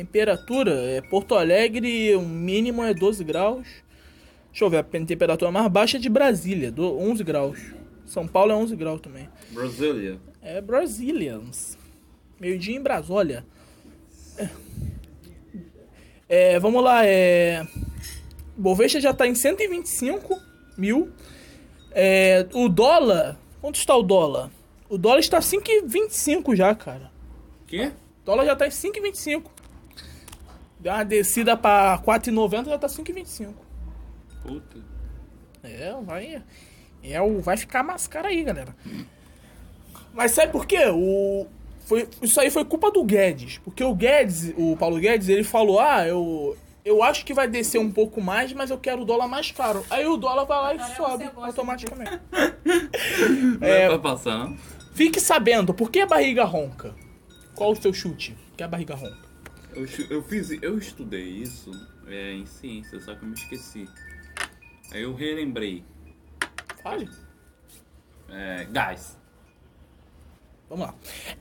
Temperatura, 0.00 0.72
é 0.74 1.00
Porto 1.00 1.34
Alegre, 1.34 2.14
o 2.16 2.20
mínimo 2.20 2.84
é 2.84 2.92
12 2.92 3.24
graus. 3.24 3.66
Deixa 4.50 4.62
eu 4.62 4.68
ver, 4.68 4.76
a 4.76 4.82
temperatura 4.84 5.50
mais 5.50 5.68
baixa 5.68 5.96
é 5.96 6.00
de 6.00 6.10
Brasília, 6.10 6.70
do- 6.70 6.98
11 6.98 7.24
graus. 7.24 7.58
São 8.04 8.28
Paulo 8.28 8.52
é 8.52 8.54
11 8.54 8.76
graus 8.76 9.00
também. 9.00 9.26
Brasília. 9.52 10.18
É 10.42 10.60
Brazilians. 10.60 11.78
Meio 12.38 12.58
dia 12.58 12.76
em 12.76 12.82
Brasólia. 12.82 13.42
É. 14.36 14.48
É, 16.28 16.60
vamos 16.60 16.84
lá, 16.84 17.06
é... 17.06 17.66
Bovespa 18.54 19.00
já 19.00 19.14
tá 19.14 19.26
em 19.26 19.34
125 19.34 20.38
mil. 20.76 21.10
É, 21.90 22.46
o 22.52 22.68
dólar... 22.68 23.38
Quanto 23.62 23.76
está 23.76 23.96
o 23.96 24.02
dólar? 24.02 24.50
O 24.90 24.98
dólar 24.98 25.20
está 25.20 25.38
5,25 25.38 26.54
já, 26.54 26.74
cara. 26.74 27.10
Quê? 27.66 27.92
O 28.22 28.26
dólar 28.26 28.44
já 28.44 28.54
tá 28.54 28.66
em 28.66 28.70
5,25. 28.70 29.55
Deu 30.78 30.92
uma 30.92 31.04
descida 31.04 31.56
pra 31.56 31.98
4,90 31.98 32.66
já 32.66 32.78
tá 32.78 32.86
5,25. 32.86 33.54
Puta. 34.42 34.78
É, 35.62 35.94
vai 36.02 36.42
É 37.02 37.20
o. 37.20 37.40
Vai 37.40 37.56
ficar 37.56 37.82
mais 37.82 38.06
caro 38.06 38.28
aí, 38.28 38.42
galera. 38.44 38.74
Mas 40.12 40.32
sabe 40.32 40.52
por 40.52 40.66
quê? 40.66 40.86
O. 40.88 41.46
Foi, 41.84 42.08
isso 42.22 42.40
aí 42.40 42.50
foi 42.50 42.64
culpa 42.64 42.90
do 42.90 43.02
Guedes. 43.04 43.58
Porque 43.58 43.82
o 43.82 43.94
Guedes, 43.94 44.52
o 44.56 44.76
Paulo 44.76 44.98
Guedes, 44.98 45.28
ele 45.28 45.44
falou: 45.44 45.80
ah, 45.80 46.06
eu. 46.06 46.56
Eu 46.84 47.02
acho 47.02 47.24
que 47.24 47.34
vai 47.34 47.48
descer 47.48 47.80
um 47.80 47.90
pouco 47.90 48.20
mais, 48.20 48.52
mas 48.52 48.70
eu 48.70 48.78
quero 48.78 49.02
o 49.02 49.04
dólar 49.04 49.26
mais 49.26 49.50
caro. 49.50 49.84
Aí 49.90 50.06
o 50.06 50.16
dólar 50.16 50.44
vai 50.44 50.58
lá 50.58 50.74
e 50.76 50.94
sobe 50.94 51.24
gosta 51.24 51.46
automaticamente. 51.46 52.20
Não 53.60 53.66
é 53.66 53.88
pra 53.88 53.98
passar, 53.98 54.38
não? 54.38 54.56
Fique 54.94 55.20
sabendo, 55.20 55.74
por 55.74 55.90
que 55.90 55.98
a 55.98 56.06
barriga 56.06 56.44
ronca? 56.44 56.94
Qual 57.56 57.72
o 57.72 57.76
seu 57.76 57.92
chute? 57.92 58.36
Por 58.50 58.56
que 58.56 58.62
a 58.62 58.68
barriga 58.68 58.94
ronca? 58.94 59.28
Eu, 59.76 59.86
eu 60.08 60.22
fiz, 60.22 60.50
eu 60.62 60.78
estudei 60.78 61.22
isso 61.22 61.70
é, 62.06 62.32
em 62.32 62.46
ciência, 62.46 62.98
só 62.98 63.14
que 63.14 63.22
eu 63.22 63.28
me 63.28 63.34
esqueci. 63.34 63.86
Aí 64.90 65.02
eu 65.02 65.14
relembrei. 65.14 65.84
Fale. 66.82 67.10
É, 68.30 68.66
gás. 68.70 69.18
Vamos 70.70 70.86
lá. 70.86 70.94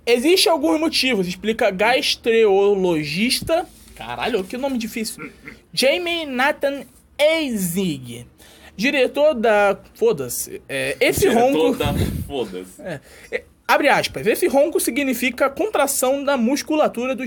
Existem 0.06 0.52
alguns 0.52 0.78
motivos, 0.80 1.26
explica 1.28 1.72
gastrologista. 1.72 3.66
Caralho, 3.96 4.44
que 4.44 4.58
nome 4.58 4.78
difícil. 4.78 5.32
Jamie 5.72 6.26
Nathan 6.26 6.86
Eizig. 7.18 8.28
Diretor 8.76 9.34
da. 9.34 9.80
Foda-se. 9.94 10.62
É, 10.68 10.98
esse 11.00 11.30
ronco. 11.30 11.78
Toda... 11.78 11.94
Foda-se. 12.28 12.82
É, 12.82 13.00
é, 13.32 13.46
abre 13.68 13.89
aspas. 13.89 14.28
Esse 14.28 14.47
ronco 14.47 14.80
significa 14.80 15.49
contração 15.49 16.24
da 16.24 16.38
musculatura 16.38 17.16
do 17.16 17.24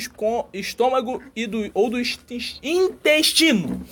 estômago 0.53 1.23
e 1.35 1.47
do, 1.47 1.71
ou 1.75 1.91
do 1.91 1.99
intestino. 2.63 3.83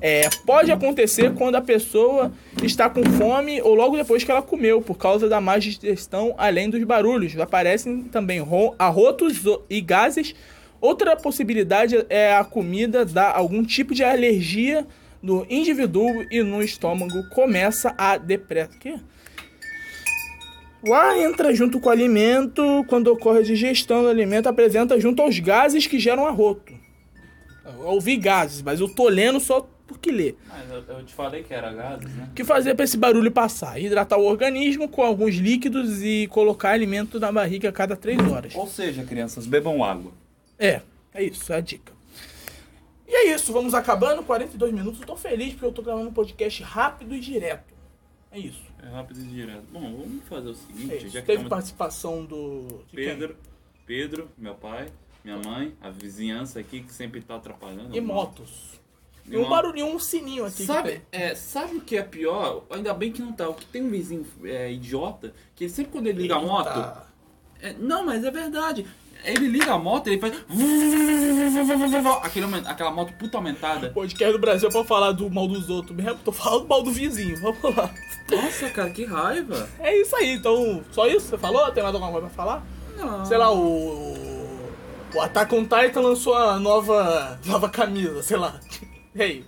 É, 0.00 0.28
pode 0.44 0.70
acontecer 0.70 1.32
quando 1.34 1.54
a 1.56 1.62
pessoa 1.62 2.32
está 2.62 2.90
com 2.90 3.02
fome 3.04 3.60
ou 3.62 3.74
logo 3.74 3.96
depois 3.96 4.22
que 4.22 4.30
ela 4.30 4.42
comeu, 4.42 4.82
por 4.82 4.96
causa 4.96 5.28
da 5.28 5.40
má 5.40 5.58
digestão, 5.58 6.34
além 6.36 6.68
dos 6.68 6.82
barulhos. 6.84 7.38
Aparecem 7.38 8.02
também 8.04 8.40
ro- 8.40 8.74
arrotos 8.78 9.40
e 9.70 9.80
gases. 9.80 10.34
Outra 10.80 11.16
possibilidade 11.16 12.04
é 12.10 12.34
a 12.34 12.44
comida 12.44 13.06
dar 13.06 13.34
algum 13.34 13.64
tipo 13.64 13.94
de 13.94 14.04
alergia 14.04 14.86
no 15.22 15.46
indivíduo 15.48 16.26
e 16.30 16.42
no 16.42 16.62
estômago 16.62 17.26
começa 17.30 17.94
a 17.96 18.18
depressa. 18.18 18.78
O 20.86 20.92
ar 20.92 21.16
entra 21.16 21.54
junto 21.54 21.80
com 21.80 21.88
o 21.88 21.92
alimento, 21.92 22.84
quando 22.88 23.08
ocorre 23.08 23.38
a 23.38 23.42
digestão 23.42 24.02
do 24.02 24.08
alimento, 24.08 24.48
apresenta 24.48 25.00
junto 25.00 25.22
aos 25.22 25.38
gases 25.38 25.86
que 25.86 25.98
geram 25.98 26.26
arroto. 26.26 26.74
Eu 27.64 27.86
ouvi 27.86 28.18
gases, 28.18 28.60
mas 28.60 28.80
eu 28.80 28.94
tô 28.94 29.08
lendo 29.08 29.40
só 29.40 29.66
porque 29.86 30.12
lê. 30.12 30.34
Mas 30.46 30.70
eu, 30.70 30.96
eu 30.96 31.04
te 31.04 31.14
falei 31.14 31.42
que 31.42 31.54
era 31.54 31.72
gases, 31.72 32.14
né? 32.14 32.28
O 32.30 32.34
que 32.34 32.44
fazer 32.44 32.74
para 32.74 32.84
esse 32.84 32.98
barulho 32.98 33.30
passar? 33.30 33.80
Hidratar 33.80 34.18
o 34.18 34.26
organismo 34.26 34.86
com 34.86 35.02
alguns 35.02 35.36
líquidos 35.36 36.02
e 36.02 36.26
colocar 36.26 36.70
alimento 36.70 37.18
na 37.18 37.32
barriga 37.32 37.70
a 37.70 37.72
cada 37.72 37.96
3 37.96 38.20
horas. 38.30 38.54
Ou 38.54 38.66
seja, 38.66 39.04
crianças, 39.04 39.46
bebam 39.46 39.82
água. 39.82 40.12
É, 40.58 40.82
é 41.14 41.24
isso, 41.24 41.50
é 41.50 41.56
a 41.56 41.60
dica. 41.60 41.94
E 43.08 43.14
é 43.14 43.34
isso, 43.34 43.54
vamos 43.54 43.72
acabando, 43.72 44.22
42 44.22 44.70
minutos. 44.72 45.00
Eu 45.00 45.06
tô 45.06 45.16
feliz 45.16 45.52
porque 45.52 45.64
eu 45.64 45.72
tô 45.72 45.80
gravando 45.80 46.10
um 46.10 46.12
podcast 46.12 46.62
rápido 46.62 47.14
e 47.14 47.20
direto. 47.20 47.73
É 48.34 48.38
isso. 48.40 48.62
É 48.82 48.88
rápido 48.88 49.20
e 49.20 49.24
direto. 49.24 49.64
Bom, 49.72 49.80
vamos 49.80 50.24
fazer 50.28 50.48
o 50.48 50.50
É 50.50 50.54
seguinte, 50.54 50.96
isso. 50.96 51.08
já 51.08 51.20
que 51.20 51.26
Teve 51.26 51.42
estamos... 51.44 51.48
participação 51.48 52.24
do. 52.24 52.84
Pedro, 52.92 53.36
Pedro, 53.86 54.28
meu 54.36 54.56
pai, 54.56 54.88
minha 55.24 55.38
mãe, 55.38 55.72
a 55.80 55.88
vizinhança 55.88 56.58
aqui 56.58 56.82
que 56.82 56.92
sempre 56.92 57.20
tá 57.20 57.36
atrapalhando. 57.36 57.96
E 57.96 58.00
motos. 58.00 58.80
E 59.26 59.36
um 59.38 59.48
barulhinho, 59.48 59.86
um 59.86 59.98
sininho 60.00 60.44
aqui. 60.44 60.66
Sabe, 60.66 61.00
é, 61.10 61.34
sabe 61.34 61.76
o 61.76 61.80
que 61.80 61.96
é 61.96 62.02
pior? 62.02 62.64
Ainda 62.68 62.92
bem 62.92 63.10
que 63.12 63.22
não 63.22 63.32
tá. 63.32 63.48
O 63.48 63.54
que 63.54 63.64
tem 63.66 63.82
um 63.82 63.88
vizinho 63.88 64.26
é, 64.42 64.70
idiota, 64.70 65.32
que 65.54 65.68
sempre 65.68 65.92
quando 65.92 66.08
ele 66.08 66.22
liga 66.22 66.34
a 66.34 66.40
moto. 66.40 66.66
Eita. 66.66 67.06
é, 67.62 67.72
não, 67.74 68.04
mas 68.04 68.24
é 68.24 68.30
verdade. 68.30 68.84
Ele 69.24 69.48
liga 69.48 69.72
a 69.72 69.78
moto, 69.78 70.08
ele 70.08 70.20
faz. 70.20 70.34
Aquele, 72.22 72.46
aquela 72.66 72.90
moto 72.90 73.12
puta 73.14 73.38
aumentada. 73.38 73.90
Podcast 73.90 74.32
do 74.32 74.38
Brasil 74.38 74.68
pra 74.70 74.84
falar 74.84 75.12
do 75.12 75.30
mal 75.30 75.48
dos 75.48 75.70
outros 75.70 75.96
mesmo. 75.96 76.18
Tô 76.24 76.30
falando 76.30 76.68
mal 76.68 76.82
do 76.82 76.90
vizinho. 76.90 77.40
Vamos 77.40 77.76
lá. 77.76 77.90
Nossa, 78.30 78.68
cara, 78.70 78.90
que 78.90 79.04
raiva. 79.04 79.68
É 79.78 79.96
isso 79.96 80.14
aí, 80.16 80.34
então. 80.34 80.82
Só 80.90 81.06
isso? 81.06 81.28
Você 81.28 81.38
falou? 81.38 81.70
Tem 81.72 81.82
mais 81.82 81.94
alguma 81.94 82.12
coisa 82.12 82.26
pra 82.28 82.36
falar? 82.36 82.66
Não. 82.98 83.24
Sei 83.24 83.36
lá, 83.36 83.52
o. 83.52 84.34
O 85.14 85.20
Attack 85.20 85.54
on 85.54 85.62
Titan 85.62 86.00
lançou 86.00 86.34
a 86.34 86.58
nova. 86.58 87.38
nova 87.46 87.68
camisa, 87.68 88.22
sei 88.22 88.36
lá. 88.36 88.60
E 89.14 89.22
aí? 89.22 89.44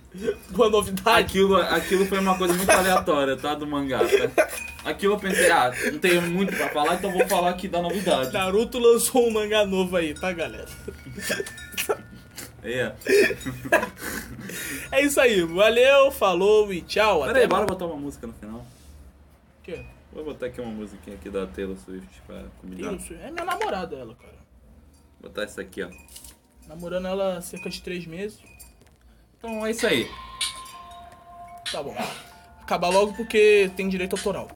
Boa 0.51 0.69
novidade? 0.69 1.19
Aquilo, 1.25 1.55
aquilo 1.57 2.05
foi 2.05 2.19
uma 2.19 2.37
coisa 2.37 2.53
muito 2.53 2.69
aleatória, 2.71 3.35
tá? 3.35 3.53
Do 3.53 3.67
mangá, 3.67 3.99
tá? 3.99 4.47
Aquilo 4.85 5.15
eu 5.15 5.19
pensei, 5.19 5.51
ah, 5.51 5.73
não 5.91 5.99
tenho 5.99 6.21
muito 6.21 6.55
pra 6.55 6.69
falar, 6.69 6.95
então 6.95 7.11
vou 7.11 7.27
falar 7.27 7.49
aqui 7.49 7.67
da 7.67 7.81
novidade. 7.81 8.31
Naruto 8.31 8.79
lançou 8.79 9.27
um 9.27 9.31
mangá 9.31 9.65
novo 9.65 9.97
aí, 9.97 10.13
tá, 10.13 10.31
galera? 10.31 10.67
É. 12.63 12.93
É 14.91 15.01
isso 15.03 15.19
aí. 15.19 15.41
Valeu, 15.43 16.11
falou 16.11 16.71
e 16.71 16.81
tchau. 16.81 17.19
Pera 17.25 17.31
aí, 17.39 17.43
Até 17.43 17.47
bora 17.47 17.65
botar 17.65 17.85
uma 17.85 17.97
música 17.97 18.25
no 18.25 18.33
final. 18.33 18.65
quê? 19.63 19.81
Vou 20.13 20.23
botar 20.23 20.45
aqui 20.47 20.61
uma 20.61 20.71
musiquinha 20.71 21.15
aqui 21.17 21.29
da 21.29 21.45
Taylor 21.45 21.77
Swift 21.77 22.21
pra 22.25 22.43
combinar. 22.61 22.93
Isso, 22.93 23.13
é 23.13 23.29
minha 23.29 23.43
namorada 23.45 23.95
ela, 23.95 24.15
cara. 24.15 24.33
Botar 25.21 25.43
essa 25.43 25.59
aqui, 25.61 25.83
ó. 25.83 25.89
Namorando 26.67 27.07
ela 27.07 27.37
há 27.37 27.41
cerca 27.41 27.69
de 27.69 27.81
três 27.81 28.05
meses. 28.05 28.39
Então 29.37 29.65
é 29.65 29.71
isso 29.71 29.87
aí. 29.87 30.09
Tá 31.71 31.81
bom. 31.81 31.95
Acabar 32.61 32.89
logo 32.89 33.13
porque 33.13 33.71
tem 33.75 33.87
direito 33.87 34.15
autoral. 34.15 34.45